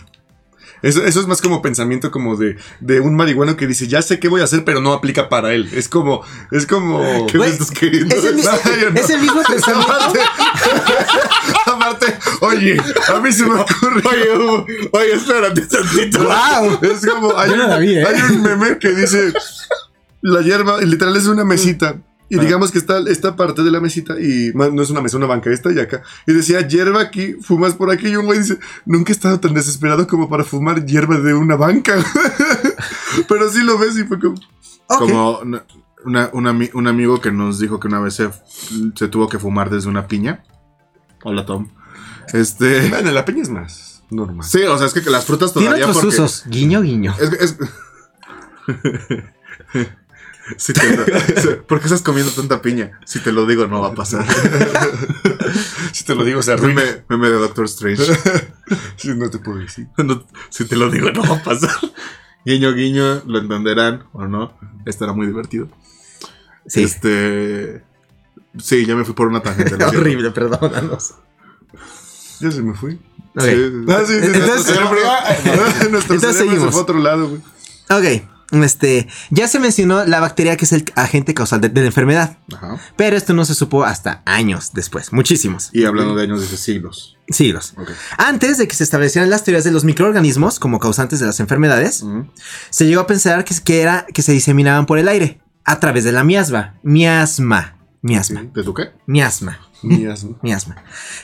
Eso, 0.82 1.02
eso 1.02 1.18
es 1.20 1.26
más 1.26 1.40
como 1.40 1.62
pensamiento 1.62 2.10
como 2.10 2.36
de, 2.36 2.58
de 2.80 3.00
un 3.00 3.16
marihuano 3.16 3.56
que 3.56 3.66
dice, 3.66 3.88
ya 3.88 4.02
sé 4.02 4.18
qué 4.20 4.28
voy 4.28 4.42
a 4.42 4.44
hacer, 4.44 4.64
pero 4.64 4.82
no 4.82 4.92
aplica 4.92 5.30
para 5.30 5.54
él. 5.54 5.70
Es 5.72 5.88
como, 5.88 6.22
es 6.50 6.66
como... 6.66 7.00
¿Qué 7.26 7.38
Güey, 7.38 7.48
me 7.50 7.54
estás 7.54 7.70
queriendo 7.70 8.14
Es 8.14 8.22
el, 8.24 8.34
mi- 8.34 8.42
decir? 8.42 8.92
es 8.94 9.10
el 9.10 9.20
mismo 9.22 9.40
pensamiento. 9.48 9.92
Aparte, 9.94 10.20
aparte, 11.66 12.18
oye, 12.42 12.76
a 13.14 13.20
mí 13.20 13.32
se 13.32 13.44
me 13.46 13.60
ocurre. 13.60 14.02
Oye, 14.10 14.88
oye, 14.92 15.12
espérate 15.14 15.62
tantito. 15.62 16.18
¡Wow! 16.24 16.78
Es 16.82 17.06
como, 17.06 17.36
hay, 17.36 17.50
Yo 17.50 17.56
no 17.56 17.64
un, 17.64 17.70
la 17.70 17.78
vi, 17.78 17.94
¿eh? 17.96 18.04
hay 18.06 18.20
un 18.34 18.42
meme 18.42 18.78
que 18.78 18.90
dice, 18.90 19.32
la 20.20 20.42
hierba, 20.42 20.80
literal 20.82 21.16
es 21.16 21.26
una 21.26 21.44
mesita. 21.44 21.96
Y 22.34 22.38
digamos 22.40 22.70
que 22.72 22.78
está 22.78 22.98
esta 23.08 23.36
parte 23.36 23.62
de 23.62 23.70
la 23.70 23.80
mesita, 23.80 24.18
y 24.20 24.52
no 24.54 24.82
es 24.82 24.90
una 24.90 25.00
mesa, 25.00 25.16
una 25.16 25.26
banca, 25.26 25.50
esta 25.50 25.72
y 25.72 25.78
acá. 25.78 26.02
Y 26.26 26.32
decía, 26.32 26.66
hierba 26.66 27.00
aquí, 27.00 27.34
fumas 27.42 27.74
por 27.74 27.90
aquí. 27.90 28.08
Y 28.08 28.16
un 28.16 28.26
güey 28.26 28.38
dice, 28.40 28.58
nunca 28.86 29.12
he 29.12 29.14
estado 29.14 29.38
tan 29.40 29.54
desesperado 29.54 30.06
como 30.06 30.28
para 30.28 30.44
fumar 30.44 30.84
hierba 30.86 31.18
de 31.18 31.34
una 31.34 31.56
banca. 31.56 31.96
Pero 33.28 33.50
sí 33.50 33.62
lo 33.62 33.78
ves 33.78 33.96
y 33.98 34.04
fue 34.04 34.18
como... 34.18 34.34
Ok. 34.86 34.98
Como 34.98 35.38
una- 35.38 35.64
una- 36.04 36.30
un, 36.34 36.44
ami- 36.44 36.70
un 36.74 36.86
amigo 36.86 37.20
que 37.20 37.32
nos 37.32 37.58
dijo 37.58 37.80
que 37.80 37.88
una 37.88 37.98
vez 38.00 38.14
se, 38.14 38.28
se 38.94 39.08
tuvo 39.08 39.28
que 39.28 39.38
fumar 39.38 39.70
desde 39.70 39.88
una 39.88 40.06
piña. 40.06 40.44
Hola, 41.22 41.46
Tom. 41.46 41.68
Este. 42.32 42.88
Bueno, 42.90 43.10
la 43.10 43.24
peña 43.24 43.42
es 43.42 43.48
más 43.48 44.02
normal. 44.10 44.46
Sí, 44.46 44.62
o 44.64 44.76
sea, 44.76 44.86
es 44.86 44.92
que 44.92 45.08
las 45.10 45.24
frutas 45.24 45.52
Tiene 45.52 45.68
todavía. 45.68 45.86
otros 45.86 46.02
porque- 46.04 46.16
usos. 46.22 46.44
Guiño, 46.48 46.82
guiño. 46.82 47.14
Es, 47.18 47.32
es- 47.32 47.56
Sí, 50.58 50.72
te 50.74 50.96
lo- 50.96 51.04
sí, 51.40 51.48
¿Por 51.66 51.78
qué 51.80 51.86
estás 51.86 52.02
comiendo 52.02 52.30
tanta 52.32 52.60
piña? 52.60 53.00
Si 53.06 53.20
te 53.20 53.32
lo 53.32 53.46
digo, 53.46 53.66
no 53.66 53.80
va 53.80 53.88
a 53.88 53.94
pasar. 53.94 54.24
Si 55.92 56.04
te 56.04 56.14
lo 56.14 56.24
digo, 56.24 56.42
se 56.42 56.52
arruina. 56.52 56.80
Meme, 56.82 57.04
meme 57.08 57.28
de 57.28 57.34
Doctor 57.38 57.64
Strange. 57.66 58.02
Sí, 58.96 59.10
no 59.14 59.30
te 59.30 59.38
puedo 59.38 59.58
decir. 59.58 59.86
No, 59.98 60.26
si 60.50 60.64
te 60.64 60.74
lo 60.76 60.90
digo, 60.90 61.10
no 61.12 61.22
va 61.22 61.36
a 61.36 61.42
pasar. 61.42 61.70
Guiño, 62.44 62.72
guiño, 62.74 63.22
lo 63.26 63.38
entenderán 63.38 64.04
o 64.12 64.26
no. 64.26 64.56
Era 64.86 65.12
muy 65.12 65.26
divertido. 65.26 65.68
Sí. 66.66 66.82
Este. 66.82 67.84
Sí, 68.58 68.84
ya 68.86 68.96
me 68.96 69.04
fui 69.04 69.14
por 69.14 69.28
una 69.28 69.40
tangente. 69.42 69.82
Horrible, 69.84 70.30
perdónanos. 70.30 71.14
Ya 72.40 72.50
se 72.50 72.62
me 72.62 72.74
fui. 72.74 72.94
Ok. 73.36 73.42
Ah, 73.42 73.42
sí, 73.44 73.54
sí, 73.54 74.26
Entonces- 74.26 74.46
nuestro 74.46 74.74
cerebro- 74.74 75.90
nuestro 75.90 76.14
Entonces 76.14 76.36
se 76.36 76.44
seguimos. 76.44 76.70
fue 76.70 76.80
a 76.80 76.82
otro 76.82 76.98
lado, 76.98 77.28
güey. 77.28 77.40
Ok. 77.90 78.28
Este, 78.62 79.08
ya 79.30 79.48
se 79.48 79.58
mencionó 79.58 80.04
la 80.04 80.20
bacteria 80.20 80.56
que 80.56 80.64
es 80.66 80.72
el 80.72 80.84
agente 80.94 81.34
causal 81.34 81.60
de, 81.60 81.68
de 81.70 81.80
la 81.80 81.86
enfermedad, 81.88 82.38
Ajá. 82.54 82.78
pero 82.96 83.16
esto 83.16 83.32
no 83.34 83.44
se 83.44 83.54
supo 83.54 83.84
hasta 83.84 84.22
años 84.26 84.70
después, 84.74 85.12
muchísimos 85.12 85.70
Y 85.72 85.84
hablando 85.84 86.14
de 86.14 86.22
años, 86.22 86.40
dice 86.42 86.56
siglos. 86.56 87.16
siglos. 87.28 87.74
Antes 88.18 88.58
de 88.58 88.68
que 88.68 88.76
se 88.76 88.84
establecieran 88.84 89.30
las 89.30 89.42
teorías 89.44 89.64
de 89.64 89.70
los 89.72 89.84
microorganismos 89.84 90.58
como 90.58 90.78
causantes 90.78 91.18
de 91.20 91.26
las 91.26 91.40
enfermedades, 91.40 92.04
se 92.70 92.86
llegó 92.86 93.00
a 93.00 93.06
pensar 93.06 93.44
que, 93.44 93.54
que 93.64 93.80
era 93.80 94.06
que 94.12 94.22
se 94.22 94.32
diseminaban 94.32 94.86
por 94.86 94.98
el 94.98 95.08
aire 95.08 95.40
a 95.64 95.80
través 95.80 96.04
de 96.04 96.12
la 96.12 96.22
miasma, 96.24 96.78
miasma, 96.82 97.78
miasma, 98.02 98.44
¿De 98.54 98.62
tu 98.62 98.74
qué? 98.74 98.90
miasma, 99.06 99.58
miasma. 100.42 100.76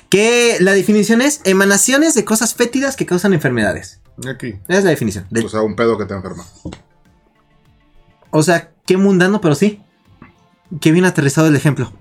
Que 0.08 0.56
la 0.60 0.72
definición 0.72 1.20
es 1.22 1.40
emanaciones 1.44 2.14
de 2.14 2.24
cosas 2.24 2.54
fétidas 2.54 2.96
que 2.96 3.06
causan 3.06 3.32
enfermedades. 3.34 4.00
Aquí. 4.28 4.54
Esa 4.68 4.78
es 4.78 4.84
la 4.84 4.90
definición. 4.90 5.26
de- 5.30 5.44
O 5.44 5.48
sea, 5.48 5.62
un 5.62 5.76
pedo 5.76 5.96
que 5.98 6.04
te 6.06 6.14
enferma. 6.14 6.44
O 8.30 8.42
sea, 8.42 8.72
qué 8.86 8.96
mundano, 8.96 9.40
pero 9.40 9.54
sí. 9.54 9.82
Qué 10.80 10.92
bien 10.92 11.04
aterrizado 11.04 11.48
el 11.48 11.56
ejemplo. 11.56 11.92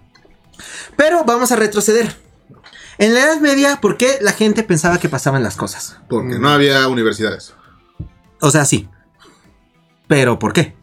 Pero 0.96 1.24
vamos 1.26 1.52
a 1.52 1.56
retroceder. 1.56 2.16
En 2.98 3.14
la 3.14 3.22
Edad 3.22 3.40
Media, 3.40 3.80
¿por 3.82 3.98
qué 3.98 4.18
la 4.22 4.34
gente 4.34 4.64
pensaba 4.64 5.00
que 5.00 5.08
pasaban 5.10 5.42
las 5.42 5.56
cosas? 5.56 5.98
Porque 6.10 6.36
Mm. 6.38 6.42
no 6.42 6.50
había 6.50 6.88
universidades. 6.88 7.54
O 8.42 8.52
sea, 8.52 8.66
sí. 8.66 8.90
Pero 10.08 10.38
¿por 10.40 10.54
qué? 10.54 10.76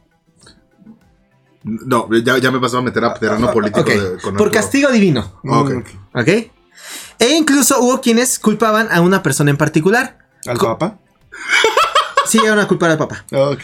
No, 1.62 2.09
ya, 2.24 2.38
ya 2.38 2.50
me 2.50 2.61
pasó 2.61 2.78
a 2.78 2.82
meter 2.82 3.04
a 3.04 3.14
terreno 3.14 3.50
político. 3.52 3.80
Ok. 3.80 3.87
de- 3.88 4.18
con 4.22 4.37
Por 4.37 4.50
castigo 4.50 4.90
divino. 4.90 5.40
Ok. 5.44 5.70
Mm, 5.70 6.18
¿Ok? 6.18 6.28
E 7.18 7.30
incluso 7.37 7.80
hubo 7.80 8.00
quienes 8.00 8.38
culpaban 8.38 8.88
a 8.90 9.00
una 9.00 9.22
persona 9.22 9.50
en 9.50 9.56
particular. 9.56 10.18
¿Al 10.46 10.59
Co- 10.59 10.66
Papa? 10.78 10.98
Sí, 12.26 12.38
llegaron 12.38 12.61
a 12.64 12.68
culpar 12.68 12.90
al 12.90 12.98
Papa. 12.98 13.24
Ok. 13.32 13.62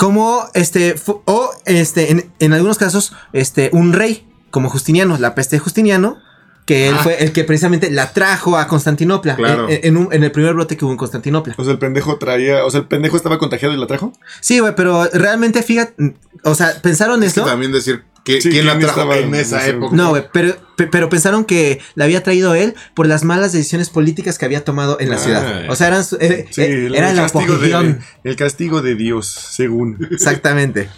Como 0.00 0.44
este, 0.54 0.94
o 1.26 1.50
este, 1.66 2.10
en, 2.10 2.32
en 2.38 2.52
algunos 2.54 2.78
casos, 2.78 3.12
este, 3.34 3.68
un 3.74 3.92
rey, 3.92 4.26
como 4.50 4.70
Justiniano, 4.70 5.18
la 5.18 5.34
peste 5.34 5.56
de 5.56 5.60
Justiniano, 5.60 6.16
que 6.64 6.88
él 6.88 6.94
Ah. 6.98 7.02
fue 7.02 7.22
el 7.22 7.32
que 7.32 7.44
precisamente 7.44 7.90
la 7.90 8.12
trajo 8.12 8.56
a 8.56 8.66
Constantinopla, 8.66 9.36
Claro. 9.36 9.68
en, 9.68 9.80
en 9.82 9.96
un- 9.96 10.12
en 10.12 10.24
el 10.24 10.30
primer 10.32 10.54
brote 10.54 10.76
que 10.76 10.84
hubo 10.84 10.92
en 10.92 10.98
Constantinopla. 10.98 11.54
O 11.58 11.64
sea, 11.64 11.72
el 11.72 11.78
pendejo 11.78 12.16
traía. 12.16 12.64
O 12.64 12.70
sea, 12.70 12.80
el 12.80 12.86
pendejo 12.86 13.16
estaba 13.16 13.38
contagiado 13.38 13.74
y 13.74 13.76
la 13.76 13.86
trajo. 13.86 14.12
Sí, 14.40 14.58
güey, 14.60 14.74
pero 14.74 15.04
realmente, 15.12 15.62
fíjate, 15.62 16.14
o 16.44 16.54
sea, 16.54 16.72
pensaron 16.80 17.22
Es 17.22 17.34
que 17.34 17.40
eso. 17.40 17.48
también 17.48 17.70
decir 17.72 18.04
Sí, 18.24 18.50
quién 18.50 18.66
la 18.66 18.76
¿quién 18.78 18.86
trajo 18.92 19.12
en 19.14 19.34
esa 19.34 19.66
época. 19.66 19.96
No, 19.96 20.10
güey, 20.10 20.24
pero, 20.32 20.54
pe- 20.76 20.86
pero 20.86 21.08
pensaron 21.08 21.44
que 21.44 21.80
la 21.94 22.04
había 22.04 22.22
traído 22.22 22.54
él 22.54 22.74
por 22.94 23.06
las 23.06 23.24
malas 23.24 23.52
decisiones 23.52 23.90
políticas 23.90 24.38
que 24.38 24.44
había 24.44 24.64
tomado 24.64 24.98
en 25.00 25.08
la 25.10 25.16
Ah. 25.16 25.18
ciudad. 25.18 25.70
O 25.70 25.74
sea, 25.76 25.88
eran, 25.88 26.04
eh, 26.20 26.46
Sí, 26.50 26.60
eh, 26.62 26.86
el, 26.86 26.94
era 26.94 27.12
la 27.12 27.22
castigo 27.22 27.56
de, 27.58 27.98
el 28.24 28.36
castigo 28.36 28.82
de 28.82 28.94
Dios, 28.94 29.26
según. 29.26 30.06
Exactamente. 30.10 30.88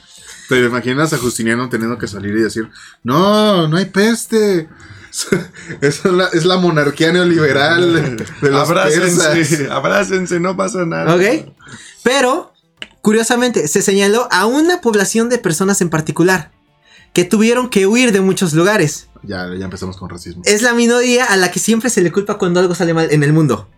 ¿Te 0.48 0.58
imaginas 0.58 1.12
a 1.12 1.18
Justiniano 1.18 1.68
teniendo 1.68 1.96
que 1.96 2.06
salir 2.08 2.37
y 2.37 2.42
decir, 2.42 2.68
no, 3.04 3.68
no 3.68 3.76
hay 3.76 3.87
peste? 3.87 4.68
Es 5.82 6.04
la, 6.06 6.26
es 6.32 6.44
la 6.46 6.56
monarquía 6.56 7.12
neoliberal 7.12 8.16
de 8.40 8.50
los 8.50 8.68
abrácense, 8.68 9.28
persas. 9.28 9.70
abrácense, 9.70 10.40
no 10.40 10.56
pasa 10.56 10.85
nada. 10.87 11.14
¿Ok? 11.14 11.52
Pero, 12.02 12.52
curiosamente, 13.02 13.68
se 13.68 13.82
señaló 13.82 14.26
a 14.30 14.46
una 14.46 14.80
población 14.80 15.28
de 15.28 15.37
personas 15.38 15.80
en 15.82 15.90
particular 15.90 16.50
que 17.12 17.25
tuvieron 17.25 17.68
que 17.68 17.87
huir 17.87 18.12
de 18.12 18.20
muchos 18.20 18.53
lugares. 18.55 19.09
Ya, 19.22 19.46
ya 19.57 19.64
empezamos 19.64 19.96
con 19.96 20.09
racismo. 20.09 20.42
Es 20.44 20.62
la 20.62 20.72
minoría 20.75 21.27
a 21.27 21.37
la 21.37 21.51
que 21.51 21.59
siempre 21.61 21.90
se 21.90 22.01
le 22.03 22.11
culpa 22.11 22.38
cuando 22.38 22.59
algo 22.61 22.75
sale 22.75 22.92
mal 22.94 23.09
en 23.11 23.22
el 23.22 23.33
mundo. 23.33 23.68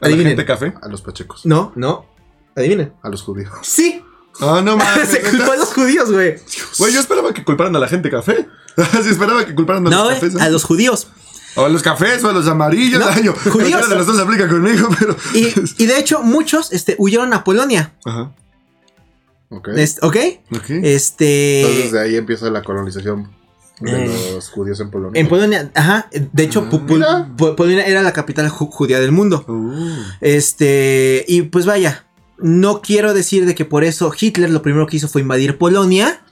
¿A 0.00 0.08
la 0.08 0.16
gente 0.16 0.44
café? 0.44 0.74
A 0.82 0.88
los 0.88 1.02
pachecos. 1.02 1.46
No, 1.46 1.72
no. 1.76 2.06
Adivinen. 2.56 2.92
A 3.02 3.08
los 3.08 3.22
judíos. 3.22 3.50
Sí. 3.62 4.02
Ah, 4.40 4.60
no 4.64 4.76
mames. 4.78 5.08
se 5.08 5.20
culpó 5.22 5.52
a 5.52 5.56
los 5.56 5.68
judíos, 5.72 6.10
güey. 6.10 6.36
Güey, 6.78 6.92
yo 6.92 7.00
esperaba 7.00 7.32
que 7.32 7.44
culparan 7.44 7.76
a 7.76 7.78
la 7.78 7.86
gente 7.88 8.10
café. 8.10 8.48
sí, 9.02 9.08
esperaba 9.10 9.44
que 9.44 9.54
culparan 9.54 9.86
a 9.86 9.90
No, 9.90 9.96
los 9.98 10.04
güey, 10.04 10.14
cafés. 10.20 10.34
¿eh? 10.34 10.38
a 10.44 10.48
los 10.48 10.64
judíos. 10.64 11.08
O 11.54 11.64
a 11.66 11.68
los 11.68 11.82
cafés 11.82 12.24
o 12.24 12.30
a 12.30 12.32
los 12.32 12.48
amarillos. 12.48 12.98
No, 12.98 13.22
yo- 13.22 13.34
judíos. 13.52 13.88
de 13.88 13.94
los 13.94 14.06
dos 14.06 14.16
se 14.16 14.22
aplica 14.22 14.48
conmigo, 14.48 14.88
pero. 14.98 15.14
Y, 15.34 15.52
y 15.82 15.86
de 15.86 15.98
hecho, 15.98 16.22
muchos 16.22 16.72
este, 16.72 16.96
huyeron 16.98 17.32
a 17.34 17.44
Polonia. 17.44 17.92
Ajá. 18.04 18.32
Ok. 19.52 19.68
Es- 19.76 19.98
¿Ok? 20.02 20.16
Ok. 20.56 20.70
Este. 20.82 21.60
Entonces 21.62 21.92
de 21.92 22.00
ahí 22.00 22.16
empieza 22.16 22.50
la 22.50 22.62
colonización 22.62 23.30
de 23.80 24.04
Eh. 24.06 24.32
los 24.34 24.48
judíos 24.48 24.80
en 24.80 24.90
Polonia. 24.90 25.20
En 25.20 25.28
Polonia, 25.28 25.70
ajá. 25.74 26.08
De 26.32 26.42
hecho. 26.44 26.68
Pol- 26.70 27.54
Polonia 27.56 27.84
era 27.84 28.02
la 28.02 28.12
capital 28.12 28.48
ju- 28.48 28.70
judía 28.70 28.98
del 29.00 29.12
mundo. 29.12 29.44
Uh, 29.48 29.96
Este, 30.20 31.24
y 31.28 31.42
pues 31.42 31.66
vaya, 31.66 32.06
no 32.38 32.80
quiero 32.80 33.12
decir 33.14 33.44
de 33.46 33.54
que 33.54 33.64
por 33.64 33.84
eso 33.84 34.12
Hitler 34.18 34.50
lo 34.50 34.62
primero 34.62 34.86
que 34.86 34.96
hizo 34.96 35.08
fue 35.08 35.20
invadir 35.22 35.58
Polonia, 35.58 36.22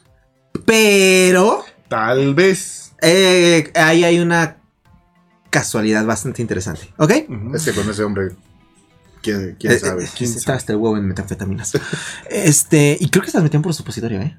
pero 0.65 1.65
tal 1.89 2.35
vez. 2.35 2.93
eh, 3.03 3.71
ahí 3.75 4.05
hay 4.05 4.19
una 4.21 4.59
casualidad 5.51 6.05
bastante 6.07 6.43
interesante, 6.43 6.93
¿ok? 6.99 7.13
Es 7.55 7.65
que 7.65 7.73
con 7.73 7.89
ese 7.91 8.03
hombre, 8.05 8.31
¿quién, 9.23 9.57
quién 9.59 9.73
Eh, 9.73 9.79
sabe? 9.79 10.05
eh, 10.05 10.09
¿Quién 10.17 10.31
está 10.33 10.55
hasta 10.55 10.73
el 10.73 10.79
huevo 10.79 10.97
en 10.97 11.07
metanfetaminas. 11.07 11.73
este, 12.31 12.97
y 13.01 13.09
creo 13.11 13.25
que 13.25 13.31
se 13.31 13.37
las 13.37 13.45
metían 13.45 13.63
por 13.63 13.75
supositorio, 13.75 14.21
¿eh? 14.21 14.37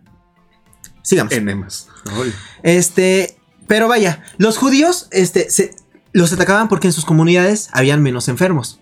Sigamos. 1.04 1.34
Enemas. 1.34 1.88
Ay. 2.12 2.34
Este, 2.64 3.38
pero 3.68 3.88
vaya, 3.88 4.24
los 4.38 4.58
judíos, 4.58 5.08
este, 5.12 5.50
se, 5.50 5.76
los 6.14 6.32
atacaban 6.34 6.68
porque 6.68 6.88
en 6.88 6.94
sus 6.94 7.06
comunidades 7.06 7.70
habían 7.72 8.04
menos 8.04 8.28
enfermos. 8.28 8.80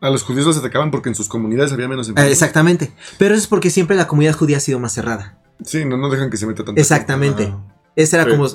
A 0.00 0.10
los 0.10 0.22
judíos 0.22 0.46
los 0.46 0.56
atacaban 0.58 0.90
porque 0.90 1.08
en 1.08 1.14
sus 1.14 1.28
comunidades 1.28 1.72
había 1.72 1.88
menos 1.88 2.08
Eh, 2.08 2.10
enfermos. 2.10 2.32
exactamente. 2.32 2.92
Pero 3.18 3.34
eso 3.34 3.42
es 3.42 3.46
porque 3.48 3.70
siempre 3.70 3.96
la 3.96 4.06
comunidad 4.06 4.34
judía 4.34 4.58
ha 4.58 4.60
sido 4.60 4.78
más 4.78 4.92
cerrada. 4.92 5.38
Sí, 5.64 5.84
no, 5.84 5.96
no 5.96 6.10
dejan 6.10 6.30
que 6.30 6.36
se 6.36 6.46
meta 6.46 6.64
tanto. 6.64 6.80
Exactamente. 6.80 7.52
Ah. 7.54 7.62
Esa 7.96 8.16
era 8.16 8.24
Sí. 8.24 8.30
como, 8.32 8.48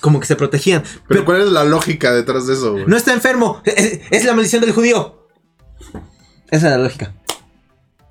como 0.00 0.20
que 0.20 0.26
se 0.26 0.36
protegían. 0.36 0.82
Pero, 0.82 1.02
Pero, 1.08 1.24
¿cuál 1.24 1.40
es 1.42 1.48
la 1.48 1.64
lógica 1.64 2.12
detrás 2.12 2.46
de 2.46 2.54
eso? 2.54 2.72
güey? 2.72 2.86
no 2.86 2.96
está 2.96 3.12
enfermo. 3.12 3.60
Es, 3.64 4.00
es 4.10 4.24
la 4.24 4.32
maldición 4.34 4.60
del 4.62 4.72
judío. 4.72 5.23
Esa 6.50 6.66
es 6.68 6.72
la 6.72 6.78
lógica. 6.78 7.12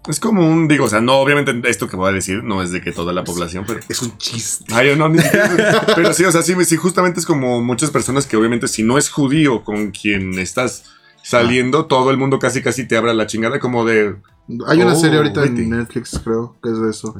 Es 0.08 0.20
como 0.20 0.46
un, 0.46 0.68
digo, 0.68 0.84
o 0.86 0.90
sea, 0.90 1.00
no, 1.00 1.14
obviamente 1.20 1.62
esto 1.70 1.88
que 1.88 1.96
voy 1.96 2.10
a 2.10 2.14
decir 2.14 2.44
no 2.44 2.62
es 2.62 2.72
de 2.72 2.82
que 2.82 2.92
toda 2.92 3.14
la 3.14 3.24
población, 3.24 3.64
pero... 3.66 3.80
Es 3.88 4.02
un 4.02 4.18
chiste. 4.18 4.66
Ay, 4.74 4.88
yo 4.90 4.96
no, 4.98 5.08
ni 5.08 5.20
siquiera- 5.20 5.86
Pero 5.96 6.14
sí, 6.14 6.26
o 6.26 6.32
sea, 6.32 6.42
sí, 6.42 6.54
sí, 6.66 6.76
justamente 6.76 7.22
es 7.22 7.26
como 7.26 7.62
muchas 7.62 7.90
personas 7.90 8.26
que 8.28 8.36
obviamente 8.36 8.68
si 8.68 8.84
no 8.84 8.98
es 8.98 9.10
judío 9.10 9.64
con 9.64 9.92
quien 9.92 10.38
estás 10.40 10.84
saliendo, 11.24 11.86
todo 11.86 12.12
el 12.12 12.18
mundo 12.18 12.38
casi 12.38 12.62
casi 12.62 12.86
te 12.86 12.98
abra 12.98 13.14
la 13.14 13.28
chingada 13.28 13.60
como 13.60 13.86
de... 13.86 14.18
Hay 14.68 14.82
una 14.82 14.92
Oh, 14.92 14.96
serie 15.00 15.18
ahorita 15.20 15.40
vete. 15.40 15.62
en 15.64 15.70
Netflix, 15.70 16.20
creo, 16.22 16.58
que 16.62 16.70
es 16.70 16.82
de 16.82 16.90
eso. 16.90 17.16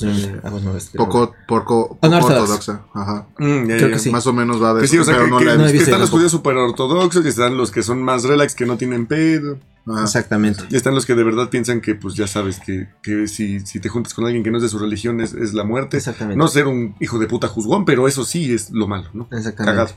Pues 0.00 0.24
eh, 0.24 0.40
no 0.62 0.72
ves, 0.72 0.88
pero- 0.92 1.04
Poco, 1.04 1.34
poco, 1.46 1.98
poco 2.00 2.16
ortodoxa. 2.16 2.40
ortodoxa. 2.40 2.86
Ajá. 2.94 3.26
mm, 3.38 3.68
ya, 3.68 3.76
Creo 3.76 3.88
ya. 3.88 3.94
que 3.94 3.98
sí. 3.98 4.10
Más 4.10 4.26
o 4.26 4.32
menos 4.32 4.62
va 4.62 4.74
de 4.74 4.82
Que 4.82 4.88
sí, 4.88 4.98
o 4.98 5.04
sea, 5.04 5.14
pero 5.14 5.24
que, 5.26 5.30
no 5.30 5.38
que- 5.38 5.44
la 5.46 5.54
he 5.54 5.58
no 5.58 5.62
he 5.64 5.66
que 5.66 5.72
visto. 5.72 5.78
visto 5.84 5.90
están 5.90 6.00
los 6.00 6.10
judíos 6.10 6.30
super 6.32 6.56
ortodoxos 6.56 7.24
y 7.24 7.28
están 7.28 7.56
los 7.56 7.70
que 7.70 7.82
son 7.82 8.02
más 8.02 8.24
relax, 8.24 8.54
que 8.54 8.66
no 8.66 8.76
tienen 8.76 9.06
pedo. 9.06 9.58
Exactamente. 10.02 10.64
Y 10.68 10.74
están 10.74 10.96
los 10.96 11.06
que 11.06 11.14
de 11.14 11.22
verdad 11.22 11.48
piensan 11.48 11.80
que, 11.80 11.94
pues 11.94 12.14
ya 12.14 12.26
sabes, 12.26 12.58
que, 12.58 12.88
que 13.04 13.28
si, 13.28 13.60
si 13.60 13.78
te 13.78 13.88
juntas 13.88 14.14
con 14.14 14.24
alguien 14.24 14.42
que 14.42 14.50
no 14.50 14.56
es 14.56 14.64
de 14.64 14.68
su 14.68 14.80
religión 14.80 15.20
es, 15.20 15.32
es 15.32 15.54
la 15.54 15.62
muerte. 15.62 15.96
Exactamente. 15.96 16.36
No 16.36 16.48
ser 16.48 16.66
un 16.66 16.96
hijo 16.98 17.20
de 17.20 17.28
puta 17.28 17.46
juzgón, 17.46 17.84
pero 17.84 18.08
eso 18.08 18.24
sí 18.24 18.52
es 18.52 18.70
lo 18.72 18.88
malo, 18.88 19.08
¿no? 19.14 19.28
Exactamente. 19.30 19.76
Cagado. 19.78 19.90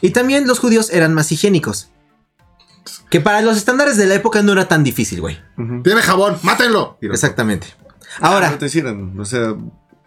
Y 0.00 0.10
también 0.10 0.46
los 0.46 0.58
judíos 0.60 0.88
eran 0.90 1.12
más 1.12 1.30
higiénicos. 1.30 1.90
Que 3.10 3.20
para 3.20 3.42
los 3.42 3.56
estándares 3.58 3.96
de 3.98 4.06
la 4.06 4.14
época 4.14 4.42
no 4.42 4.52
era 4.52 4.66
tan 4.66 4.82
difícil, 4.82 5.20
güey. 5.20 5.38
Tiene 5.82 6.00
jabón, 6.02 6.36
mátenlo. 6.42 6.96
Exactamente. 7.02 7.68
Ah, 8.20 8.28
Ahora, 8.32 8.50
no 8.50 8.58
te 8.58 8.66
hicieran, 8.66 9.18
o 9.18 9.24
sea, 9.24 9.54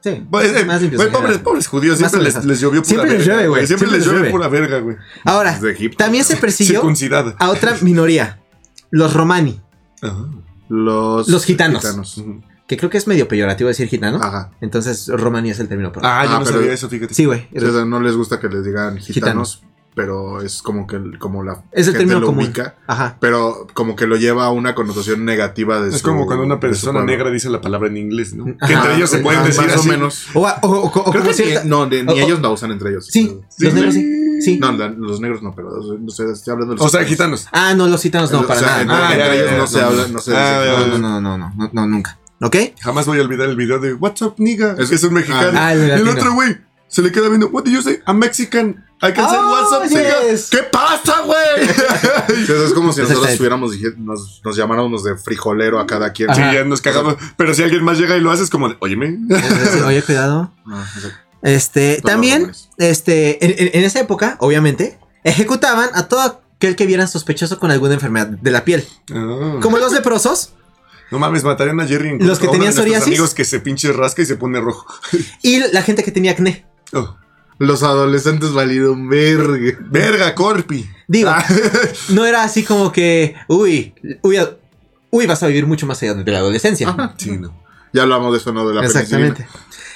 sí, 0.03 0.25
pues, 0.29 0.55
eh, 0.55 0.65
más 0.65 0.81
limpios 0.81 1.05
pobres, 1.07 1.37
pobres 1.39 1.67
judíos, 1.67 1.97
siempre 1.97 2.21
les, 2.21 2.59
llovió 2.59 2.81
pura 2.81 2.85
Siempre 2.85 3.09
les 3.09 3.17
verga, 3.19 3.33
llueve, 3.33 3.47
güey, 3.49 3.67
Siempre, 3.67 3.87
siempre 3.87 3.87
les 3.87 3.97
les 3.97 4.05
llueve 4.05 4.19
llueve. 4.19 4.31
pura 4.31 4.47
verga, 4.47 4.79
güey. 4.79 4.97
Ahora, 5.25 5.59
también 5.97 6.23
se 6.23 6.35
persiguió 6.37 6.81
a 7.39 7.49
otra 7.49 7.75
minoría, 7.81 8.39
los 8.91 9.13
romani, 9.13 9.61
Ajá. 10.01 10.25
Los, 10.69 11.27
Los 11.29 11.45
gitanos. 11.45 12.21
Que 12.67 12.75
creo 12.75 12.89
que 12.89 12.97
es 12.97 13.07
medio 13.07 13.29
peyorativo 13.29 13.69
decir 13.69 13.87
gitano. 13.87 14.19
Ajá. 14.21 14.51
Entonces, 14.59 15.07
romani 15.07 15.51
es 15.51 15.59
el 15.61 15.69
término 15.69 15.89
propio. 15.93 16.09
Ah, 16.09 16.25
yo 16.25 16.31
Ah, 16.31 16.39
no 16.39 16.43
pero- 16.45 16.57
sabía 16.57 16.73
eso, 16.73 16.89
fíjate. 16.89 17.13
sí, 17.13 17.23
güey. 17.23 17.47
O 17.55 17.59
sea, 17.61 17.85
no 17.85 18.01
les 18.01 18.13
gusta 18.15 18.41
que 18.41 18.49
les 18.49 18.65
digan 18.65 18.97
gitanos, 18.97 19.13
Gitanos. 19.13 19.63
Pero 19.97 20.41
es 20.43 20.61
como 20.61 20.85
que 20.85 20.97
como 21.17 21.43
la 21.43 21.63
Es 21.73 21.87
el 21.87 21.93
gente 21.93 21.97
término 21.97 22.19
lo 22.19 22.27
común. 22.27 22.45
ubica, 22.45 22.75
Ajá. 22.85 23.17
pero 23.19 23.65
como 23.73 23.95
que 23.95 24.05
lo 24.07 24.15
lleva 24.15 24.45
a 24.45 24.51
una 24.51 24.75
connotación 24.75 25.25
negativa 25.25 25.81
de 25.81 25.89
Es 25.89 25.97
su- 25.97 26.03
como 26.07 26.27
cuando 26.27 26.45
una 26.45 26.55
de 26.55 26.61
su 26.61 26.67
persona 26.67 26.99
pueblo. 26.99 27.11
negra 27.11 27.31
dice 27.31 27.49
la 27.49 27.59
palabra 27.59 27.89
en 27.89 27.97
inglés, 27.97 28.33
¿no? 28.35 28.45
Ajá. 28.61 28.67
Que 28.67 28.73
entre 28.75 28.95
ellos 28.95 29.09
se 29.09 29.15
Ajá, 29.17 29.23
pueden 29.23 29.43
decir 29.43 29.63
más 29.65 29.75
así. 29.75 29.89
o 29.89 29.91
menos. 29.91 30.27
O, 30.35 30.39
o- 30.41 30.45
o- 30.61 30.85
o 30.85 30.91
Creo 30.91 31.03
como 31.03 31.23
que 31.25 31.33
cierta- 31.33 31.63
ni, 31.63 31.69
no, 31.69 31.85
de- 31.87 32.03
ni 32.03 32.11
o- 32.13 32.15
o- 32.15 32.19
ellos 32.27 32.41
la 32.41 32.49
usan 32.49 32.71
entre 32.71 32.91
ellos. 32.91 33.07
Sí, 33.11 33.37
los 33.59 33.73
negros 33.73 33.93
sí. 33.95 34.59
No, 34.61 34.71
la- 34.71 34.89
los 34.89 35.19
negros 35.19 35.41
no, 35.41 35.51
pero 35.55 35.69
no 35.99 36.09
sé, 36.11 36.23
estoy 36.31 36.51
hablando 36.53 36.75
de 36.75 36.77
los 36.79 36.85
O 36.85 36.89
sea, 36.89 37.03
gitanos. 37.03 37.47
Ah, 37.51 37.73
no, 37.73 37.87
los 37.87 38.01
gitanos 38.03 38.31
no, 38.31 38.41
O 38.41 38.47
para 38.47 38.59
sea, 38.59 38.67
nada. 38.69 38.81
entre- 38.83 38.95
Ah, 38.95 39.11
entre 39.13 39.27
ya, 39.27 39.33
ellos 39.33 39.45
ya, 39.49 39.57
no 39.57 39.63
ya, 39.63 39.67
se 39.67 39.79
no, 39.81 39.85
habla, 39.87 40.01
no. 40.03 40.13
no 40.13 40.19
se 40.19 40.37
Ah, 40.37 40.63
No, 40.65 40.87
no, 40.87 40.97
no, 40.97 41.21
no, 41.21 41.37
no, 41.39 41.53
no, 41.57 41.69
no, 41.73 41.87
nunca. 41.87 42.19
¿Ok? 42.39 42.55
Jamás 42.81 43.07
voy 43.07 43.17
a 43.17 43.23
olvidar 43.23 43.49
el 43.49 43.55
video 43.55 43.79
de 43.79 43.95
What's 43.95 44.21
up, 44.21 44.35
nigga. 44.37 44.73
Es- 44.73 44.91
Es, 44.91 44.91
es 44.91 45.03
un 45.05 45.13
mexicano. 45.15 45.57
Ah, 45.59 45.73
el 45.73 45.79
y 45.79 45.81
el 45.85 45.89
latino. 45.89 46.11
otro 46.11 46.33
güey 46.35 46.55
se 46.97 47.03
le 47.03 47.11
queda 47.11 47.29
viendo. 47.29 47.47
What 47.49 47.63
do 47.63 47.69
you 47.71 47.81
say? 47.83 47.99
I'm 48.07 48.17
Mexican. 48.17 48.83
I 49.03 49.13
can 49.13 49.29
say 49.29 49.37
Oh, 49.39 49.51
What's 49.51 49.71
up, 49.71 49.95
nigga. 49.95 50.31
yes. 50.31 50.49
¿Qué 50.49 50.63
pasa, 50.63 51.21
güey? 51.21 51.69
Eso 52.43 52.65
es 52.65 52.73
como 52.73 52.91
si 52.91 53.01
nosotros 53.01 53.29
estuviéramos 53.29 53.71
nos, 53.97 54.41
nos 54.43 54.55
llamáramos 54.57 55.03
de 55.03 55.15
frijolero 55.15 55.79
a 55.79 55.85
cada 55.85 56.11
quien. 56.11 56.33
Sí, 56.33 56.41
ya 56.41 56.63
nos 56.63 56.81
cagamos. 56.81 57.15
Pero 57.37 57.53
si 57.53 57.61
alguien 57.61 57.83
más 57.83 57.99
llega 57.99 58.17
y 58.17 58.21
lo 58.21 58.31
hace, 58.31 58.41
es 58.43 58.49
como, 58.49 58.69
de, 58.69 58.75
óyeme. 58.79 59.05
Entonces, 59.07 59.83
Oye, 59.83 60.01
cuidado. 60.01 60.51
No, 60.65 60.81
exacto. 60.95 61.09
Este, 61.43 61.97
Todos 62.01 62.11
también, 62.11 62.51
este, 62.79 63.45
en, 63.45 63.51
en- 63.67 63.79
en 63.79 63.83
esa 63.83 63.99
época, 63.99 64.37
obviamente, 64.39 64.97
ejecutaban 65.23 65.91
a 65.93 66.07
todo 66.07 66.41
aquel 66.55 66.75
que 66.75 66.87
vieran 66.87 67.07
sospechoso 67.07 67.59
con 67.59 67.69
alguna 67.69 67.93
enfermedad 67.93 68.25
de 68.27 68.49
la 68.51 68.65
piel. 68.65 68.83
Ah. 69.13 69.59
Como 69.61 69.77
los 69.77 69.93
leprosos 69.93 70.53
No 71.11 71.19
mames, 71.19 71.43
matarían 71.43 71.79
a 71.79 71.85
Jerry. 71.85 72.09
en 72.09 72.27
Los 72.27 72.39
que 72.39 72.47
tenían 72.47 72.73
psoriasis. 72.73 73.05
amigos 73.07 73.35
que 73.35 73.45
se 73.45 73.59
pinche 73.59 73.93
rasca 73.93 74.23
y 74.23 74.25
se 74.25 74.35
pone 74.37 74.59
rojo. 74.59 74.87
y 75.43 75.59
la 75.71 75.83
gente 75.83 76.03
que 76.03 76.11
tenía 76.11 76.31
acné. 76.31 76.65
Oh. 76.93 77.15
Los 77.59 77.81
adolescentes 77.83 78.53
valieron 78.53 79.09
verga. 79.09 79.77
Verga, 79.89 80.35
Corpi. 80.35 80.87
Digo, 81.07 81.29
Ah. 81.31 81.43
no 82.09 82.25
era 82.25 82.43
así 82.43 82.63
como 82.63 82.91
que, 82.91 83.35
uy, 83.47 83.93
uy, 84.21 84.37
uy, 85.09 85.25
vas 85.25 85.41
a 85.43 85.47
vivir 85.47 85.65
mucho 85.65 85.85
más 85.87 86.01
allá 86.03 86.13
de 86.13 86.31
la 86.31 86.37
adolescencia. 86.39 86.95
Sí, 87.17 87.31
no. 87.37 87.53
Ya 87.93 88.03
hablamos 88.03 88.31
de 88.33 88.37
eso, 88.39 88.53
¿no? 88.53 88.67
De 88.67 88.75
la 88.75 88.85
Exactamente. 88.85 89.47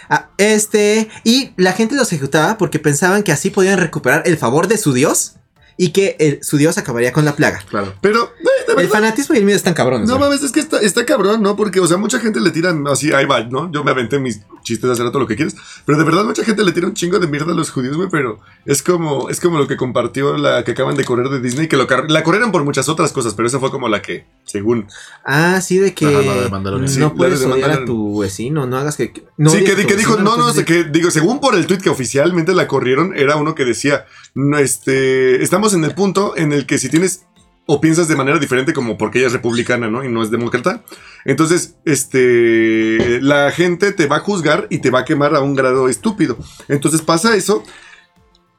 Ah, 0.09 0.29
este, 0.37 1.09
y 1.23 1.51
la 1.57 1.73
gente 1.73 1.95
los 1.95 2.11
ejecutaba 2.11 2.57
porque 2.57 2.79
pensaban 2.79 3.23
que 3.23 3.31
así 3.31 3.49
podían 3.49 3.79
recuperar 3.79 4.23
el 4.25 4.37
favor 4.37 4.67
de 4.67 4.77
su 4.77 4.91
dios 4.93 5.35
y 5.77 5.89
que 5.91 6.15
el- 6.19 6.43
su 6.43 6.57
dios 6.57 6.77
acabaría 6.77 7.13
con 7.13 7.23
la 7.25 7.35
plaga. 7.35 7.59
Claro. 7.69 7.93
Pero, 8.01 8.31
de 8.75 8.81
El 8.83 8.87
fanatismo 8.89 9.35
y 9.35 9.37
el 9.39 9.45
miedo 9.45 9.57
están 9.57 9.73
cabrones. 9.73 10.07
No 10.07 10.17
mames, 10.19 10.41
es 10.43 10.51
que 10.51 10.59
está, 10.61 10.79
está 10.79 11.05
cabrón, 11.05 11.41
¿no? 11.43 11.55
Porque, 11.55 11.79
o 11.79 11.87
sea, 11.87 11.97
mucha 11.97 12.19
gente 12.19 12.39
le 12.39 12.51
tiran 12.51 12.85
así, 12.87 13.11
ahí 13.13 13.25
va, 13.25 13.41
¿no? 13.43 13.71
Yo 13.71 13.83
me 13.83 13.91
aventé 13.91 14.17
mis 14.19 14.41
chistes 14.71 14.87
de 14.87 14.93
hacer 14.93 15.07
todo 15.07 15.19
lo 15.19 15.27
que 15.27 15.35
quieres. 15.35 15.55
Pero 15.85 15.97
de 15.97 16.03
verdad, 16.03 16.23
mucha 16.25 16.43
gente 16.43 16.63
le 16.63 16.71
tira 16.71 16.87
un 16.87 16.93
chingo 16.93 17.19
de 17.19 17.27
mierda 17.27 17.51
a 17.51 17.55
los 17.55 17.69
judíos, 17.69 17.97
güey. 17.97 18.09
Pero 18.09 18.39
es 18.65 18.81
como, 18.81 19.29
es 19.29 19.39
como 19.39 19.57
lo 19.57 19.67
que 19.67 19.77
compartió 19.77 20.37
la 20.37 20.63
que 20.63 20.71
acaban 20.71 20.95
de 20.95 21.03
correr 21.05 21.29
de 21.29 21.39
Disney, 21.39 21.67
que 21.67 21.77
lo 21.77 21.87
la 22.07 22.23
corrieron 22.23 22.51
por 22.51 22.63
muchas 22.63 22.89
otras 22.89 23.11
cosas, 23.11 23.33
pero 23.33 23.47
esa 23.47 23.59
fue 23.59 23.71
como 23.71 23.87
la 23.89 24.01
que, 24.01 24.25
según. 24.45 24.87
Ah, 25.25 25.59
sí, 25.61 25.77
de 25.77 25.93
que 25.93 26.05
Ajá, 26.05 26.19
de 26.21 26.49
no 26.49 26.87
Sí, 26.87 26.99
la 26.99 27.13
puedes 27.13 27.41
de 27.41 27.45
odiar 27.45 27.71
a 27.71 27.85
tu 27.85 28.19
vecino, 28.19 28.65
no 28.65 28.77
hagas 28.77 28.95
que... 28.97 29.25
no 29.37 29.49
sí, 29.49 29.63
que, 29.63 29.75
dijo, 29.75 30.17
no, 30.17 30.37
no, 30.37 30.47
decir- 30.47 30.65
que, 30.65 30.83
digo, 30.85 31.11
según 31.11 31.39
por 31.39 31.55
el 31.55 31.67
tweet 31.67 31.79
que 31.79 31.89
oficialmente 31.89 32.53
la 32.53 32.67
corrieron, 32.67 33.13
era 33.15 33.35
uno 33.35 33.55
que 33.55 33.65
decía, 33.65 34.05
no, 34.33 34.57
este, 34.57 35.43
estamos 35.43 35.73
en 35.73 35.83
el 35.83 35.93
punto 35.93 36.35
en 36.37 36.53
el 36.53 36.65
que 36.65 36.77
si 36.77 36.89
tienes 36.89 37.25
o 37.65 37.79
piensas 37.79 38.07
de 38.07 38.15
manera 38.15 38.39
diferente 38.39 38.73
como 38.73 38.97
porque 38.97 39.19
ella 39.19 39.27
es 39.27 39.33
republicana, 39.33 39.89
¿no? 39.89 40.03
Y 40.03 40.09
no 40.09 40.23
es 40.23 40.31
demócrata. 40.31 40.83
Entonces, 41.25 41.75
este, 41.85 43.21
la 43.21 43.51
gente 43.51 43.91
te 43.91 44.07
va 44.07 44.17
a 44.17 44.21
juzgar 44.21 44.67
y 44.69 44.79
te 44.79 44.89
va 44.89 44.99
a 44.99 45.05
quemar 45.05 45.35
a 45.35 45.41
un 45.41 45.55
grado 45.55 45.87
estúpido. 45.87 46.37
Entonces 46.67 47.01
pasa 47.01 47.35
eso. 47.35 47.63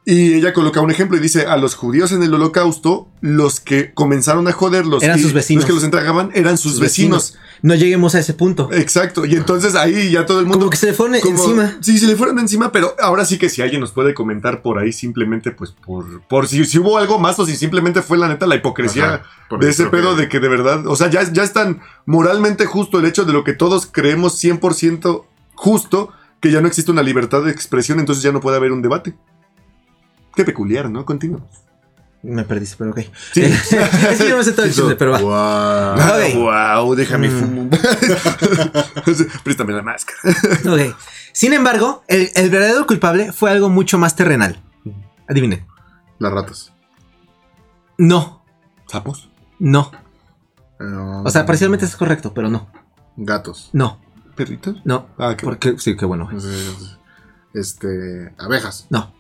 Y 0.05 0.35
ella 0.35 0.53
coloca 0.53 0.81
un 0.81 0.91
ejemplo 0.91 1.17
y 1.17 1.21
dice, 1.21 1.47
a 1.47 1.57
los 1.57 1.77
judíos 1.77 2.11
en 2.11 2.25
el 2.25 2.35
holocausto, 2.35 3.09
los 3.21 3.61
que 3.61 3.95
comenzaron 3.95 4.49
a 4.49 4.53
joderlos, 4.53 5.01
Eran 5.01 5.17
y 5.19 5.23
sus 5.23 5.33
vecinos. 5.33 5.63
Los 5.63 5.67
que 5.69 5.75
los 5.75 5.85
entregaban 5.85 6.31
eran 6.35 6.59
sus, 6.59 6.81
vecinos. 6.81 7.39
No 7.63 7.77
lleguemos 7.77 8.17
a 8.17 8.19
ese 8.19 8.35
punto. 8.35 8.69
Exacto. 8.73 9.25
Y 9.25 9.37
entonces 9.37 9.77
ahí 9.77 10.11
ya 10.11 10.27
todo 10.27 10.41
el 10.41 10.47
mundo... 10.47 10.59
Como 10.59 10.71
que 10.71 10.77
se 10.77 10.87
le 10.87 10.93
fueron 10.95 11.21
Como- 11.21 11.39
encima. 11.39 11.77
Sí, 11.81 12.01
se 12.01 12.09
le 12.09 12.17
fueron 12.17 12.41
encima, 12.41 12.73
pero 12.73 12.97
ahora 13.01 13.25
sí 13.25 13.39
que 13.39 13.49
si 13.49 13.63
alguien 13.63 13.81
nos 13.81 13.93
puede 13.93 14.13
comentar 14.13 14.61
por 14.61 14.81
ahí, 14.81 14.93
simplemente 14.93 15.53
pues 15.53 15.71
por, 15.71 16.23
por 16.23 16.49
si, 16.49 16.65
si 16.65 16.81
hubo 16.81 16.99
algo 16.99 17.21
más 17.21 17.39
o 17.39 17.47
si 17.47 17.55
simplemente 17.55 18.03
fue 18.03 18.19
la 18.19 18.27
neta 18.27 18.49
la 18.49 18.57
hipocresía 18.57 19.23
Ajá, 19.49 19.57
de 19.61 19.71
ese 19.71 19.87
pedo 19.87 20.17
que- 20.17 20.23
de 20.23 20.29
que 20.29 20.41
de 20.41 20.49
verdad, 20.49 20.85
o 20.89 20.97
sea, 20.97 21.09
ya, 21.11 21.23
ya 21.33 21.45
es 21.45 21.53
tan 21.53 21.81
moralmente 22.07 22.67
justo 22.67 22.99
el 22.99 23.05
hecho 23.07 23.25
de 23.25 23.33
lo 23.33 23.45
que 23.45 23.53
todos 23.53 23.87
creemos 23.87 24.43
100% 24.43 25.25
justo, 25.55 26.11
que 26.41 26.51
ya 26.51 26.61
no 26.61 26.67
existe 26.67 26.91
una 26.91 27.05
libertad 27.05 27.45
de 27.45 27.53
expresión, 27.53 28.01
entonces 28.01 28.25
ya 28.25 28.33
no 28.33 28.41
puede 28.41 28.57
haber 28.57 28.73
un 28.73 28.83
debate. 28.83 29.15
Qué 30.35 30.45
peculiar, 30.45 30.91
¿no? 30.91 31.05
Continuamos. 31.05 31.49
Me 32.23 32.45
perdiste, 32.45 32.77
pero 32.79 32.91
ok. 32.93 33.01
Sí. 33.33 33.43
es 33.43 33.69
que 34.19 34.29
yo 34.29 34.37
me 34.37 34.45
sé 34.45 34.53
todo 34.53 34.65
el 34.67 34.73
chiste, 34.73 34.95
pero 34.97 35.13
va. 35.13 35.97
Wow. 35.97 36.05
Ok. 36.05 36.35
wow, 36.85 36.95
déjame 36.95 37.29
Mm. 37.29 37.41
fumo. 37.41 37.71
Préstame 39.45 39.73
la 39.73 39.83
máscara. 39.83 40.19
Ok. 40.73 40.97
Sin 41.33 41.53
embargo, 41.53 42.05
el, 42.09 42.31
el 42.35 42.51
verdadero 42.51 42.87
culpable 42.87 43.33
fue 43.33 43.51
algo 43.51 43.69
mucho 43.71 43.99
más 43.99 44.15
terrenal. 44.17 44.61
Adivinen. 45.29 45.67
Las 46.19 46.33
ratas. 46.33 46.73
No, 47.99 48.45
¿Sapos? 48.87 49.31
no. 49.59 49.91
Eh, 50.81 50.85
O 51.25 51.31
sea, 51.31 51.47
parcialmente 51.47 51.87
es 51.87 51.97
correcto, 51.97 52.33
pero 52.35 52.49
no. 52.51 52.69
Gatos. 53.17 53.71
No, 53.73 53.99
¿Perritos? 54.37 54.77
no. 54.85 55.09
Ah, 55.19 55.35
qué 55.37 55.45
Porque, 55.45 55.75
sí, 55.79 55.97
qué 55.97 56.05
bueno. 56.05 56.29
Este. 57.55 58.33
Abejas. 58.39 58.87
No. 58.91 59.13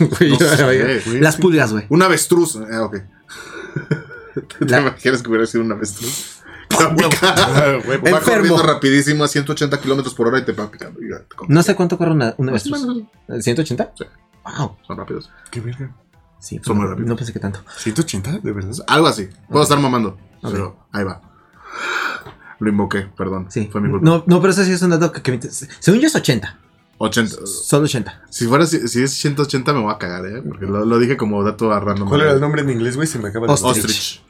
No 0.00 0.38
sé, 0.38 0.64
güey. 0.64 1.20
Las 1.20 1.36
pulgas, 1.36 1.72
güey. 1.72 1.86
Un 1.88 2.02
avestruz. 2.02 2.56
Eh, 2.56 2.78
ok. 2.78 2.96
¿Te 4.58 4.64
La- 4.66 4.80
imaginas 4.80 5.22
que 5.22 5.28
hubiera 5.28 5.46
sido 5.46 5.64
un 5.64 5.72
avestruz? 5.72 6.34
Va 6.78 6.84
Enfermo. 7.94 8.20
corriendo 8.24 8.62
rapidísimo 8.62 9.24
a 9.24 9.28
180 9.28 9.80
kilómetros 9.80 10.14
por 10.14 10.28
hora 10.28 10.38
y 10.38 10.44
te 10.44 10.52
va 10.52 10.70
picando. 10.70 11.00
y 11.02 11.08
te. 11.08 11.24
No 11.48 11.62
sé 11.62 11.74
cuánto 11.74 11.96
corre 11.98 12.12
una, 12.12 12.34
o 12.36 12.42
avestruz. 12.44 12.80
menos, 12.86 13.02
¿180? 13.28 13.90
Sí. 13.96 14.04
Wow. 14.58 14.76
Son 14.86 14.96
rápidos. 14.96 15.30
Qué 15.50 15.60
verga. 15.60 15.94
Sí, 16.38 16.60
Son 16.62 16.76
muy 16.76 16.86
rápidos. 16.86 17.08
no 17.08 17.16
pensé 17.16 17.32
que 17.32 17.40
tanto. 17.40 17.60
¿180? 17.64 18.42
¿De 18.42 18.52
verdad? 18.52 18.72
Algo 18.86 19.08
así. 19.08 19.28
Puedo 19.48 19.62
estar 19.64 19.80
mamando. 19.80 20.10
Ok. 20.42 20.52
Pero 20.52 20.86
ahí 20.92 21.02
va. 21.04 21.20
Lo 22.60 22.68
invoqué, 22.70 23.08
perdón. 23.16 23.46
Sí. 23.50 23.68
Fue 23.72 23.80
mi 23.80 23.90
culpa. 23.90 24.04
No, 24.04 24.24
no, 24.26 24.40
pero 24.40 24.52
eso 24.52 24.62
sí 24.64 24.72
es 24.72 24.82
un 24.82 24.90
dato 24.90 25.10
que, 25.10 25.22
que 25.22 25.32
me- 25.32 25.40
Según 25.42 26.00
yo 26.00 26.06
es 26.06 26.14
80. 26.14 26.58
80. 26.98 27.46
Solo 27.46 27.84
80. 27.84 28.22
Si 28.28 28.46
fuera 28.46 28.66
si, 28.66 28.86
si 28.88 29.02
es 29.02 29.12
180 29.14 29.72
me 29.72 29.80
voy 29.80 29.92
a 29.92 29.98
cagar, 29.98 30.26
¿eh? 30.26 30.42
Porque 30.42 30.66
lo, 30.66 30.84
lo 30.84 30.98
dije 30.98 31.16
como 31.16 31.42
dato 31.44 31.72
a 31.72 31.80
random. 31.80 32.08
¿Cuál 32.08 32.22
era 32.22 32.32
el 32.32 32.40
nombre 32.40 32.62
en 32.62 32.70
inglés, 32.70 32.96
güey? 32.96 33.06
Se 33.08 33.18
me 33.18 33.28
acaba 33.28 33.46
de... 33.46 33.52
Ostrich. 33.52 33.76
Ostrich. 33.76 34.22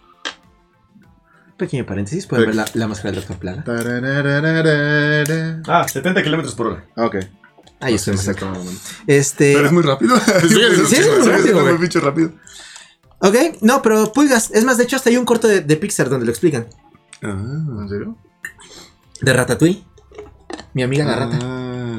Pequeño 1.56 1.84
paréntesis, 1.86 2.26
pueden 2.26 2.46
ver 2.46 2.54
la, 2.54 2.66
la 2.74 2.86
máscara 2.86 3.10
del 3.10 3.20
Doctor 3.20 3.38
Plaga. 3.38 3.64
Tararararara. 3.64 5.62
Ah, 5.66 5.88
70 5.88 6.22
kilómetros 6.22 6.54
por 6.54 6.68
hora. 6.68 6.86
Ah, 6.94 7.06
ok. 7.06 7.16
Ahí 7.80 7.92
No 7.92 7.96
estoy 7.96 8.14
más. 8.14 8.28
Este. 9.06 9.54
Pero 9.54 9.66
es 9.66 9.72
muy 9.72 9.82
rápido. 9.82 10.16
sí, 10.18 10.48
sí, 10.86 10.96
es 10.96 11.08
muy 11.18 11.26
rápido, 11.28 11.68
Es 11.82 11.94
rápido. 12.02 12.32
Ok, 13.20 13.34
no, 13.60 13.82
pero 13.82 14.12
pulgas. 14.12 14.50
Es 14.52 14.64
más, 14.64 14.78
de 14.78 14.84
hecho, 14.84 14.94
hasta 14.96 15.10
hay 15.10 15.16
un 15.16 15.24
corto 15.24 15.48
de, 15.48 15.60
de 15.62 15.76
Pixar 15.76 16.08
donde 16.08 16.26
lo 16.26 16.30
explican. 16.30 16.68
Ah. 17.22 17.36
¿En 17.80 17.88
serio? 17.88 18.16
De 19.20 19.32
Ratatouille. 19.32 19.82
Mi 20.74 20.82
amiga 20.84 21.04
la 21.04 21.16
rata. 21.16 21.38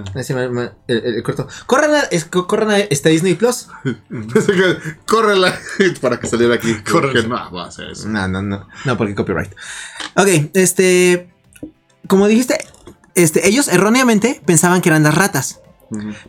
Ah. 0.08 0.72
El, 0.88 0.98
el- 1.16 1.24
corto. 1.24 1.48
Corran 1.66 1.94
a, 1.96 2.00
es- 2.12 2.26
co- 2.26 2.48
corran 2.48 2.72
a 2.72 2.80
este 2.80 3.10
Disney 3.10 3.36
Plus. 3.36 3.68
Córrela 5.06 5.54
para 6.02 6.20
que 6.20 6.28
saliera 6.28 6.56
aquí. 6.56 6.74
Dije, 7.14 7.28
No, 7.28 7.50
voy 7.50 7.62
a 7.62 7.66
hacer 7.68 7.90
eso. 7.92 8.08
No, 8.08 8.28
no, 8.28 8.42
no. 8.42 8.68
No, 8.86 8.98
porque 8.98 9.16
copyright. 9.16 9.52
Ok, 10.16 10.28
este. 10.54 11.30
Como 12.08 12.28
dijiste, 12.28 12.58
este, 13.16 13.48
ellos 13.48 13.68
erróneamente 13.68 14.42
pensaban 14.46 14.82
que 14.82 14.90
eran 14.90 15.04
las 15.04 15.16
ratas. 15.16 15.60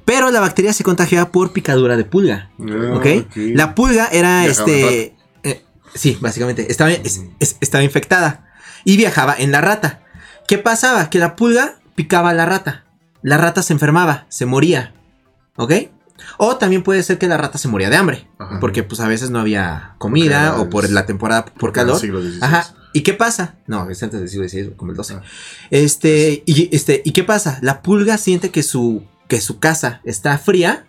Pero 0.06 0.30
la 0.30 0.40
bacteria 0.40 0.72
se 0.72 0.84
contagiaba 0.84 1.30
por 1.30 1.52
picadura 1.52 1.96
de 1.98 2.04
pulga. 2.04 2.50
Ah, 2.58 2.94
¿Ok? 2.96 3.06
La 3.36 3.74
pulga 3.74 4.08
era 4.10 4.46
este. 4.46 5.16
eh, 5.42 5.64
sí, 5.94 6.16
básicamente. 6.20 6.70
Estaba, 6.70 6.90
es- 6.90 7.20
es- 7.40 7.56
estaba 7.60 7.84
infectada. 7.84 8.46
Y 8.84 8.96
viajaba 8.96 9.34
en 9.36 9.52
la 9.52 9.60
rata. 9.60 10.02
¿Qué 10.48 10.56
pasaba? 10.58 11.10
Que 11.10 11.18
la 11.18 11.36
pulga 11.36 11.74
picaba 11.94 12.30
a 12.30 12.34
la 12.34 12.46
rata. 12.46 12.84
La 13.22 13.36
rata 13.36 13.62
se 13.62 13.72
enfermaba, 13.72 14.26
se 14.28 14.46
moría. 14.46 14.94
¿Ok? 15.56 15.72
O 16.38 16.56
también 16.56 16.82
puede 16.82 17.02
ser 17.02 17.18
que 17.18 17.26
la 17.28 17.36
rata 17.38 17.58
se 17.58 17.68
moría 17.68 17.90
de 17.90 17.96
hambre. 17.96 18.28
Ajá. 18.38 18.60
Porque 18.60 18.82
pues 18.82 19.00
a 19.00 19.08
veces 19.08 19.30
no 19.30 19.38
había 19.40 19.94
comida 19.98 20.60
o 20.60 20.68
por 20.70 20.88
la 20.90 21.06
temporada 21.06 21.44
por 21.46 21.70
el 21.70 21.74
calor. 21.74 21.98
siglo 21.98 22.20
XVI. 22.20 22.38
Ajá. 22.42 22.74
¿Y 22.92 23.02
qué 23.02 23.14
pasa? 23.14 23.54
No, 23.66 23.88
es 23.88 24.02
antes 24.02 24.20
del 24.20 24.28
siglo 24.28 24.48
XVI, 24.48 24.74
como 24.76 24.90
el 24.90 24.96
12. 24.96 25.14
Ah. 25.14 25.22
Este, 25.70 26.42
y, 26.46 26.74
este, 26.74 27.02
¿y 27.04 27.12
qué 27.12 27.24
pasa? 27.24 27.58
La 27.62 27.82
pulga 27.82 28.18
siente 28.18 28.50
que 28.50 28.62
su, 28.62 29.04
que 29.28 29.40
su 29.40 29.58
casa 29.60 30.00
está 30.04 30.36
fría 30.38 30.86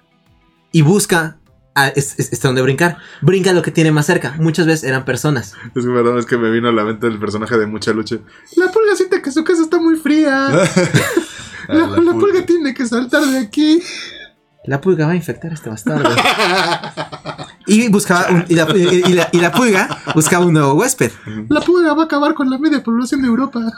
y 0.72 0.82
busca 0.82 1.38
a, 1.76 1.88
es, 1.90 2.20
es- 2.20 2.34
está 2.34 2.48
donde 2.50 2.62
brincar. 2.64 2.98
Brinca 3.22 3.54
lo 3.54 3.62
que 3.62 3.72
tiene 3.72 3.92
más 3.92 4.08
cerca. 4.08 4.36
Muchas 4.40 4.66
veces 4.66 4.84
eran 4.84 5.06
personas. 5.06 5.54
Es 5.76 5.86
que 5.86 5.92
perdón, 5.92 6.18
es 6.18 6.26
que 6.26 6.38
me 6.38 6.50
vino 6.50 6.70
a 6.70 6.72
la 6.74 6.84
mente 6.84 7.08
el 7.08 7.20
personaje 7.20 7.58
de 7.58 7.68
Mucha 7.68 7.94
Lucha. 7.94 8.18
La 8.58 8.72
pulga 8.72 8.96
siente 8.96 9.22
que 9.22 9.32
su 9.32 9.44
casa 9.44 9.62
está 9.62 9.80
muy 9.80 9.96
fría. 9.98 10.50
La, 11.68 11.88
la 11.88 12.14
pulga 12.14 12.46
tiene 12.46 12.74
que 12.74 12.86
saltar 12.88 13.24
de 13.26 13.40
aquí. 13.40 13.82
La 14.66 14.80
pulga 14.80 15.06
va 15.08 15.14
a 15.14 15.16
infectar 15.16 15.52
a 15.52 15.54
este 15.56 15.70
bastardo. 15.70 16.10
y 17.68 17.88
buscaba 17.90 18.28
un- 18.30 18.46
y, 18.48 18.54
la, 18.56 18.68
y- 18.76 19.04
y 19.10 19.14
la- 19.14 19.30
y 19.32 19.40
la 19.40 19.52
pulga 19.52 19.90
buscaba 20.14 20.46
un 20.46 20.54
nuevo 20.54 20.74
huésped. 20.74 21.12
La 21.50 21.62
pulga 21.62 21.94
va 21.94 22.04
a 22.04 22.06
acabar 22.06 22.34
con 22.36 22.50
la 22.50 22.58
media 22.60 22.84
población 22.84 23.22
de 23.22 23.28
Europa. 23.28 23.60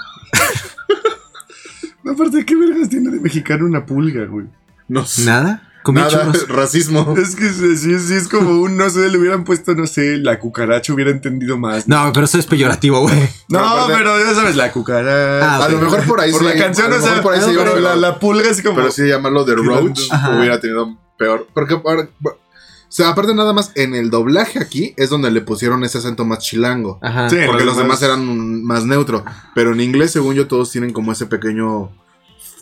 Aparte, 2.06 2.46
¿qué 2.46 2.56
vergas 2.56 2.90
tiene 2.90 3.12
de 3.12 3.20
mexicano 3.20 3.66
una 3.66 3.86
pulga, 3.86 4.26
güey? 4.26 4.48
No 4.90 5.06
sé. 5.06 5.24
Nada. 5.26 5.62
Comía 5.84 6.04
Nada, 6.06 6.32
churros. 6.32 6.48
racismo. 6.50 7.14
Es 7.18 7.36
que 7.36 7.50
sí, 7.50 7.76
sí, 7.78 8.00
sí, 8.00 8.14
es 8.14 8.28
como 8.30 8.62
un, 8.62 8.78
no 8.78 8.90
sé, 8.90 9.10
le 9.10 9.18
hubieran 9.18 9.44
puesto, 9.44 9.76
no 9.76 9.86
sé, 9.86 10.18
la 10.18 10.40
cucaracha 10.40 10.94
hubiera 10.94 11.12
entendido 11.12 11.58
más. 11.58 11.88
No, 11.88 12.12
pero 12.14 12.26
eso 12.26 12.38
es 12.40 12.46
peyorativo, 12.46 13.02
güey. 13.02 13.30
No, 13.50 13.86
Pero 13.88 14.18
ya 14.20 14.34
sabes, 14.34 14.56
la 14.56 14.72
cucaracha. 14.72 15.46
Ah, 15.58 15.66
A 15.66 15.70
lo 15.70 15.80
mejor 15.80 16.04
por 16.06 16.22
ahí 16.22 16.32
Por 16.32 16.40
sí. 16.42 16.46
la 16.48 16.56
canción, 16.56 16.92
o 16.94 17.00
sea, 17.02 17.22
por 17.22 17.34
ahí 17.34 17.40
ah, 17.44 17.46
sí 17.48 17.54
pero 17.56 17.80
la, 17.80 17.96
la 17.98 18.18
pulga 18.20 18.50
así 18.50 18.64
como... 18.64 18.76
pero 18.78 18.92
sí 18.92 19.08
llamarlo 19.08 19.44
de 19.44 19.56
Tirando. 19.56 19.80
Roach 19.82 20.08
Ajá. 20.12 20.38
hubiera 20.38 20.60
tenido 20.60 20.98
peor. 21.18 21.48
Porque, 21.54 21.74
ahora- 21.86 22.08
o 22.26 22.96
sea, 22.96 23.10
aparte 23.10 23.34
nada 23.34 23.54
más, 23.54 23.72
en 23.76 23.96
el 23.96 24.10
doblaje 24.12 24.60
aquí 24.60 24.94
es 24.98 25.10
donde 25.10 25.32
le 25.32 25.42
pusieron 25.42 25.84
ese 25.84 25.98
acento 25.98 26.26
más 26.26 26.40
chilango. 26.40 27.00
Ajá. 27.02 27.28
Sí. 27.30 27.38
Porque 27.48 27.66
los 27.66 27.76
demás- 27.76 28.02
eran 28.04 28.64
más 28.64 28.86
neutro. 28.86 29.26
Pero 29.56 29.74
en 29.74 29.82
inglés, 29.82 30.12
según 30.12 30.36
yo, 30.36 30.48
todos 30.48 30.70
tienen 30.72 30.94
como 30.94 31.12
ese 31.12 31.26
pequeño 31.26 31.90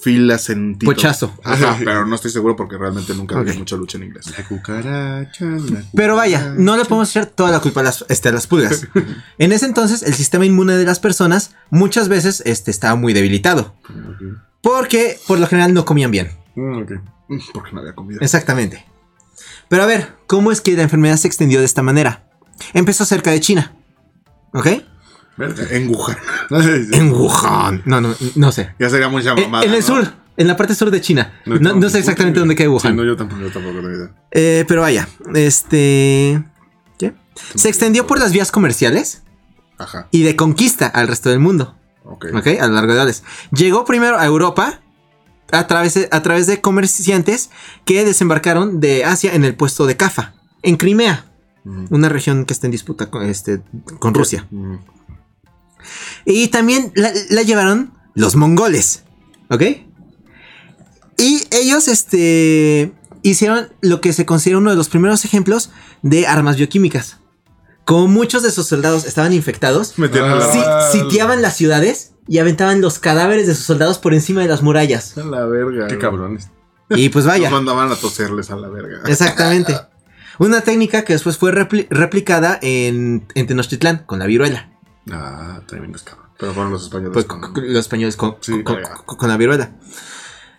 fil 0.01 0.29
acentito. 0.31 0.91
Pochazo. 0.91 1.33
Ajá, 1.43 1.77
pero 1.79 2.05
no 2.05 2.15
estoy 2.15 2.31
seguro 2.31 2.55
porque 2.55 2.77
realmente 2.77 3.13
nunca 3.13 3.39
vi 3.41 3.51
Ok. 3.51 3.57
mucha 3.59 3.75
lucha 3.75 3.97
en 3.97 4.05
inglés. 4.05 4.25
La 4.37 4.47
cucaracha, 4.47 5.45
la 5.45 5.83
Pero 5.95 6.15
vaya, 6.15 6.53
no 6.57 6.75
le 6.75 6.85
podemos 6.85 7.09
echar 7.11 7.27
toda 7.27 7.51
la 7.51 7.59
culpa 7.59 7.81
a 7.81 7.83
las, 7.83 8.05
este, 8.09 8.29
a 8.29 8.31
las 8.31 8.47
pulgas. 8.47 8.87
En 9.37 9.51
ese 9.51 9.65
entonces, 9.65 10.03
el 10.03 10.13
sistema 10.13 10.45
inmune 10.45 10.73
de 10.75 10.85
las 10.85 10.99
personas 10.99 11.55
muchas 11.69 12.09
veces 12.09 12.41
este, 12.45 12.71
estaba 12.71 12.95
muy 12.95 13.13
debilitado. 13.13 13.75
Porque 14.61 15.19
por 15.27 15.39
lo 15.39 15.47
general 15.47 15.73
no 15.73 15.85
comían 15.85 16.11
bien. 16.11 16.31
Mm, 16.55 16.83
Porque 17.53 17.71
no 17.71 17.79
había 17.79 17.93
comida. 17.95 18.19
Exactamente. 18.21 18.85
Pero 19.69 19.83
a 19.83 19.85
ver, 19.85 20.09
¿cómo 20.27 20.51
es 20.51 20.61
que 20.61 20.73
la 20.75 20.83
enfermedad 20.83 21.15
se 21.17 21.27
extendió 21.27 21.59
de 21.59 21.65
esta 21.65 21.81
manera? 21.81 22.29
Empezó 22.73 23.05
cerca 23.05 23.31
de 23.31 23.39
China. 23.39 23.73
¿Ok? 24.53 24.67
En 25.71 25.89
Wuhan. 25.89 26.17
En 26.93 27.11
Wuhan. 27.11 27.81
No, 27.85 28.01
no, 28.01 28.15
no 28.35 28.51
sé. 28.51 28.73
Ya 28.79 28.89
sería 28.89 29.09
mucha 29.09 29.31
En, 29.31 29.41
mamada. 29.43 29.65
en 29.65 29.71
el 29.73 29.79
¿no? 29.79 29.85
sur, 29.85 30.13
en 30.37 30.47
la 30.47 30.55
parte 30.57 30.75
sur 30.75 30.91
de 30.91 31.01
China. 31.01 31.33
No, 31.45 31.55
No, 31.55 31.73
no, 31.73 31.79
no 31.81 31.89
sé 31.89 31.99
exactamente 31.99 32.39
dónde 32.39 32.55
queda 32.55 32.69
Wuhan. 32.69 32.81
Sí, 32.81 32.93
no, 32.93 33.03
yo 33.03 33.15
tampoco. 33.15 33.41
Yo 33.41 33.51
tampoco. 33.51 33.79
Eh, 34.31 34.65
pero 34.67 34.81
vaya, 34.81 35.07
este... 35.35 36.43
¿Qué? 36.97 37.13
Se 37.55 37.69
extendió 37.69 38.07
por 38.07 38.19
las 38.19 38.31
vías 38.31 38.51
comerciales 38.51 39.23
Ajá. 39.77 40.07
y 40.11 40.23
de 40.23 40.35
conquista 40.35 40.87
al 40.87 41.07
resto 41.07 41.29
del 41.29 41.39
mundo. 41.39 41.75
Ok. 42.03 42.25
¿Ok? 42.33 42.47
A 42.59 42.67
lo 42.67 42.73
largo 42.73 42.93
de 42.93 42.97
edades. 42.99 43.23
Llegó 43.51 43.85
primero 43.85 44.17
a 44.17 44.25
Europa 44.25 44.81
a 45.51 45.67
través, 45.67 45.93
de, 45.95 46.07
a 46.11 46.21
través 46.23 46.47
de 46.47 46.61
comerciantes 46.61 47.49
que 47.85 48.05
desembarcaron 48.05 48.79
de 48.79 49.03
Asia 49.05 49.33
en 49.33 49.43
el 49.43 49.55
puesto 49.55 49.85
de 49.85 49.97
Cafa, 49.97 50.33
en 50.63 50.77
Crimea, 50.77 51.25
una 51.89 52.07
región 52.09 52.45
que 52.45 52.53
está 52.53 52.67
en 52.67 52.71
disputa 52.71 53.09
con, 53.09 53.23
este, 53.23 53.61
con 53.99 54.13
Rusia. 54.13 54.47
Ujú. 54.51 54.79
Y 56.25 56.47
también 56.49 56.91
la, 56.95 57.11
la 57.29 57.41
llevaron 57.43 57.93
los 58.13 58.35
mongoles, 58.35 59.03
¿ok? 59.49 59.61
Y 61.17 61.43
ellos, 61.51 61.87
este, 61.87 62.93
hicieron 63.21 63.69
lo 63.81 64.01
que 64.01 64.13
se 64.13 64.25
considera 64.25 64.57
uno 64.57 64.71
de 64.71 64.75
los 64.75 64.89
primeros 64.89 65.23
ejemplos 65.25 65.71
de 66.01 66.25
armas 66.27 66.57
bioquímicas. 66.57 67.17
Como 67.85 68.07
muchos 68.07 68.43
de 68.43 68.51
sus 68.51 68.67
soldados 68.67 69.05
estaban 69.05 69.33
infectados, 69.33 69.89
si- 69.95 70.97
sitiaban 70.99 71.41
las 71.41 71.55
ciudades 71.57 72.13
y 72.27 72.37
aventaban 72.39 72.81
los 72.81 72.99
cadáveres 72.99 73.47
de 73.47 73.55
sus 73.55 73.65
soldados 73.65 73.97
por 73.97 74.13
encima 74.13 74.41
de 74.41 74.47
las 74.47 74.61
murallas. 74.61 75.17
a 75.17 75.23
la 75.23 75.45
verga. 75.45 75.87
Qué 75.87 75.95
güey. 75.95 75.99
cabrones. 75.99 76.49
Y 76.89 77.09
pues 77.09 77.25
vaya, 77.25 77.49
mandaban 77.49 77.91
a 77.91 77.95
toserles 77.95 78.51
a 78.51 78.55
la 78.55 78.67
verga. 78.69 78.99
exactamente. 79.07 79.75
Una 80.39 80.61
técnica 80.61 81.03
que 81.03 81.13
después 81.13 81.37
fue 81.37 81.51
repli- 81.53 81.87
replicada 81.89 82.57
en, 82.61 83.27
en 83.35 83.47
Tenochtitlán 83.47 84.03
con 84.07 84.17
la 84.19 84.25
viruela. 84.25 84.70
Ah, 85.09 85.61
tremendos 85.67 86.03
cabrón. 86.03 86.27
Pero 86.37 86.53
fueron 86.53 86.71
los 86.71 86.83
españoles. 86.83 87.13
Pues 87.13 87.25
con- 87.25 87.41
los 87.55 87.79
españoles 87.79 88.15
con, 88.15 88.35
Sí, 88.41 88.63
con- 88.63 88.75
verga. 88.75 88.95
con- 89.05 89.17
con 89.17 89.29
la 89.29 89.37
viruela. 89.37 89.71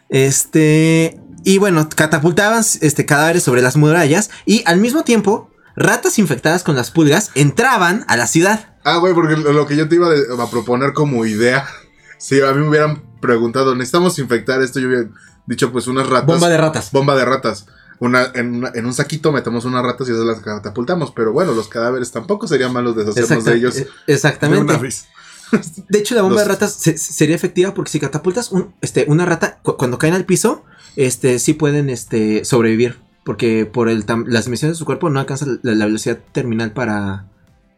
Este. 0.09 1.21
Y 1.45 1.59
bueno, 1.59 1.89
catapultaban 1.95 2.61
este, 2.81 3.07
cadáveres 3.07 3.43
sobre 3.43 3.63
las 3.63 3.77
murallas. 3.77 4.31
Y 4.47 4.63
al 4.67 4.79
mismo 4.79 5.03
tiempo, 5.03 5.51
ratas 5.75 6.19
infectadas 6.19 6.63
con 6.63 6.77
las 6.77 6.91
pulgas 6.91 7.31
entraban 7.35 8.05
a 8.09 8.17
la 8.17 8.27
ciudad. 8.27 8.77
Ah, 8.85 8.99
güey, 8.99 9.15
porque 9.15 9.37
lo 9.37 9.67
que 9.67 9.77
yo 9.77 9.89
te 9.89 9.97
iba 9.97 10.09
a 10.09 10.51
proponer 10.51 10.93
como 10.93 11.25
idea. 11.27 11.67
Si 12.19 12.41
a 12.41 12.53
mí 12.53 12.61
me 12.61 12.69
hubieran 12.69 13.03
preguntado, 13.21 13.75
necesitamos 13.75 14.17
infectar 14.21 14.63
esto, 14.63 14.79
yo 14.79 14.87
hubiera 14.87 15.09
dicho, 15.45 15.73
pues 15.73 15.89
unas 15.89 16.09
ratas. 16.09 16.27
Bomba 16.27 16.49
de 16.49 16.57
ratas. 16.57 16.93
Bomba 16.93 17.17
de 17.17 17.25
ratas. 17.25 17.67
Una, 18.05 18.33
en, 18.35 18.57
una- 18.57 18.73
en 18.75 18.85
un 18.85 18.93
saquito 18.93 19.31
metemos 19.31 19.65
unas 19.65 19.83
ratas 19.85 20.09
y 20.09 20.11
esas 20.13 20.25
las 20.25 20.41
catapultamos. 20.41 21.13
Pero 21.13 21.33
bueno, 21.33 21.53
los 21.53 21.69
cadáveres 21.69 22.11
tampoco 22.11 22.49
serían 22.49 22.73
malos 22.73 22.97
deshacernos 22.97 23.45
de 23.45 23.55
ellos. 23.55 23.77
Exactamente. 24.09 24.65
De 24.65 24.71
una 24.73 24.79
vez. 24.83 25.07
De 25.89 25.99
hecho, 26.01 26.15
la 26.17 26.23
bomba 26.23 26.37
Los- 26.37 26.45
de 26.45 26.49
ratas 26.53 26.73
se- 26.75 26.99
sería 26.99 27.37
efectiva 27.37 27.75
porque 27.75 27.91
si 27.93 28.01
catapultas 28.01 28.51
un- 28.51 28.75
este, 28.81 29.05
una 29.07 29.25
rata, 29.25 29.61
cu- 29.63 29.77
cuando 29.77 29.99
caen 29.99 30.15
al 30.15 30.25
piso, 30.25 30.65
este, 30.97 31.39
sí 31.39 31.53
pueden 31.55 31.91
este, 31.91 32.45
sobrevivir. 32.45 32.99
Porque 33.25 33.67
por 33.67 33.89
el 33.89 34.05
las 34.27 34.47
dimensiones 34.47 34.77
de 34.77 34.79
su 34.81 34.85
cuerpo 34.85 35.09
no 35.09 35.21
alcanzan 35.21 35.61
la, 35.63 35.75
la 35.77 35.85
velocidad 35.87 36.19
terminal 36.33 36.73
para, 36.73 37.29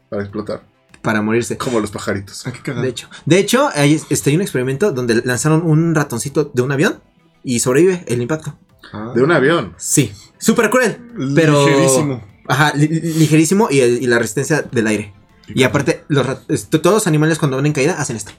Para 0.09 0.23
explotar. 0.23 0.63
para 1.03 1.21
morirse. 1.21 1.59
Como 1.59 1.81
los 1.81 1.91
pajaritos. 1.91 2.43
De 2.81 2.89
hecho, 2.89 3.11
de 3.27 3.39
hecho 3.41 3.69
hay, 3.75 4.01
este, 4.09 4.31
hay 4.31 4.37
un 4.37 4.43
experimento 4.43 4.91
donde 4.93 5.17
lanzaron 5.23 5.61
un 5.67 5.95
ratoncito 5.95 6.51
de 6.55 6.63
un 6.63 6.73
avión 6.73 7.01
y 7.43 7.61
sobrevive 7.61 8.05
el 8.09 8.23
impacto. 8.23 8.57
Ah. 8.95 9.13
De 9.15 9.23
un 9.23 9.33
avión. 9.33 9.75
Sí, 9.77 10.13
súper 10.39 10.71
cruel, 10.71 10.99
pero 11.35 11.67
Ligerísimo. 11.67 12.23
Ajá, 12.47 12.73
li- 12.75 12.89
li- 12.89 13.01
ligerísimo 13.15 13.69
y, 13.71 13.81
el- 13.81 14.03
y 14.03 14.07
la 14.07 14.19
resistencia 14.19 14.63
del 14.63 14.87
aire. 14.87 15.13
Y 15.49 15.63
aparte, 15.65 16.05
los 16.09 16.27
todos 16.71 16.95
los 16.95 17.07
animales 17.07 17.39
cuando 17.39 17.57
van 17.57 17.67
en 17.67 17.73
caída 17.73 17.95
hacen 18.01 18.17
esto. 18.17 18.33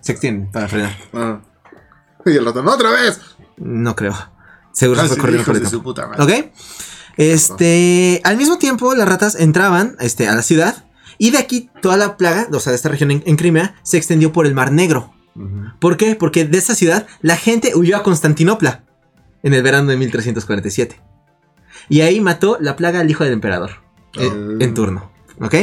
Se 0.00 0.12
extienden 0.12 0.50
para 0.50 0.68
frenar. 0.68 0.96
Ah. 1.12 1.40
Y 2.26 2.30
el 2.36 2.44
ratón, 2.44 2.68
¡otra 2.68 2.90
vez! 2.90 3.20
No 3.56 3.96
creo. 3.96 4.14
Seguro 4.72 5.00
Ah, 5.00 5.02
se 5.04 5.08
fue 5.08 5.14
sí, 5.16 5.20
corriendo 5.20 5.44
por 5.44 5.56
el 5.56 5.66
su 5.66 5.82
puta 5.82 6.06
madre. 6.06 6.22
¿Ok? 6.22 6.46
Este, 7.16 8.20
al 8.24 8.36
mismo 8.36 8.58
tiempo, 8.58 8.94
las 8.94 9.08
ratas 9.08 9.34
entraban 9.34 9.96
este, 10.00 10.28
a 10.28 10.34
la 10.34 10.42
ciudad. 10.42 10.84
Y 11.18 11.30
de 11.30 11.38
aquí, 11.38 11.70
toda 11.80 11.96
la 11.96 12.16
plaga, 12.16 12.48
o 12.52 12.60
sea, 12.60 12.70
de 12.70 12.76
esta 12.76 12.88
región 12.88 13.10
en, 13.10 13.22
en 13.26 13.36
Crimea, 13.36 13.74
se 13.82 13.96
extendió 13.96 14.32
por 14.32 14.46
el 14.46 14.54
Mar 14.54 14.72
Negro. 14.72 15.12
¿Por 15.80 15.96
qué? 15.96 16.14
Porque 16.14 16.44
de 16.44 16.58
esa 16.58 16.74
ciudad 16.74 17.06
la 17.22 17.36
gente 17.36 17.72
huyó 17.74 17.96
a 17.96 18.02
Constantinopla 18.02 18.84
en 19.42 19.54
el 19.54 19.62
verano 19.62 19.88
de 19.90 19.96
1347. 19.96 21.00
Y 21.88 22.00
ahí 22.02 22.20
mató 22.20 22.58
la 22.60 22.76
plaga 22.76 23.00
al 23.00 23.10
hijo 23.10 23.24
del 23.24 23.32
emperador 23.32 23.70
eh, 24.14 24.28
Ah. 24.30 24.56
en 24.60 24.74
turno. 24.74 25.10
¿Ok? 25.40 25.54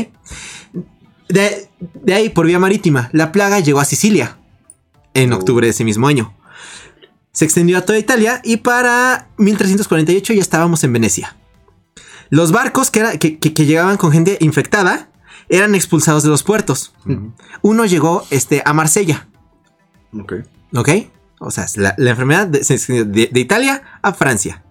De, 1.29 1.69
de 1.79 2.13
ahí, 2.13 2.29
por 2.29 2.45
vía 2.47 2.59
marítima, 2.59 3.09
la 3.13 3.31
plaga 3.31 3.59
llegó 3.59 3.79
a 3.79 3.85
Sicilia 3.85 4.37
en 5.13 5.31
Oh. 5.33 5.37
octubre 5.37 5.67
de 5.67 5.71
ese 5.71 5.83
mismo 5.83 6.07
año. 6.07 6.33
Se 7.31 7.45
extendió 7.45 7.77
a 7.77 7.81
toda 7.81 7.99
Italia 7.99 8.41
y 8.43 8.57
para 8.57 9.29
1348 9.37 10.33
ya 10.33 10.41
estábamos 10.41 10.83
en 10.83 10.91
Venecia. 10.93 11.35
Los 12.31 12.51
barcos 12.51 12.91
que, 12.91 12.99
era- 12.99 13.17
que- 13.17 13.37
que- 13.39 13.53
que 13.53 13.65
llegaban 13.65 13.97
con 13.97 14.11
gente 14.11 14.37
infectada 14.41 15.09
eran 15.47 15.73
expulsados 15.75 16.23
de 16.23 16.29
los 16.29 16.43
puertos. 16.43 16.93
Uno 17.61 17.85
llegó 17.85 18.25
este, 18.29 18.61
a 18.65 18.73
Marsella. 18.73 19.27
Ok. 20.13 20.33
¿Ok? 20.75 20.89
O 21.39 21.51
sea, 21.51 21.65
la, 21.75 21.95
la 21.97 22.09
enfermedad 22.11 22.47
de, 22.47 22.63
se 22.63 22.75
extendió 22.75 23.05
de- 23.05 23.29
de 23.31 23.39
Italia 23.39 23.81
a 24.01 24.13
Francia. 24.13 24.63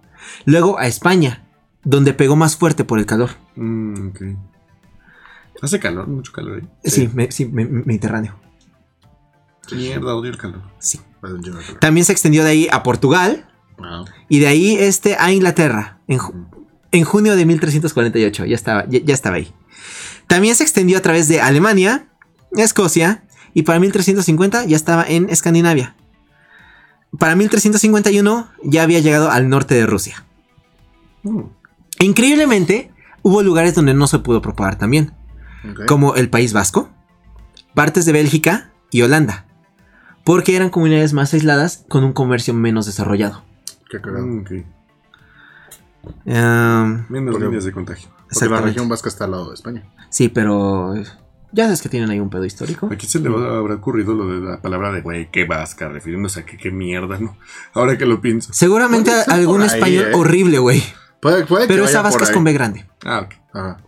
Luego 0.45 0.79
a 0.79 0.87
España, 0.87 1.45
donde 1.85 2.12
pegó 2.12 2.37
más 2.37 2.57
fuerte 2.57 2.85
por 2.85 2.99
el 2.99 3.07
calor. 3.07 3.31
Mm. 3.57 4.09
Hace 5.62 5.81
calor, 5.81 6.07
mucho 6.07 6.33
calor 6.33 6.61
ahí. 6.62 6.69
Sí, 6.85 7.11
me- 7.12 7.31
sí, 7.33 7.47
me- 7.47 7.64
me- 7.64 7.83
Mediterráneo. 7.85 8.37
Mierda, 9.73 10.14
odio 10.14 10.31
el 10.31 10.39
calor. 10.39 10.62
Sí. 10.79 11.01
Calor. 11.21 11.41
También 11.81 12.05
se 12.07 12.12
extendió 12.12 12.45
de 12.45 12.51
ahí 12.51 12.69
a 12.71 12.83
Portugal 12.83 13.49
Ah. 13.79 14.05
y 14.29 14.39
de 14.39 14.47
ahí 14.47 14.77
este, 14.79 15.16
a 15.19 15.33
Inglaterra 15.33 15.99
en, 16.07 16.19
ju- 16.21 16.47
en 16.93 17.05
junio 17.05 17.35
de 17.37 17.45
1348. 17.45 18.45
Ya 18.45 18.55
estaba, 18.55 18.87
ya, 18.89 19.01
ya 19.01 19.14
estaba 19.14 19.37
ahí. 19.37 19.53
También 20.29 20.55
se 20.55 20.62
extendió 20.62 20.97
a 20.99 21.03
través 21.03 21.27
de 21.29 21.41
Alemania, 21.41 22.07
Escocia 22.57 23.25
y 23.53 23.62
para 23.64 23.81
1350 23.81 24.64
ya 24.66 24.77
estaba 24.77 25.05
en 25.07 25.29
Escandinavia. 25.29 25.97
Para 27.17 27.37
1351 27.37 28.49
ya 28.65 28.83
había 28.83 29.01
llegado 29.01 29.31
al 29.31 29.49
norte 29.49 29.75
de 29.75 29.87
Rusia. 29.87 30.25
Mm. 31.23 31.43
Increíblemente, 32.01 32.93
hubo 33.23 33.43
lugares 33.43 33.75
donde 33.75 33.95
no 33.95 34.07
se 34.07 34.19
pudo 34.19 34.43
propagar 34.43 34.77
también, 34.77 35.13
como 35.87 36.15
el 36.15 36.29
País 36.31 36.53
Vasco, 36.53 36.91
partes 37.75 38.05
de 38.05 38.13
Bélgica 38.13 38.71
y 38.91 39.03
Holanda, 39.03 39.47
porque 40.25 40.55
eran 40.55 40.71
comunidades 40.71 41.13
más 41.13 41.33
aisladas 41.35 41.85
con 41.89 42.05
un 42.05 42.13
comercio 42.13 42.55
menos 42.55 42.87
desarrollado. 42.87 43.43
Qué 43.91 44.01
cagado. 44.01 44.27
Mm, 44.27 44.41
ok. 44.41 44.51
Ehm, 46.27 47.05
Menos 47.09 47.33
Porque- 47.33 47.47
líneas 47.47 47.65
de 47.65 47.73
contagio. 47.73 48.09
Porque 48.33 48.49
la 48.49 48.61
región 48.61 48.89
vasca 48.89 49.09
está 49.09 49.25
al 49.25 49.31
lado 49.33 49.49
de 49.49 49.55
España. 49.55 49.85
Sí, 50.11 50.29
pero 50.29 50.95
ya 51.53 51.64
sabes 51.64 51.82
que 51.82 51.88
tienen 51.88 52.11
ahí 52.11 52.20
un 52.20 52.30
pedo 52.30 52.44
histórico. 52.44 52.86
¿A 52.86 52.96
quién 52.96 53.11
se 53.11 53.20
le 53.20 53.28
habrá 53.28 53.74
ocurrido 53.74 54.14
lo 54.14 54.26
de 54.28 54.40
la 54.40 54.61
palabra 54.61 54.92
de 54.92 55.01
güey, 55.01 55.30
qué 55.30 55.44
vasca, 55.44 55.88
refiriéndose 55.88 56.40
a 56.40 56.46
que 56.46 56.57
qué 56.57 56.70
mierda, 56.70 57.18
¿no? 57.18 57.36
Ahora 57.74 57.96
que 57.96 58.07
lo 58.07 58.20
pienso. 58.20 58.53
Seguramente 58.53 59.11
algún 59.28 59.62
ahí, 59.62 59.68
español 59.68 60.07
¿eh? 60.11 60.14
horrible, 60.14 60.59
güey. 60.59 60.82
Puede, 61.20 61.46
puede 61.46 61.66
Pero 61.66 61.84
esa 61.84 62.03
vasca 62.03 62.24
es 62.24 62.30
con 62.30 62.44
B 62.44 62.53
grande. 62.53 62.86
Ah, 63.05 63.20
ok. 63.20 63.34
Ajá. 63.53 63.78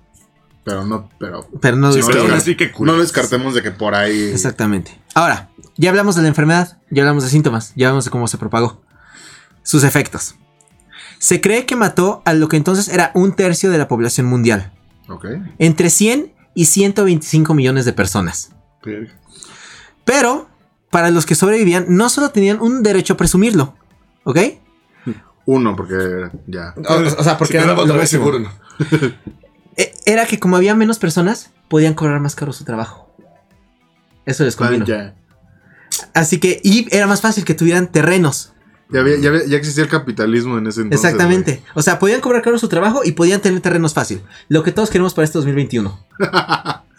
Pero 0.64 0.84
no, 0.84 1.08
pero. 1.18 1.46
Pero 1.60 1.76
no, 1.76 1.92
Sí, 1.92 2.00
pero 2.06 2.32
así 2.34 2.56
que. 2.56 2.72
No 2.80 2.98
descartemos 2.98 3.54
de 3.54 3.62
que 3.62 3.70
por 3.70 3.94
ahí. 3.94 4.30
Exactamente. 4.30 4.98
Ahora, 5.14 5.50
ya 5.76 5.90
hablamos 5.90 6.16
de 6.16 6.22
la 6.22 6.28
enfermedad, 6.28 6.78
ya 6.90 7.02
hablamos 7.02 7.24
de 7.24 7.30
síntomas, 7.30 7.72
ya 7.76 7.88
hablamos 7.88 8.04
de 8.04 8.10
cómo 8.10 8.28
se 8.28 8.38
propagó. 8.38 8.82
Sus 9.62 9.84
efectos. 9.84 10.36
Se 11.18 11.40
cree 11.40 11.66
que 11.66 11.76
mató 11.76 12.22
a 12.24 12.32
lo 12.32 12.48
que 12.48 12.56
entonces 12.56 12.88
era 12.88 13.10
un 13.14 13.34
tercio 13.34 13.70
de 13.70 13.78
la 13.78 13.88
población 13.88 14.26
mundial, 14.26 14.72
Ok. 15.08 15.26
entre 15.58 15.90
100 15.90 16.32
y 16.54 16.64
125 16.66 17.54
millones 17.54 17.84
de 17.84 17.92
personas. 17.92 18.52
Pero, 20.04 20.48
para 20.90 21.10
los 21.10 21.26
que 21.26 21.34
sobrevivían, 21.34 21.86
no 21.88 22.08
solo 22.08 22.30
tenían 22.30 22.60
un 22.60 22.82
derecho 22.82 23.14
a 23.14 23.16
presumirlo, 23.16 23.74
¿ok? 24.24 24.38
Uno, 25.46 25.74
porque 25.74 26.30
ya. 26.46 26.74
O, 26.88 26.94
o 27.20 27.24
sea, 27.24 27.36
porque 27.38 27.52
Si 27.58 27.58
era 27.64 27.74
lo 27.74 27.80
otra 27.82 27.94
vez, 27.94 28.02
máximo. 28.12 28.24
seguro 28.24 28.38
no. 28.40 28.50
E- 29.76 29.94
Era 30.04 30.26
que 30.26 30.38
como 30.38 30.56
había 30.56 30.74
menos 30.74 30.98
personas, 30.98 31.52
podían 31.68 31.94
cobrar 31.94 32.20
más 32.20 32.34
caro 32.34 32.52
su 32.52 32.64
trabajo. 32.64 33.14
Eso 34.26 34.44
les 34.44 34.56
convino. 34.56 34.84
Así 36.14 36.38
que, 36.38 36.60
y 36.62 36.86
era 36.94 37.06
más 37.06 37.20
fácil 37.20 37.44
que 37.44 37.54
tuvieran 37.54 37.90
terrenos. 37.90 38.52
Ya, 38.92 39.00
había- 39.00 39.16
ya, 39.18 39.28
había- 39.30 39.46
ya 39.46 39.56
existía 39.56 39.84
el 39.84 39.90
capitalismo 39.90 40.58
en 40.58 40.66
ese 40.66 40.82
entonces. 40.82 41.04
Exactamente. 41.04 41.62
O 41.74 41.82
sea, 41.82 41.98
podían 41.98 42.20
cobrar 42.20 42.42
caro 42.42 42.58
su 42.58 42.68
trabajo 42.68 43.02
y 43.04 43.12
podían 43.12 43.40
tener 43.40 43.60
terrenos 43.60 43.94
fácil. 43.94 44.20
Lo 44.48 44.62
que 44.62 44.72
todos 44.72 44.90
queremos 44.90 45.14
para 45.14 45.24
este 45.24 45.38
2021. 45.38 45.98
güey. 46.18 46.30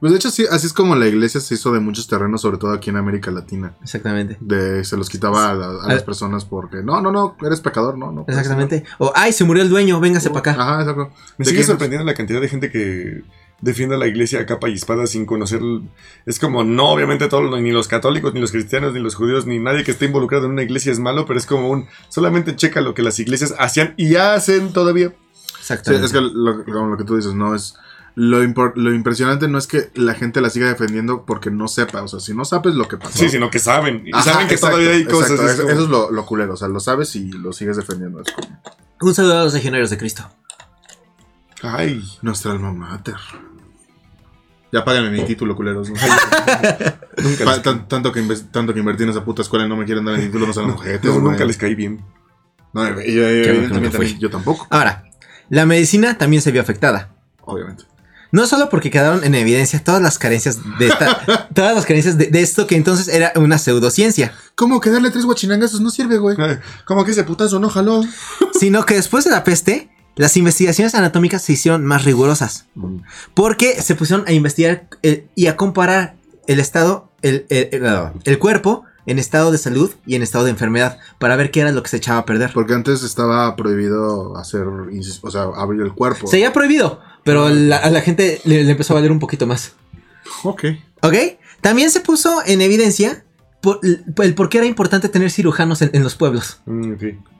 Pues 0.00 0.12
de 0.12 0.18
hecho, 0.18 0.30
sí, 0.30 0.44
así 0.48 0.68
es 0.68 0.72
como 0.72 0.94
la 0.94 1.08
iglesia 1.08 1.40
se 1.40 1.54
hizo 1.54 1.72
de 1.72 1.80
muchos 1.80 2.06
terrenos, 2.06 2.40
sobre 2.42 2.56
todo 2.56 2.70
aquí 2.72 2.88
en 2.90 2.96
América 2.98 3.32
Latina. 3.32 3.74
Exactamente. 3.82 4.36
De, 4.40 4.84
se 4.84 4.96
los 4.96 5.08
quitaba 5.08 5.50
a, 5.50 5.54
la- 5.54 5.82
a 5.82 5.88
las 5.88 6.04
personas 6.04 6.44
porque 6.44 6.84
no, 6.84 7.00
no, 7.00 7.10
no, 7.10 7.36
eres 7.44 7.60
pecador, 7.60 7.98
no, 7.98 8.12
no. 8.12 8.24
Exactamente. 8.28 8.84
O, 8.98 9.10
ay, 9.16 9.32
se 9.32 9.42
murió 9.42 9.60
el 9.64 9.68
dueño, 9.68 9.98
véngase 9.98 10.28
para 10.30 10.38
acá. 10.38 10.50
Ajá, 10.52 10.80
exacto. 10.82 11.10
Me 11.36 11.44
¿De 11.44 11.50
sigue 11.50 11.64
sorprendiendo 11.64 12.04
la 12.06 12.14
cantidad 12.14 12.40
de 12.40 12.48
gente 12.48 12.70
que 12.70 13.24
defiende 13.60 13.96
a 13.96 13.98
la 13.98 14.06
iglesia 14.06 14.40
a 14.40 14.46
capa 14.46 14.68
y 14.68 14.74
espada 14.74 15.06
sin 15.06 15.26
conocer. 15.26 15.60
Es 16.26 16.38
como, 16.38 16.62
no, 16.64 16.90
obviamente, 16.90 17.28
todos, 17.28 17.60
ni 17.60 17.72
los 17.72 17.88
católicos, 17.88 18.32
ni 18.34 18.40
los 18.40 18.52
cristianos, 18.52 18.92
ni 18.94 19.00
los 19.00 19.14
judíos, 19.14 19.46
ni 19.46 19.58
nadie 19.58 19.84
que 19.84 19.90
esté 19.90 20.04
involucrado 20.06 20.46
en 20.46 20.52
una 20.52 20.62
iglesia 20.62 20.92
es 20.92 20.98
malo, 21.00 21.26
pero 21.26 21.38
es 21.38 21.46
como 21.46 21.68
un. 21.70 21.86
Solamente 22.08 22.54
checa 22.56 22.80
lo 22.80 22.94
que 22.94 23.02
las 23.02 23.18
iglesias 23.18 23.54
hacían 23.58 23.94
y 23.96 24.14
hacen 24.16 24.72
todavía. 24.72 25.08
Sí, 25.10 25.54
Exactamente. 25.74 26.06
es 26.06 26.12
que 26.12 26.20
lo, 26.20 26.64
como 26.64 26.86
lo 26.88 26.96
que 26.96 27.04
tú 27.04 27.16
dices, 27.16 27.34
no 27.34 27.54
es. 27.54 27.74
Lo, 28.14 28.42
impor- 28.42 28.72
lo 28.74 28.92
impresionante 28.92 29.46
no 29.46 29.58
es 29.58 29.68
que 29.68 29.90
la 29.94 30.12
gente 30.14 30.40
la 30.40 30.50
siga 30.50 30.66
defendiendo 30.66 31.24
porque 31.24 31.52
no 31.52 31.68
sepa. 31.68 32.02
O 32.02 32.08
sea, 32.08 32.18
si 32.18 32.34
no 32.34 32.44
sabes 32.44 32.74
lo 32.74 32.88
que 32.88 32.96
pasó. 32.96 33.16
Sí, 33.16 33.28
sino 33.28 33.48
que 33.48 33.60
saben. 33.60 34.02
Y 34.06 34.10
Ajá, 34.12 34.32
saben 34.32 34.48
que 34.48 34.54
exacto, 34.54 34.76
todavía 34.76 34.96
hay 34.96 35.04
cosas. 35.04 35.30
exacto, 35.32 35.46
es 35.46 35.52
eso, 35.54 35.62
como- 35.62 35.72
eso 35.74 35.82
es 35.84 35.88
lo, 35.90 36.10
lo 36.10 36.26
culero. 36.26 36.54
O 36.54 36.56
sea, 36.56 36.66
lo 36.66 36.80
sabes 36.80 37.14
y 37.14 37.30
lo 37.30 37.52
sigues 37.52 37.76
defendiendo. 37.76 38.20
Es 38.22 38.32
como 38.32 38.48
Un 39.02 39.14
saludo 39.14 39.38
a 39.38 39.44
los 39.44 39.54
legionarios 39.54 39.90
de 39.90 39.98
Cristo. 39.98 40.28
Ay. 41.62 42.02
nuestra 42.22 42.52
alma 42.52 42.72
mater. 42.72 43.14
Ya 44.72 44.84
páganme 44.84 45.10
mi 45.10 45.24
título, 45.24 45.56
culeros. 45.56 45.88
Nunca 47.16 47.44
les, 47.44 47.62
tanto, 47.88 48.12
que 48.12 48.20
inves- 48.22 48.50
tanto 48.50 48.74
que 48.74 48.80
invertí 48.80 49.02
en 49.04 49.10
esa 49.10 49.24
puta 49.24 49.42
escuela 49.42 49.64
y 49.64 49.68
no 49.68 49.76
me 49.76 49.84
quieren 49.84 50.04
dar 50.04 50.14
el 50.14 50.20
título, 50.26 50.46
no 50.46 50.52
sean 50.52 50.68
no, 50.68 50.76
güey. 50.76 50.98
nunca 51.20 51.44
les 51.44 51.56
caí 51.56 51.74
bien. 51.74 52.04
No, 52.72 52.86
yo- 53.00 53.00
yo- 53.02 54.02
yo 54.18 54.30
tampoco, 54.30 54.66
Ahora, 54.70 55.04
la 55.48 55.64
medicina 55.64 56.18
también 56.18 56.42
se 56.42 56.52
vio 56.52 56.60
afectada. 56.60 57.14
obviamente. 57.40 57.84
No 58.30 58.46
solo 58.46 58.68
porque 58.68 58.90
quedaron 58.90 59.24
en 59.24 59.34
evidencia 59.34 59.82
todas 59.82 60.02
las 60.02 60.18
carencias 60.18 60.58
de 60.78 60.88
esta, 60.88 61.48
todas 61.54 61.74
las 61.74 61.86
carencias 61.86 62.18
de, 62.18 62.26
de 62.26 62.42
esto 62.42 62.66
que 62.66 62.76
entonces 62.76 63.08
era 63.08 63.32
una 63.36 63.56
pseudociencia, 63.56 64.34
¿Cómo 64.54 64.80
que 64.80 64.90
darle 64.90 65.10
tres 65.10 65.24
guachinangazos 65.24 65.80
no 65.80 65.88
sirve, 65.88 66.18
güey? 66.18 66.36
Ay, 66.38 66.58
Como 66.84 67.06
que 67.06 67.12
ese 67.12 67.24
putazo 67.24 67.58
no 67.58 67.70
jaló. 67.70 68.02
sino 68.58 68.84
que 68.84 68.94
después 68.96 69.24
de 69.24 69.30
la 69.30 69.44
peste, 69.44 69.88
las 70.18 70.36
investigaciones 70.36 70.94
anatómicas 70.94 71.40
se 71.42 71.54
hicieron 71.54 71.84
más 71.86 72.04
rigurosas. 72.04 72.66
Porque 73.34 73.80
se 73.80 73.94
pusieron 73.94 74.26
a 74.28 74.32
investigar 74.32 74.88
eh, 75.02 75.26
y 75.34 75.46
a 75.46 75.56
comparar 75.56 76.16
el 76.46 76.60
estado, 76.60 77.10
el, 77.22 77.46
el- 77.48 77.68
el- 78.24 78.38
cuerpo 78.38 78.84
en 79.06 79.18
estado 79.18 79.50
de 79.50 79.56
salud 79.58 79.90
y 80.06 80.16
en 80.16 80.22
estado 80.22 80.44
de 80.44 80.50
enfermedad 80.50 80.98
para 81.18 81.34
ver 81.36 81.50
qué 81.50 81.60
era 81.60 81.72
lo 81.72 81.82
que 81.82 81.88
se 81.88 81.96
echaba 81.96 82.18
a 82.18 82.26
perder. 82.26 82.50
Porque 82.52 82.74
antes 82.74 83.02
estaba 83.02 83.56
prohibido 83.56 84.36
hacer, 84.36 84.64
o 84.66 85.30
sea, 85.30 85.44
abrir 85.56 85.80
el 85.82 85.92
cuerpo. 85.94 86.26
Se 86.26 86.36
había 86.36 86.52
prohibido, 86.52 87.00
pero 87.24 87.48
la- 87.48 87.78
a 87.78 87.90
la 87.90 88.00
gente 88.02 88.40
le, 88.44 88.64
le 88.64 88.70
empezó 88.70 88.92
a 88.92 88.96
valer 88.96 89.10
un 89.12 89.18
poquito 89.18 89.46
más. 89.46 89.72
Ok. 90.44 90.64
¿Ok? 91.02 91.14
También 91.60 91.90
se 91.90 92.00
puso 92.00 92.42
en 92.44 92.60
evidencia 92.60 93.24
por- 93.60 93.80
el 93.82 94.34
por 94.34 94.48
qué 94.48 94.58
era 94.58 94.66
importante 94.66 95.08
tener 95.08 95.30
cirujanos 95.30 95.82
en, 95.82 95.90
en 95.92 96.02
los 96.02 96.14
pueblos. 96.14 96.60
Mm. 96.66 96.92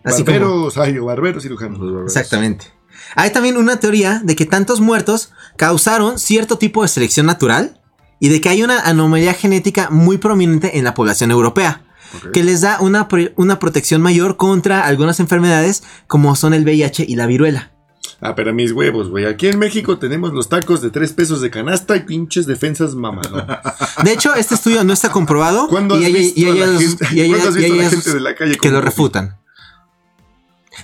Así 0.05 0.23
barberos, 0.23 0.77
ay, 0.79 0.99
barberos 0.99 1.43
cirujanos. 1.43 1.79
Exactamente. 2.05 2.67
Hay 3.15 3.31
también 3.31 3.57
una 3.57 3.79
teoría 3.81 4.21
de 4.25 4.35
que 4.37 4.45
tantos 4.47 4.81
muertos 4.81 5.33
causaron 5.57 6.19
cierto 6.19 6.59
tipo 6.59 6.83
de 6.83 6.89
selección 6.89 7.27
natural 7.27 7.81
y 8.21 8.29
de 8.29 8.41
que 8.41 8.49
hay 8.49 8.63
una 8.63 8.81
anomalía 8.81 9.33
genética 9.35 9.89
muy 9.91 10.19
prominente 10.19 10.77
en 10.79 10.85
la 10.85 10.95
población 10.95 11.31
europea, 11.31 11.85
que 12.33 12.43
les 12.43 12.61
da 12.63 12.81
una, 12.81 13.07
pro- 13.09 13.31
una 13.37 13.59
protección 13.61 14.03
mayor 14.03 14.37
contra 14.37 14.85
algunas 14.87 15.21
enfermedades 15.21 15.85
como 16.07 16.35
son 16.35 16.53
el 16.55 16.65
VIH 16.65 17.05
y 17.09 17.15
la 17.17 17.27
viruela. 17.27 17.73
Ah, 18.21 18.35
pero 18.35 18.53
mis 18.53 18.73
huevos, 18.73 19.09
güey. 19.11 19.27
Aquí 19.27 19.47
en 19.47 19.59
México 19.61 19.99
tenemos 19.99 20.33
los 20.33 20.49
tacos 20.49 20.83
de 20.83 20.91
tres 20.91 21.13
pesos 21.13 21.41
de 21.41 21.51
canasta 21.51 21.95
y 21.97 22.01
pinches 22.01 22.47
defensas 22.47 22.95
mamadón. 22.97 23.47
De 24.05 24.13
hecho, 24.13 24.35
este 24.35 24.57
estudio 24.57 24.83
no 24.83 24.93
está 24.93 25.11
comprobado 25.11 25.69
¿Cuándo 25.69 26.01
y 26.01 26.05
hay, 26.05 26.13
visto 26.13 26.41
y 26.41 26.45
hay- 26.47 26.51
a 26.51 26.67
la 26.67 26.73
y 26.73 26.77
hay- 26.77 26.89
gente- 26.89 27.07
y 27.13 27.21
hay- 27.21 27.29
¿cuándo 27.31 27.49
has 27.49 27.57
y 27.57 27.65
a 27.65 27.69
la 27.75 27.91
gente 27.91 28.13
de 28.15 28.21
la 28.21 28.35
calle 28.35 28.57
que 28.57 28.71
lo 28.71 28.81
refutan. 28.81 29.37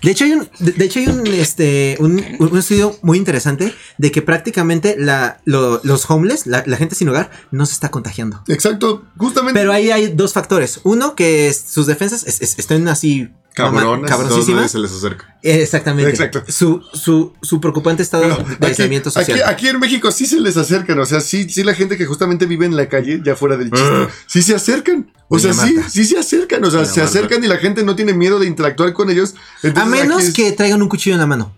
De 0.03 0.11
hecho, 0.11 0.25
hay 0.25 0.33
un, 0.33 0.49
de, 0.59 0.73
de 0.73 0.85
hecho, 0.85 0.99
hay 0.99 1.07
un, 1.07 1.27
este, 1.29 1.97
un, 2.01 2.23
un 2.41 2.59
estudio 2.59 2.97
muy 3.03 3.17
interesante 3.17 3.73
de 3.97 4.11
que 4.13 4.23
prácticamente 4.23 4.97
la, 4.99 5.41
lo- 5.45 5.81
los 5.85 6.11
homeless, 6.11 6.47
la, 6.47 6.63
la 6.67 6.77
gente 6.77 6.95
sin 6.97 7.09
hogar, 7.09 7.31
no 7.53 7.65
se 7.65 7.73
está 7.75 7.91
contagiando. 7.91 8.43
Exacto, 8.49 9.05
justamente. 9.17 9.59
Pero 9.59 9.73
ahí 9.73 9.91
hay 9.93 10.09
dos 10.09 10.33
factores. 10.33 10.81
Uno, 10.83 11.15
que 11.15 11.53
sus 11.55 11.87
defensas 11.87 12.25
es- 12.27 12.41
es- 12.43 12.59
están 12.59 12.87
así... 12.89 13.29
Cabronas, 13.55 14.11
Cabroncísimas. 14.11 14.57
nadie 14.57 14.69
se 14.69 14.79
les 14.81 14.91
acerca. 14.93 15.39
Eh, 15.43 15.63
Exactamente. 15.63 16.11
Exacto. 16.11 16.43
Su, 16.49 16.83
su, 16.93 17.33
su 17.41 17.61
preocupante 17.61 18.03
estado 18.03 18.25
de 18.59 18.67
aislamiento 18.67 19.11
social. 19.11 19.39
aquí- 19.41 19.51
aquí 19.55 19.69
en 19.69 19.79
México 19.79 20.11
sí 20.11 20.27
se 20.27 20.41
les 20.41 20.57
acercan, 20.57 20.99
o 20.99 21.07
sea, 21.07 21.21
sí, 21.21 21.49
sí 21.49 21.63
la 21.63 21.73
gente 21.75 21.97
que 21.97 22.05
justamente 22.05 22.47
vive 22.47 22.67
en 22.67 22.75
la 22.77 22.89
calle, 22.89 23.21
ya 23.25 23.37
fuera 23.37 23.57
del 23.57 23.71
chiste, 23.71 24.09
sí 24.27 24.43
se 24.43 24.55
acercan. 24.57 25.13
O 25.29 25.39
sea, 25.39 25.53
Doña 25.53 25.67
sí, 25.69 25.75
Marta. 25.75 25.91
sí 25.91 26.05
se 26.05 26.19
acercan, 26.19 26.65
o 26.65 26.71
sea, 26.71 26.81
Doña 26.81 26.93
se 26.93 27.01
Marta. 27.01 27.19
acercan 27.19 27.45
y 27.45 27.47
la 27.47 27.57
gente 27.59 27.85
no 27.85 27.95
tiene 27.97 28.13
miedo 28.13 28.39
de 28.41 28.47
interactuar 28.47 28.93
con 28.93 29.09
ellos. 29.11 29.35
A 29.77 29.85
menos 29.85 30.25
es- 30.25 30.35
que 30.35 30.51
traigan 30.53 30.83
un 30.83 30.89
cuchillo 30.89 31.15
en 31.15 31.21
la 31.21 31.27
mano. 31.27 31.55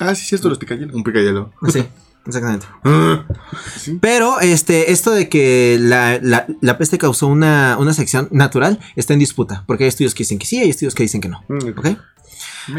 Ah, 0.00 0.14
sí, 0.14 0.24
sí, 0.26 0.34
esto 0.34 0.48
los 0.48 0.58
picayelos. 0.58 0.94
Un 0.94 1.04
picayelo. 1.04 1.52
Sí, 1.72 1.84
exactamente. 2.26 2.66
Sí. 3.78 3.98
Pero 4.00 4.40
este, 4.40 4.92
esto 4.92 5.10
de 5.12 5.28
que 5.28 5.78
la, 5.80 6.18
la- 6.22 6.46
la 6.60 6.78
peste 6.78 6.98
causó 6.98 7.26
una, 7.26 7.76
una 7.78 7.92
sección 7.94 8.28
natural 8.30 8.78
está 8.96 9.12
en 9.12 9.18
disputa. 9.20 9.64
Porque 9.66 9.84
hay 9.84 9.88
estudios 9.88 10.14
que 10.14 10.22
dicen 10.24 10.38
que 10.38 10.46
sí, 10.46 10.58
hay 10.60 10.70
estudios 10.70 10.94
que 10.94 11.02
dicen 11.02 11.20
que 11.20 11.28
no. 11.28 11.42
Mm, 11.48 11.68
ok. 11.70 11.78
¿Ok? 11.78 11.86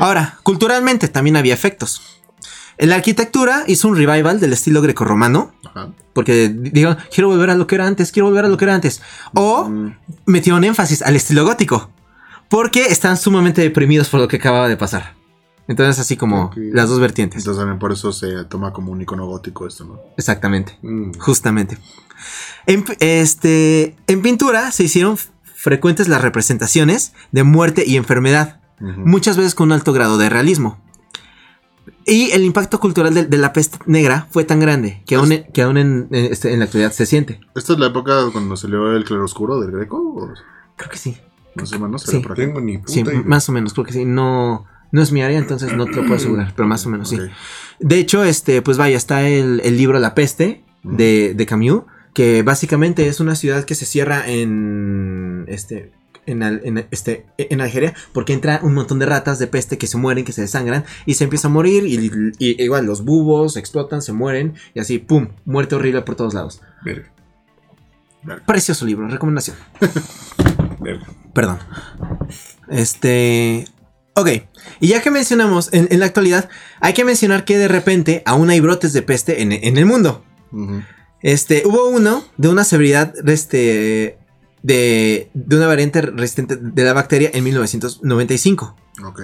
Ahora, 0.02 0.38
culturalmente 0.44 1.08
también 1.08 1.38
había 1.38 1.54
efectos. 1.54 2.02
En 2.78 2.90
la 2.90 2.96
arquitectura 2.96 3.64
hizo 3.68 3.88
un 3.88 3.96
revival 3.96 4.40
del 4.40 4.54
estilo 4.54 4.82
grecorromano. 4.82 5.54
Porque 6.14 6.50
dijeron, 6.50 6.98
quiero 7.14 7.28
volver 7.30 7.50
a 7.52 7.56
lo 7.56 7.68
que 7.68 7.76
era 7.76 7.86
antes, 7.88 8.12
quiero 8.12 8.28
volver 8.28 8.46
a 8.46 8.50
lo 8.50 8.58
que 8.58 8.66
era 8.66 8.74
antes. 8.76 9.02
O 9.34 9.70
metieron 10.26 10.64
énfasis 10.64 11.02
al 11.04 11.16
estilo 11.16 11.44
gótico. 11.46 11.92
Porque 12.50 12.86
están 12.88 13.18
sumamente 13.18 13.62
deprimidos 13.62 14.10
por 14.10 14.20
lo 14.20 14.28
que 14.28 14.38
acababa 14.38 14.68
de 14.68 14.78
pasar. 14.78 15.14
Entonces, 15.68 16.00
así 16.00 16.16
como 16.18 16.52
las 16.56 16.90
dos 16.90 17.00
vertientes. 17.00 17.40
Entonces 17.42 17.60
también 17.60 17.80
por 17.80 17.92
eso 17.92 18.14
se 18.14 18.46
toma 18.46 18.72
como 18.74 18.92
un 18.92 19.02
icono 19.02 19.26
gótico 19.26 19.68
esto, 19.68 19.84
¿no? 19.86 20.00
Exactamente. 20.18 20.78
Mm. 20.82 21.12
Justamente. 21.20 21.78
En, 22.66 22.86
este, 23.00 23.96
en 24.08 24.22
pintura 24.22 24.72
se 24.72 24.84
hicieron 24.86 25.18
frecuentes 25.44 26.08
las 26.08 26.22
representaciones 26.22 27.14
de 27.32 27.44
muerte 27.44 27.84
y 27.86 27.98
enfermedad, 27.98 28.60
muchas 28.80 29.36
veces 29.38 29.56
con 29.56 29.68
un 29.70 29.72
alto 29.74 29.92
grado 29.94 30.18
de 30.18 30.30
realismo. 30.30 30.80
Y 32.06 32.32
el 32.32 32.44
impacto 32.44 32.80
cultural 32.80 33.14
de, 33.14 33.26
de 33.26 33.38
la 33.38 33.52
peste 33.54 33.78
negra 33.86 34.28
fue 34.32 34.44
tan 34.46 34.60
grande 34.60 35.04
que 35.06 35.16
aún, 35.16 35.32
en- 35.32 35.52
que 35.52 35.62
aún 35.62 35.78
en, 35.78 36.08
en 36.12 36.32
este- 36.32 36.54
en 36.54 36.60
la 36.60 36.66
actualidad 36.66 36.92
se 36.92 37.06
siente. 37.06 37.40
¿Esta 37.56 37.74
es 37.74 37.80
la 37.80 37.88
época 37.88 38.30
cuando 38.32 38.56
salió 38.56 38.94
el 38.96 39.04
claroscuro 39.04 39.60
del 39.60 39.72
Greco? 39.72 39.98
¿O 39.98 40.30
Creo 40.78 40.90
que 40.90 40.98
sí. 40.98 41.18
más 41.56 41.74
o 41.74 41.80
menos? 41.80 42.04
Sí. 42.04 42.12
¿Era 42.18 42.22
por 42.24 42.32
aquí? 42.34 42.42
Tengo 42.42 42.62
ni 42.62 42.78
puta 42.78 42.94
Sí, 42.94 43.00
idea. 43.02 43.22
más 43.26 43.50
o 43.50 43.52
menos, 43.52 43.74
creo 43.74 43.86
que 43.86 43.94
sí. 43.94 44.06
No, 44.06 44.66
no 44.92 45.02
es 45.02 45.12
mi 45.12 45.22
área, 45.22 45.38
entonces 45.38 45.74
no 45.76 45.86
te 45.86 45.94
lo 45.98 46.02
puedo 46.04 46.16
asegurar, 46.16 46.54
pero 46.56 46.68
más 46.68 46.86
o 46.86 46.90
menos 46.90 47.10
sí. 47.10 47.18
De 47.80 47.98
hecho, 48.00 48.24
este, 48.24 48.62
pues 48.62 48.78
vaya, 48.78 48.98
está 48.98 49.28
el, 49.28 49.62
el 49.64 49.78
libro 49.78 50.00
La 50.00 50.16
peste 50.16 50.64
de, 50.84 51.34
de 51.36 51.46
Camus, 51.46 51.84
que 52.14 52.42
básicamente 52.44 53.08
es 53.08 53.20
una 53.20 53.36
ciudad 53.36 53.64
que 53.66 53.76
se 53.76 53.86
cierra 53.86 54.28
en 54.28 55.46
este. 55.48 55.92
En, 56.26 56.44
Al- 56.44 56.60
en, 56.66 56.86
este, 56.92 57.26
en 57.38 57.62
Algeria, 57.62 57.94
porque 58.12 58.34
entra 58.34 58.60
un 58.62 58.74
montón 58.74 59.00
de 59.00 59.06
ratas 59.06 59.40
de 59.40 59.48
peste 59.48 59.78
que 59.78 59.88
se 59.88 59.96
mueren, 59.98 60.26
que 60.26 60.34
se 60.34 60.42
desangran 60.42 60.84
y 61.06 61.14
se 61.14 61.24
empieza 61.24 61.48
a 61.48 61.52
morir. 61.52 61.86
Y, 61.86 62.12
y 62.38 62.62
igual 62.62 62.86
los 62.86 63.06
bubos 63.06 63.56
explotan, 63.56 64.02
se 64.02 64.12
mueren 64.12 64.56
y 64.74 64.82
así, 64.82 64.98
¡pum! 65.00 65.30
Muerte 65.46 65.76
horrible 65.76 66.02
por 66.02 66.16
todos 66.16 66.34
lados. 66.34 66.62
Verga, 66.84 67.10
Precioso 68.46 68.86
libro, 68.86 69.08
recomendación. 69.08 69.56
verga. 70.82 71.06
Perdón. 71.34 71.60
Este. 72.68 73.66
Ok. 74.18 74.30
Y 74.80 74.88
ya 74.88 75.02
que 75.04 75.12
mencionamos 75.12 75.70
en, 75.74 75.88
en 75.92 76.00
la 76.00 76.08
actualidad, 76.08 76.50
hay 76.82 76.94
que 76.94 77.06
mencionar 77.06 77.46
que 77.46 77.58
de 77.58 77.68
repente 77.68 78.24
aún 78.26 78.50
hay 78.50 78.60
brotes 78.60 78.92
de 78.92 79.04
peste 79.04 79.44
en, 79.44 79.52
en 79.52 79.78
el 79.78 79.86
mundo. 79.86 80.24
Este, 81.22 81.62
hubo 81.66 81.88
uno 81.90 82.26
de 82.36 82.48
una 82.48 82.64
severidad 82.64 83.14
este, 83.30 84.18
de, 84.64 85.30
de 85.36 85.56
una 85.56 85.68
variante 85.68 86.02
resistente 86.02 86.56
de 86.56 86.84
la 86.84 86.94
bacteria 86.94 87.30
en 87.32 87.44
1995. 87.44 88.76
Ok. 89.06 89.22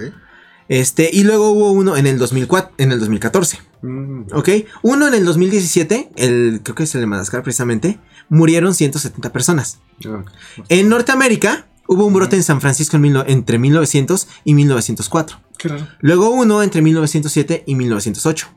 Este, 0.70 1.10
y 1.12 1.24
luego 1.24 1.50
hubo 1.50 1.72
uno 1.72 1.98
en 1.98 2.06
el 2.06 2.20
2004, 2.20 2.76
en 2.78 2.92
el 2.92 3.00
2014. 3.00 3.60
Mm. 3.82 4.26
¿Ok? 4.32 4.50
Uno 4.84 5.08
en 5.08 5.16
el 5.16 5.26
2017, 5.26 6.12
el, 6.18 6.62
creo 6.64 6.76
que 6.76 6.84
es 6.84 6.94
el 6.94 7.02
de 7.02 7.08
Madagascar 7.08 7.42
precisamente, 7.42 8.00
murieron 8.30 8.76
170 8.76 9.32
personas. 9.32 9.80
Ah, 10.06 10.24
En 10.70 10.90
Norteamérica 10.90 11.66
hubo 11.88 12.06
un 12.06 12.14
brote 12.14 12.36
en 12.36 12.44
San 12.44 12.62
Francisco 12.62 12.96
en 12.98 13.02
mil 13.02 13.14
no- 13.14 13.24
entre 13.28 13.58
1900 13.60 14.28
y 14.44 14.54
1904. 14.54 15.40
Qué 15.58 15.68
raro. 15.70 15.88
Luego 16.00 16.30
uno 16.30 16.62
entre 16.64 16.82
1907 16.82 17.64
y 17.66 17.76
1908. 17.76 18.48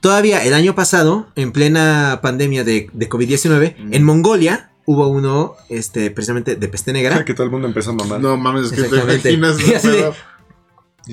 Todavía 0.00 0.44
el 0.44 0.54
año 0.54 0.74
pasado, 0.74 1.28
en 1.34 1.52
plena 1.52 2.20
pandemia 2.22 2.64
de, 2.64 2.90
de 2.92 3.08
COVID-19, 3.08 3.74
en 3.90 4.04
Mongolia 4.04 4.70
hubo 4.84 5.08
uno 5.08 5.54
este, 5.68 6.10
precisamente 6.10 6.56
de 6.56 6.68
peste 6.68 6.92
negra. 6.92 7.24
Que 7.24 7.34
todo 7.34 7.44
el 7.44 7.50
mundo 7.50 7.68
empezó 7.68 7.90
a 7.90 7.94
mamar. 7.94 8.20
No 8.20 8.36
mames, 8.36 8.66
es 8.66 8.72
que 8.72 8.82
te 8.82 8.86
Exactamente. 8.86 9.32
imaginas. 9.32 9.64
Y 9.68 9.74
así 9.74 9.88
de- 9.88 10.12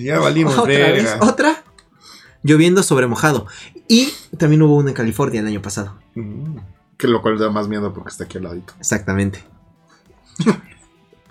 Ya 0.03 0.20
valimos, 0.20 0.58
¿Otra 0.58 0.66
vez? 0.74 1.03
verga. 1.03 1.18
¿Otra? 1.26 1.64
Lloviendo 2.43 2.84
sobre 2.84 3.08
mojado. 3.08 3.47
Y 3.88 4.14
también 4.38 4.62
hubo 4.62 4.76
uno 4.76 4.89
en 4.89 4.93
California 4.95 5.39
el 5.41 5.47
año 5.47 5.62
pasado. 5.62 5.97
Mm. 6.16 6.58
Que 6.97 7.08
lo 7.08 7.22
cual 7.22 7.38
da 7.39 7.49
más 7.49 7.68
miedo 7.68 7.93
porque 7.93 8.10
está 8.10 8.26
aquí 8.26 8.38
al 8.38 8.43
ladito. 8.45 8.74
Exactamente. 8.80 9.43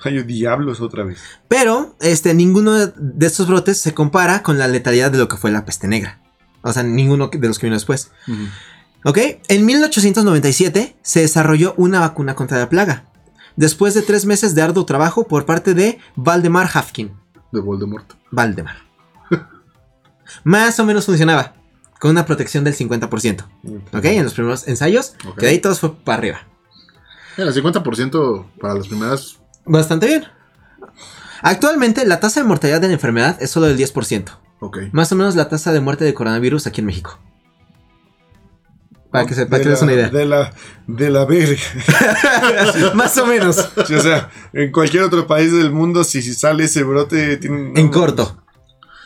Ay, 0.04 0.22
diablos 0.22 0.80
otra 0.80 1.02
vez. 1.04 1.18
Pero 1.48 1.96
este, 2.00 2.34
ninguno 2.34 2.74
de 2.74 3.26
estos 3.26 3.48
brotes 3.48 3.80
se 3.80 3.94
compara 3.94 4.42
con 4.42 4.58
la 4.58 4.68
letalidad 4.68 5.10
de 5.10 5.18
lo 5.18 5.28
que 5.28 5.36
fue 5.36 5.50
la 5.50 5.64
peste 5.64 5.88
negra. 5.88 6.20
O 6.62 6.72
sea, 6.72 6.82
ninguno 6.82 7.28
de 7.28 7.48
los 7.48 7.58
que 7.58 7.66
vino 7.66 7.76
después. 7.76 8.10
¿Ok? 9.04 9.18
En 9.48 9.66
1897 9.66 10.96
se 11.02 11.20
desarrolló 11.20 11.74
una 11.76 12.00
vacuna 12.00 12.34
contra 12.34 12.58
la 12.58 12.68
plaga. 12.68 13.04
Después 13.56 13.94
de 13.94 14.02
tres 14.02 14.26
meses 14.26 14.54
de 14.54 14.62
arduo 14.62 14.84
trabajo 14.84 15.28
por 15.28 15.46
parte 15.46 15.74
de 15.74 15.98
Valdemar 16.16 16.68
Hafkin. 16.72 17.12
De 17.52 17.60
Voldemort. 17.60 18.12
Valdemar. 18.30 18.76
Más 20.44 20.78
o 20.80 20.84
menos 20.84 21.06
funcionaba. 21.06 21.54
Con 22.00 22.10
una 22.10 22.26
protección 22.26 22.64
del 22.64 22.74
50%. 22.74 23.44
¿Ok? 23.92 24.04
En 24.04 24.24
los 24.24 24.34
primeros 24.34 24.66
ensayos. 24.66 25.14
Que 25.38 25.46
de 25.46 25.52
ahí 25.52 25.58
todos 25.60 25.80
fue 25.80 25.94
para 25.94 26.18
arriba. 26.18 26.38
El 27.36 27.52
50% 27.52 28.46
para 28.60 28.74
las 28.74 28.88
primeras. 28.88 29.38
Bastante 29.66 30.06
bien. 30.06 30.24
Actualmente 31.42 32.04
la 32.06 32.20
tasa 32.20 32.40
de 32.40 32.46
mortalidad 32.46 32.80
de 32.80 32.88
la 32.88 32.94
enfermedad 32.94 33.36
es 33.40 33.50
solo 33.50 33.66
del 33.66 33.76
10%. 33.78 34.24
Ok. 34.60 34.78
Más 34.92 35.12
o 35.12 35.16
menos 35.16 35.34
la 35.36 35.48
tasa 35.48 35.72
de 35.72 35.80
muerte 35.80 36.04
de 36.04 36.14
coronavirus 36.14 36.66
aquí 36.66 36.80
en 36.80 36.86
México. 36.86 37.18
Para 39.10 39.26
que, 39.26 39.34
se, 39.34 39.46
para 39.46 39.62
que 39.62 39.68
des 39.68 39.80
una 39.82 39.92
la- 39.92 39.98
idea. 39.98 40.08
De 40.10 40.24
la, 40.26 40.52
de 40.88 41.10
la 41.10 41.24
verga. 41.24 41.60
Más 42.94 43.16
o 43.18 43.26
menos. 43.26 43.56
Sí, 43.86 43.94
o 43.94 44.00
sea, 44.02 44.30
en 44.52 44.72
cualquier 44.72 45.04
otro 45.04 45.26
país 45.26 45.52
del 45.52 45.70
mundo, 45.70 46.02
si, 46.02 46.20
si 46.22 46.34
sale 46.34 46.64
ese 46.64 46.82
brote, 46.82 47.36
tiene. 47.36 47.78
En 47.78 47.88
corto. 47.90 48.40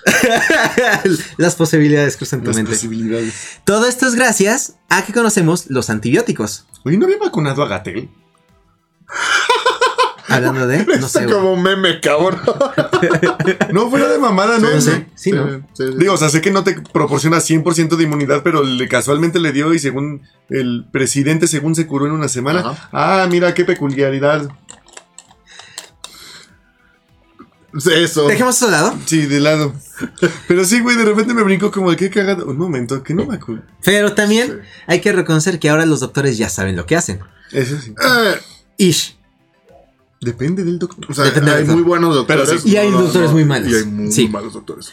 Las 1.37 1.57
posibilidades 1.57 2.17
cruzan 2.17 2.41
tu 2.41 2.47
Las 2.47 2.57
mente. 2.57 2.73
posibilidades. 2.73 3.61
Todo 3.65 3.87
esto 3.87 4.07
es 4.07 4.15
gracias 4.15 4.77
a 4.89 5.05
que 5.05 5.13
conocemos 5.13 5.69
los 5.69 5.91
antibióticos. 5.91 6.67
Oye, 6.85 6.97
¿no 6.97 7.05
había 7.05 7.19
vacunado 7.19 7.63
a 7.63 7.69
Gatel? 7.69 8.09
Hablando 10.29 10.67
de. 10.67 10.85
No 10.87 11.07
Está 11.07 11.21
sé. 11.21 11.27
como 11.27 11.57
meme, 11.57 12.01
cabrón. 12.01 12.41
No, 13.73 13.89
fuera 13.91 14.09
de 14.09 14.19
mamada, 14.19 14.59
¿no? 14.59 14.71
No 14.71 14.81
sé. 14.81 15.07
Sí, 15.15 15.33
¿no? 15.33 15.49
sí, 15.49 15.63
sí. 15.75 15.85
Digo, 15.99 16.15
o 16.15 16.17
sea, 16.17 16.29
sé 16.29 16.41
que 16.41 16.51
no 16.51 16.65
te 16.65 16.81
proporciona 16.93 17.39
100% 17.39 17.97
de 17.97 18.05
inmunidad, 18.05 18.43
pero 18.43 18.63
le, 18.63 18.89
casualmente 18.89 19.39
le 19.41 19.53
dio 19.53 19.73
y 19.75 19.79
según 19.79 20.23
el 20.51 20.87
presidente, 20.91 21.47
según 21.47 21.75
se 21.75 21.87
curó 21.87 22.07
en 22.07 22.13
una 22.13 22.29
semana. 22.29 22.61
Ajá. 22.61 22.89
Ah, 22.93 23.27
mira 23.31 23.55
qué 23.55 23.65
peculiaridad. 23.65 24.49
Eso. 27.95 28.27
Dejemos 28.27 28.57
eso 28.57 28.67
de 28.67 28.73
lado. 28.73 28.99
Sí, 29.07 29.27
de 29.27 29.41
lado. 29.41 29.75
Pero 30.49 30.65
sí, 30.65 30.81
güey, 30.81 30.97
de 30.97 31.05
repente 31.05 31.35
me 31.35 31.43
brincó 31.43 31.71
como 31.71 31.91
de 31.91 31.97
qué 31.97 32.11
cagado. 32.11 32.47
Un 32.47 32.57
momento, 32.57 33.03
que 33.03 33.15
no 33.15 33.27
me 33.27 33.37
acuerdo. 33.37 33.63
Pero 33.85 34.15
también 34.15 34.49
Sí. 34.49 34.69
hay 34.87 35.01
que 35.01 35.13
reconocer 35.13 35.59
que 35.59 35.69
ahora 35.69 35.85
los 35.87 36.01
doctores 36.01 36.39
ya 36.39 36.49
saben 36.49 36.77
lo 36.77 36.87
que 36.87 36.97
hacen. 36.97 37.21
Eso 37.53 37.79
sí. 37.81 37.93
Eh, 38.03 38.41
Ish. 38.79 39.18
Depende 40.21 40.65
del 40.65 40.79
doctor. 40.79 41.07
o 41.11 41.15
sea, 41.15 41.25
Depende 41.25 41.51
hay 41.53 41.57
del 41.59 41.67
doctor. 41.67 41.83
muy 41.83 41.89
buenos 41.89 42.15
doctores. 42.15 42.49
Pero 42.49 42.61
sí. 42.61 42.69
Y 42.71 42.77
hay 42.77 42.91
doctores 42.91 43.33
muy 43.33 43.45
malos. 43.45 43.71
Y 43.71 43.75
hay 43.75 43.85
muy 43.85 44.13
Sí. 44.13 44.29
malos 44.29 44.53
doctores. 44.55 44.93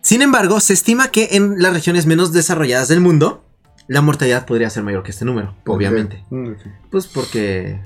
Sin 0.00 0.20
embargo, 0.20 0.60
se 0.60 0.72
estima 0.72 1.08
que 1.08 1.30
en 1.32 1.62
las 1.62 1.72
regiones 1.72 2.04
menos 2.06 2.32
desarrolladas 2.32 2.88
del 2.88 3.00
mundo, 3.00 3.44
la 3.88 4.02
mortalidad 4.02 4.46
podría 4.46 4.68
ser 4.68 4.82
mayor 4.82 5.02
que 5.02 5.12
este 5.12 5.24
número, 5.24 5.56
obviamente. 5.66 6.24
Mm. 6.30 6.52
Pues 6.90 7.06
porque... 7.06 7.80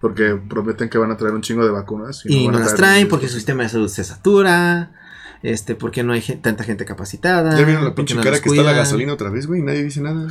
Porque 0.00 0.34
prometen 0.48 0.88
que 0.88 0.96
van 0.96 1.10
a 1.10 1.16
traer 1.18 1.34
un 1.34 1.42
chingo 1.42 1.62
de 1.64 1.70
vacunas. 1.70 2.22
Y 2.24 2.46
no 2.46 2.52
van 2.54 2.62
a 2.62 2.64
las 2.64 2.74
traen 2.74 3.06
porque 3.06 3.26
su 3.26 3.34
sí. 3.34 3.38
sistema 3.40 3.62
de 3.64 3.68
salud 3.68 3.88
se 3.88 4.02
satura. 4.02 4.92
Este, 5.42 5.74
porque 5.74 6.02
no 6.02 6.12
hay 6.14 6.20
tanta 6.20 6.64
gente 6.64 6.84
capacitada. 6.86 7.56
Ya 7.58 7.64
vieron 7.64 7.84
la 7.84 7.94
pinche 7.94 8.14
no 8.14 8.22
cara 8.22 8.40
que 8.40 8.48
está 8.48 8.62
la 8.62 8.72
gasolina 8.72 9.12
otra 9.12 9.28
vez, 9.30 9.46
güey. 9.46 9.62
Nadie 9.62 9.84
dice 9.84 10.00
nada. 10.00 10.26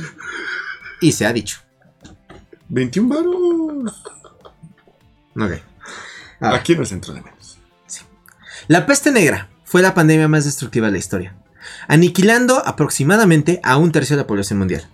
Y 1.00 1.12
se 1.12 1.24
ha 1.24 1.32
dicho. 1.32 1.58
21 2.68 3.14
varos. 3.14 4.02
Ok. 5.36 5.52
Ahora, 6.40 6.56
Aquí 6.56 6.72
en 6.72 6.80
el 6.80 6.86
centro 6.86 7.12
de 7.14 7.20
menos. 7.22 7.58
La 8.68 8.86
peste 8.86 9.10
negra 9.12 9.48
fue 9.64 9.82
la 9.82 9.94
pandemia 9.94 10.28
más 10.28 10.44
destructiva 10.44 10.86
de 10.86 10.92
la 10.92 10.98
historia, 10.98 11.34
aniquilando 11.88 12.62
aproximadamente 12.66 13.60
a 13.62 13.76
un 13.76 13.92
tercio 13.92 14.16
de 14.16 14.22
la 14.22 14.26
población 14.26 14.58
mundial. 14.58 14.86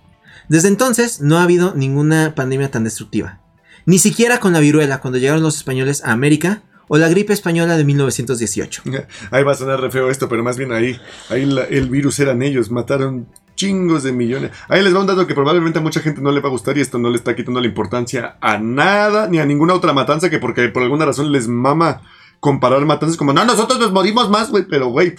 Desde 0.49 0.67
entonces 0.69 1.21
no 1.21 1.37
ha 1.37 1.43
habido 1.43 1.73
ninguna 1.75 2.33
pandemia 2.35 2.71
tan 2.71 2.83
destructiva. 2.83 3.39
Ni 3.85 3.99
siquiera 3.99 4.39
con 4.39 4.53
la 4.53 4.59
viruela 4.59 4.99
cuando 4.99 5.17
llegaron 5.19 5.43
los 5.43 5.57
españoles 5.57 6.03
a 6.03 6.11
América 6.11 6.61
o 6.87 6.97
la 6.97 7.09
gripe 7.09 7.33
española 7.33 7.77
de 7.77 7.83
1918. 7.83 8.83
Ahí 9.31 9.43
va 9.43 9.51
a 9.51 9.55
sonar 9.55 9.79
re 9.81 9.91
feo 9.91 10.09
esto, 10.09 10.29
pero 10.29 10.43
más 10.43 10.57
bien 10.57 10.71
ahí, 10.71 10.99
ahí 11.29 11.45
la- 11.45 11.65
el 11.65 11.89
virus 11.89 12.19
eran 12.19 12.41
ellos, 12.41 12.71
mataron 12.71 13.27
chingos 13.57 14.03
de 14.03 14.13
millones. 14.13 14.51
Ahí 14.69 14.81
les 14.81 14.95
va 14.95 15.01
un 15.01 15.07
dato 15.07 15.27
que 15.27 15.33
probablemente 15.33 15.79
a 15.79 15.81
mucha 15.81 15.99
gente 15.99 16.21
no 16.21 16.31
le 16.31 16.39
va 16.39 16.47
a 16.47 16.51
gustar 16.51 16.77
y 16.77 16.81
esto 16.81 16.97
no 16.97 17.09
le 17.09 17.17
está 17.17 17.35
quitando 17.35 17.59
la 17.59 17.67
importancia 17.67 18.37
a 18.39 18.57
nada 18.57 19.27
ni 19.27 19.39
a 19.39 19.45
ninguna 19.45 19.73
otra 19.73 19.91
matanza 19.91 20.29
que 20.29 20.39
porque 20.39 20.69
por 20.69 20.83
alguna 20.83 21.05
razón 21.05 21.33
les 21.33 21.49
mama 21.49 22.01
comparar 22.39 22.85
matanzas 22.85 23.17
como, 23.17 23.33
no, 23.33 23.43
nosotros 23.43 23.79
nos 23.79 23.91
morimos 23.91 24.29
más, 24.29 24.51
güey, 24.51 24.65
pero 24.69 24.87
güey, 24.87 25.15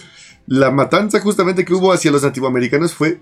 la 0.47 0.71
matanza 0.71 1.19
justamente 1.19 1.65
que 1.65 1.73
hubo 1.73 1.91
hacia 1.91 2.11
los 2.11 2.23
nativoamericanos 2.23 2.93
fue 2.93 3.19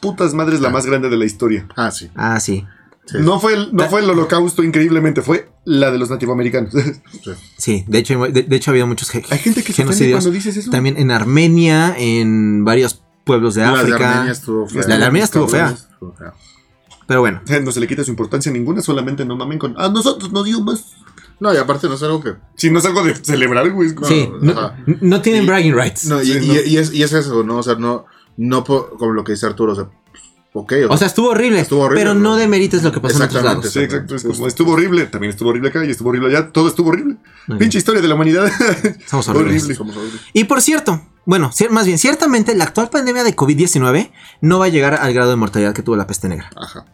putas 0.00 0.34
madres 0.34 0.60
la 0.60 0.70
más 0.70 0.86
grande 0.86 1.08
de 1.08 1.16
la 1.16 1.26
historia. 1.26 1.68
Ah, 1.76 1.90
sí. 1.90 2.10
Ah, 2.14 2.40
sí. 2.40 2.66
sí. 3.04 3.18
No 3.20 3.38
fue, 3.38 3.54
el, 3.54 3.68
no 3.72 3.84
fue 3.88 4.00
el 4.00 4.10
holocausto 4.10 4.64
increíblemente, 4.64 5.22
fue 5.22 5.50
la 5.64 5.90
de 5.90 5.98
los 5.98 6.10
nativoamericanos. 6.10 6.72
Sí. 7.22 7.32
Sí, 7.56 7.84
de 7.86 7.98
hecho, 7.98 8.18
de, 8.26 8.42
de 8.42 8.56
hecho 8.56 8.70
ha 8.70 8.72
habido 8.72 8.86
muchos 8.86 9.12
Hay 9.14 9.38
gente 9.38 9.62
que 9.62 9.72
se 9.72 9.84
cuando 9.84 10.30
dices 10.30 10.56
eso. 10.56 10.70
También 10.70 10.96
en 10.96 11.10
Armenia, 11.10 11.94
en 11.98 12.64
varios 12.64 13.02
pueblos 13.26 13.54
de 13.56 13.62
La 13.62 13.72
de 13.72 13.78
África. 13.80 14.10
Armenia 14.12 14.32
estuvo 14.32 14.66
fea. 14.68 14.82
La 14.88 14.96
de 14.98 15.04
Armenia 15.04 15.24
estuvo 15.24 15.48
fea. 15.48 15.70
Estuvo 15.70 16.12
fea. 16.14 16.32
Pero 17.06 17.20
bueno, 17.20 17.40
No 17.62 17.70
se 17.72 17.80
le 17.80 17.86
quita 17.86 18.02
su 18.04 18.10
importancia 18.10 18.50
ninguna, 18.50 18.80
solamente 18.80 19.24
no 19.24 19.36
mamen 19.36 19.58
con. 19.58 19.74
A 19.78 19.88
nosotros 19.90 20.32
no 20.32 20.42
dio 20.42 20.60
más. 20.62 20.94
No, 21.38 21.52
y 21.52 21.56
aparte 21.58 21.86
no 21.88 21.94
es 21.94 22.02
algo 22.02 22.22
que. 22.22 22.34
Si 22.54 22.70
no 22.70 22.78
es 22.78 22.84
algo 22.86 23.04
de 23.04 23.14
celebrar, 23.16 23.70
güey. 23.70 23.90
sí, 24.04 24.30
no, 24.40 24.52
ajá. 24.52 24.76
no 25.02 25.20
tienen 25.20 25.44
Y- 25.44 25.46
bragging 25.46 25.74
rights. 25.76 26.06
No, 26.06 26.22
y, 26.22 26.26
Sí, 26.26 26.38
y- 26.42 26.46
no. 26.48 26.54
y 26.64 26.76
es, 26.78 26.94
y 26.94 27.02
es 27.02 27.12
eso, 27.12 27.42
¿no? 27.44 27.58
O 27.58 27.62
sea, 27.62 27.74
no, 27.74 28.06
no 28.38 28.64
como 28.64 29.12
lo 29.12 29.22
que 29.22 29.32
dice 29.32 29.44
Arturo, 29.46 29.72
o 29.72 29.76
sea, 29.76 29.90
ok. 30.54 30.72
O 30.88 30.96
sea, 30.96 31.06
estuvo 31.08 31.28
horrible, 31.28 31.60
Estuvo 31.60 31.82
horrible, 31.82 32.00
pero 32.00 32.14
¿no? 32.14 32.30
no 32.30 32.36
demerites 32.36 32.82
lo 32.82 32.90
que 32.90 33.00
pasó 33.00 33.16
en 33.18 33.22
otros 33.24 33.36
Exactamente. 33.42 33.66
lados. 33.68 33.72
Sí, 33.72 33.80
exacto. 33.80 34.14
Es 34.16 34.22
como 34.24 34.46
estuvo 34.48 34.72
horrible. 34.72 35.06
También 35.06 35.30
estuvo 35.30 35.50
horrible 35.50 35.68
acá 35.68 35.84
y 35.84 35.90
estuvo 35.90 36.08
horrible 36.08 36.28
allá. 36.36 36.50
Todo 36.50 36.68
estuvo 36.68 36.88
horrible. 36.88 37.16
Pinche 37.58 37.78
historia 37.78 38.00
de 38.00 38.08
la 38.08 38.14
humanidad. 38.14 38.50
Somos 39.06 39.28
horribles. 39.28 39.62
horrible. 39.64 39.74
somos 39.74 39.96
horribles. 39.96 40.20
Y 40.32 40.44
por 40.44 40.62
cierto, 40.62 41.02
bueno, 41.26 41.50
más 41.70 41.86
bien, 41.86 41.98
ciertamente 41.98 42.54
la 42.54 42.64
actual 42.64 42.88
pandemia 42.88 43.24
de 43.24 43.36
COVID-19 43.36 44.10
no 44.40 44.58
va 44.58 44.66
a 44.66 44.68
llegar 44.68 44.94
al 44.94 45.12
grado 45.12 45.30
de 45.30 45.36
mortalidad 45.36 45.74
que 45.74 45.82
tuvo 45.82 45.96
la 45.96 46.06
peste 46.06 46.28
negra. 46.28 46.50
Ajá. 46.56 46.86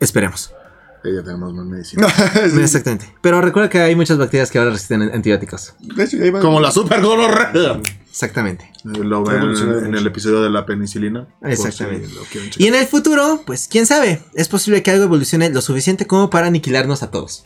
Esperemos. 0.00 0.52
Ya 1.04 1.22
tenemos 1.22 1.52
más 1.52 1.66
medicina. 1.66 2.08
Sí. 2.50 2.62
Exactamente. 2.62 3.14
Pero 3.20 3.42
recuerda 3.42 3.68
que 3.68 3.80
hay 3.80 3.94
muchas 3.94 4.16
bacterias 4.16 4.50
que 4.50 4.58
ahora 4.58 4.70
resisten 4.70 5.02
antibióticos. 5.02 5.74
De 5.80 6.04
hecho, 6.04 6.16
ahí 6.22 6.30
va. 6.30 6.40
Como 6.40 6.60
la 6.60 6.70
super 6.70 7.02
gonorrea. 7.02 7.80
Exactamente. 8.08 8.72
Lo 8.84 9.22
ven 9.22 9.36
Evolucionó 9.36 9.78
en, 9.80 9.94
el 9.94 10.06
episodio 10.06 10.40
de 10.40 10.48
la 10.48 10.64
penicilina. 10.64 11.28
Exactamente. 11.42 12.08
si. 12.52 12.62
Y 12.62 12.66
en 12.68 12.74
el 12.74 12.86
futuro, 12.86 13.42
pues 13.44 13.68
quién 13.68 13.84
sabe, 13.84 14.22
es 14.32 14.48
posible 14.48 14.82
que 14.82 14.92
algo 14.92 15.04
evolucione 15.04 15.50
lo 15.50 15.60
suficiente 15.60 16.06
como 16.06 16.30
para 16.30 16.46
aniquilarnos 16.46 17.02
a 17.02 17.10
todos. 17.10 17.44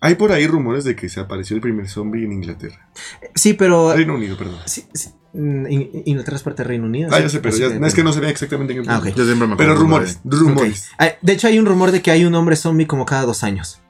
Hay 0.00 0.14
por 0.14 0.30
ahí 0.30 0.46
rumores 0.46 0.84
de 0.84 0.94
que 0.94 1.08
se 1.08 1.20
apareció 1.20 1.56
el 1.56 1.62
primer 1.62 1.88
zombie 1.88 2.24
en 2.24 2.32
Inglaterra. 2.32 2.88
Sí, 3.34 3.54
pero... 3.54 3.92
Reino 3.92 4.14
Unido, 4.14 4.36
perdón. 4.36 4.56
Sí, 4.64 4.86
sí, 4.94 5.10
In- 5.32 6.02
Inglaterra 6.06 6.36
es 6.36 6.42
parte 6.42 6.62
del 6.62 6.68
Reino 6.68 6.86
Unido. 6.86 7.08
Ah, 7.12 7.16
sí, 7.18 7.22
ya 7.22 7.28
sé, 7.28 7.38
pero 7.40 7.56
ya, 7.56 7.66
es 7.86 7.94
que 7.94 8.02
no 8.02 8.12
ve 8.12 8.28
exactamente 8.30 8.72
en 8.74 8.82
qué 8.82 8.90
Ah, 8.90 8.98
ok. 8.98 9.06
Yo 9.14 9.24
siempre 9.24 9.46
me 9.46 9.56
Pero 9.56 9.74
rumores, 9.76 10.18
de- 10.24 10.36
rumores. 10.36 10.88
Ah, 10.98 11.10
De 11.22 11.32
hecho, 11.32 11.46
hay 11.46 11.58
un 11.58 11.66
rumor 11.66 11.92
de 11.92 12.02
que 12.02 12.10
hay 12.10 12.24
un 12.24 12.34
hombre 12.34 12.56
zombie 12.56 12.86
como 12.86 13.06
cada 13.06 13.22
dos 13.26 13.44
años. 13.44 13.80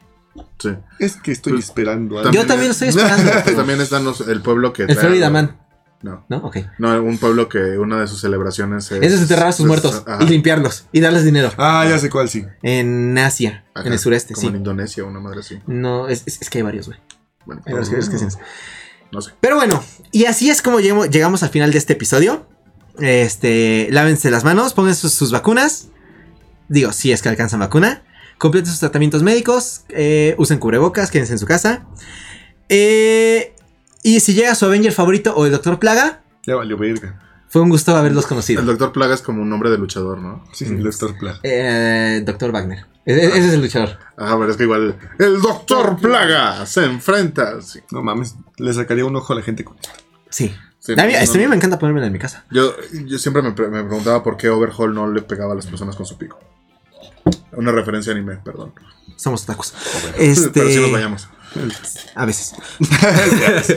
Sí. 0.59 0.71
Es 0.99 1.17
que 1.17 1.33
estoy 1.33 1.55
Pues, 1.55 1.65
esperando 1.67 2.19
algo. 2.19 2.31
Yo 2.31 2.47
también 2.47 2.69
lo 2.69 2.73
estoy 2.73 2.89
esperando. 2.91 3.33
Pues 3.45 3.57
también 3.57 3.81
están 3.81 4.05
los- 4.05 4.21
el 4.29 4.43
pueblo 4.43 4.73
que. 4.73 4.83
El 4.83 4.89
trae- 4.91 5.01
Florida 5.01 5.31
Man, 5.31 5.57
No. 6.03 6.25
¿no? 6.29 6.37
Ok. 6.39 6.59
No, 6.79 7.03
un 7.03 7.17
pueblo 7.19 7.49
que 7.49 7.79
una 7.79 8.01
de 8.01 8.07
sus 8.07 8.21
celebraciones 8.21 8.91
es. 8.93 9.03
Es 9.03 9.13
desenterrar 9.13 9.49
a 9.49 9.53
sus 9.53 9.61
es- 9.61 9.67
muertos 9.67 10.03
ajá. 10.07 10.23
y 10.23 10.27
limpiarlos 10.27 10.87
y 10.93 11.01
darles 11.01 11.25
dinero. 11.25 11.51
Ah, 11.57 11.87
ya 11.89 11.99
sé 11.99 12.11
cuál, 12.11 12.29
sí. 12.29 12.45
En 12.63 13.17
Asia, 13.19 13.65
Ajá, 13.75 13.87
en 13.87 13.93
el 13.95 13.99
sureste, 13.99 14.35
Como 14.35 14.43
sí. 14.43 14.47
en 14.49 14.57
Indonesia, 14.57 15.05
una 15.05 15.21
madre 15.21 15.41
así. 15.41 15.59
No, 15.67 16.07
es, 16.09 16.23
es- 16.27 16.43
es 16.43 16.51
que 16.51 16.59
hay 16.59 16.63
varios, 16.65 16.87
güey. 16.87 16.99
Bueno, 17.47 17.63
Hay 17.67 17.73
varios, 17.73 17.89
hay 17.89 17.95
varios 17.95 18.09
que 18.11 18.17
hacen 18.17 18.29
eso. 18.29 18.39
No 19.13 19.21
sé. 19.23 19.33
Pero 19.41 19.57
bueno, 19.57 19.83
y 20.13 20.25
así 20.27 20.51
es 20.51 20.63
como 20.63 20.81
llegamos, 20.81 21.11
llegamos 21.11 21.43
al 21.43 21.51
final 21.51 21.73
de 21.73 21.79
este 21.79 21.93
episodio. 21.95 22.47
Este, 22.99 23.89
lávense 23.91 24.31
las 24.31 24.45
manos, 24.45 24.75
pongan 24.75 24.95
sus, 24.95 25.13
sus 25.13 25.31
vacunas. 25.33 25.89
Digo, 26.69 26.93
si 26.93 27.13
es 27.13 27.23
que 27.23 27.29
alcanzan 27.29 27.61
vacuna. 27.61 28.03
Completen 28.39 28.71
sus 28.71 28.81
tratamientos 28.81 29.23
médicos. 29.23 29.83
eh, 29.91 30.35
usen 30.39 30.59
cubrebocas, 30.59 31.11
quédense 31.11 31.33
en 31.35 31.39
su 31.39 31.47
casa. 31.47 31.85
Eh, 32.69 33.55
y 34.03 34.21
si 34.21 34.35
llega 34.35 34.55
su 34.55 34.65
Avenger 34.65 34.93
favorito 34.93 35.35
o 35.37 35.47
el 35.47 35.53
Doctor 35.53 35.79
Plaga, 35.79 36.23
Ya 36.47 36.55
valió 36.57 36.77
verga. 36.79 37.21
fue 37.49 37.61
un 37.63 37.69
gusto 37.69 37.95
haberlos 37.97 38.27
conocido. 38.27 38.61
El 38.61 38.67
doctor 38.67 38.93
Plaga 38.93 39.15
es 39.15 39.21
como 39.23 39.43
un 39.43 39.49
nombre 39.51 39.71
de 39.71 39.77
luchador, 39.79 40.19
¿no? 40.19 40.45
Sí, 40.53 40.65
el 40.67 40.83
Doctor 40.83 41.19
Plaga. 41.19 41.41
Eh, 41.43 42.23
Doctor 42.25 42.53
Wagner. 42.53 42.87
E- 43.07 43.13
e- 43.15 43.27
ese 43.27 43.47
es 43.49 43.53
el 43.55 43.61
luchador. 43.63 43.99
Ajá, 44.17 44.39
pero 44.39 44.51
es 44.51 44.57
que 44.57 44.65
igual. 44.65 44.97
El 45.19 45.41
doctor 45.41 45.97
Plaga 46.01 46.67
se 46.67 46.85
enfrenta. 46.85 47.61
sí. 47.63 47.81
No 47.91 48.03
mames, 48.03 48.35
le 48.59 48.73
sacaría 48.75 49.05
un 49.05 49.17
ojo 49.17 49.33
a 49.33 49.37
la 49.37 49.43
gente 49.43 49.65
con 49.65 49.77
esto. 49.79 49.91
Sí. 50.29 50.55
Sí, 50.79 50.93
a 50.93 51.05
mí, 51.05 51.13
no, 51.13 51.19
este, 51.19 51.37
a 51.37 51.39
mí 51.39 51.45
no. 51.45 51.51
me 51.51 51.57
encanta 51.57 51.79
ponérmela 51.79 52.07
en 52.07 52.13
mi 52.15 52.19
casa. 52.19 52.45
Yo, 52.51 52.75
yo 53.07 53.19
siempre 53.19 53.43
me, 53.43 53.53
pre- 53.53 53.69
me 53.69 53.83
preguntaba 53.85 54.23
por 54.23 54.37
qué 54.39 54.49
Overhaul 54.49 54.95
no 54.95 55.13
le 55.13 55.21
pegaba 55.21 55.53
a 55.53 55.57
las 55.57 55.67
personas 55.67 55.95
con 55.95 56.07
su 56.07 56.17
pico. 56.17 56.39
Una 57.53 57.71
referencia 57.71 58.13
a 58.13 58.17
anime, 58.17 58.37
perdón. 58.37 58.73
Somos 59.17 59.45
tacos. 59.45 59.75
Pero 60.17 60.35
si 60.35 60.41
nos 60.41 60.57
Este. 60.57 60.91
vayamos. 60.93 61.29
A 62.15 62.25
veces. 62.25 62.55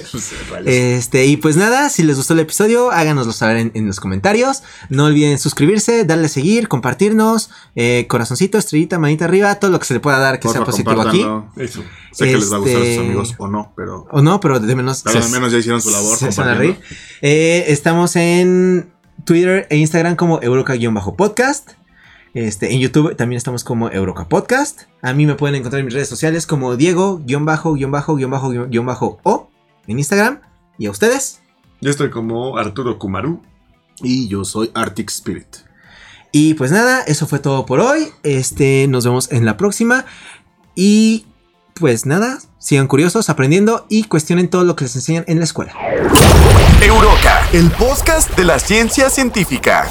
Este, 0.66 1.26
y 1.26 1.38
pues 1.38 1.56
nada, 1.58 1.90
si 1.90 2.04
les 2.04 2.18
gustó 2.18 2.34
el 2.34 2.40
episodio, 2.42 2.92
háganoslo 2.92 3.34
saber 3.34 3.58
en, 3.58 3.72
en 3.74 3.88
los 3.88 4.00
comentarios. 4.00 4.64
No 4.90 5.06
olviden 5.06 5.40
suscribirse, 5.40 6.06
darle 6.06 6.28
a 6.28 6.30
seguir, 6.30 6.68
compartirnos, 6.68 7.50
eh, 7.76 8.06
corazoncito, 8.08 8.58
estrellita, 8.58 9.00
manita 9.00 9.26
arriba, 9.26 9.56
todo 9.56 9.72
lo 9.72 9.80
que 9.80 9.86
se 9.86 9.94
le 9.96 10.00
pueda 10.00 10.20
dar 10.20 10.40
que 10.40 10.48
sea 10.50 10.64
positivo 10.64 11.02
aquí. 11.02 11.26
Eso. 11.58 11.84
Sé 12.12 12.26
que 12.26 12.38
les 12.38 12.52
va 12.52 12.58
a 12.58 12.60
gustar 12.60 12.78
a 12.78 12.80
sus 12.80 12.88
Este- 12.90 13.06
amigos 13.06 13.34
o 13.38 13.48
no, 13.48 13.74
pero. 13.76 14.06
O 14.12 14.22
no, 14.22 14.40
pero 14.40 14.60
de 14.60 14.76
menos. 14.76 15.02
Pero 15.04 15.24
al 15.24 15.30
menos 15.32 15.52
ya 15.52 15.58
hicieron 15.58 15.82
su 15.82 15.90
labor. 15.90 16.18
se- 16.18 16.32
se 16.32 16.42
van 16.42 16.50
a 16.50 16.54
compartiendo. 16.54 16.82
reír. 16.88 16.98
Eh, 17.22 17.66
estamos 17.70 18.16
en 18.16 18.94
Twitter 19.26 19.68
e 19.70 19.78
Instagram 19.78 20.16
como 20.16 20.40
Euroca-podcast. 20.42 21.72
Este, 22.34 22.74
en 22.74 22.80
YouTube 22.80 23.16
también 23.16 23.38
estamos 23.38 23.64
como 23.64 23.92
Euroca 23.92 24.28
Podcast. 24.28 24.82
A 25.02 25.14
mí 25.14 25.26
me 25.28 25.36
pueden 25.36 25.56
encontrar 25.56 25.80
en 25.82 25.86
mis 25.86 25.94
redes 25.94 26.10
sociales 26.10 26.48
como 26.48 26.76
Diego-O 26.76 27.22
en 29.88 30.00
Instagram. 30.00 30.42
¿Y 30.80 30.88
a 30.88 30.92
ustedes? 30.92 31.42
Yo 31.82 31.92
estoy 31.92 32.10
como 32.10 32.58
Arturo 32.58 32.98
Kumaru. 32.98 33.42
Y 34.02 34.28
yo 34.28 34.44
soy 34.46 34.72
Arctic 34.74 35.10
Spirit. 35.12 35.58
Y 36.32 36.56
pues 36.56 36.72
nada, 36.72 37.04
eso 37.06 37.28
fue 37.28 37.38
todo 37.38 37.68
por 37.68 37.80
hoy. 37.80 38.08
Este, 38.24 38.88
nos 38.88 39.06
vemos 39.06 39.32
en 39.32 39.46
la 39.46 39.56
próxima. 39.56 40.06
Y 40.74 41.28
pues 41.76 42.08
nada, 42.08 42.40
sigan 42.58 42.88
curiosos, 42.88 43.30
aprendiendo 43.30 43.86
y 43.90 44.06
cuestionen 44.06 44.50
todo 44.50 44.64
lo 44.64 44.76
que 44.76 44.86
les 44.86 44.96
enseñan 44.96 45.26
en 45.28 45.38
la 45.38 45.44
escuela. 45.44 45.74
Euroca, 46.82 47.48
el 47.54 47.70
podcast 47.72 48.36
de 48.36 48.46
la 48.46 48.58
ciencia 48.58 49.12
científica. 49.12 49.88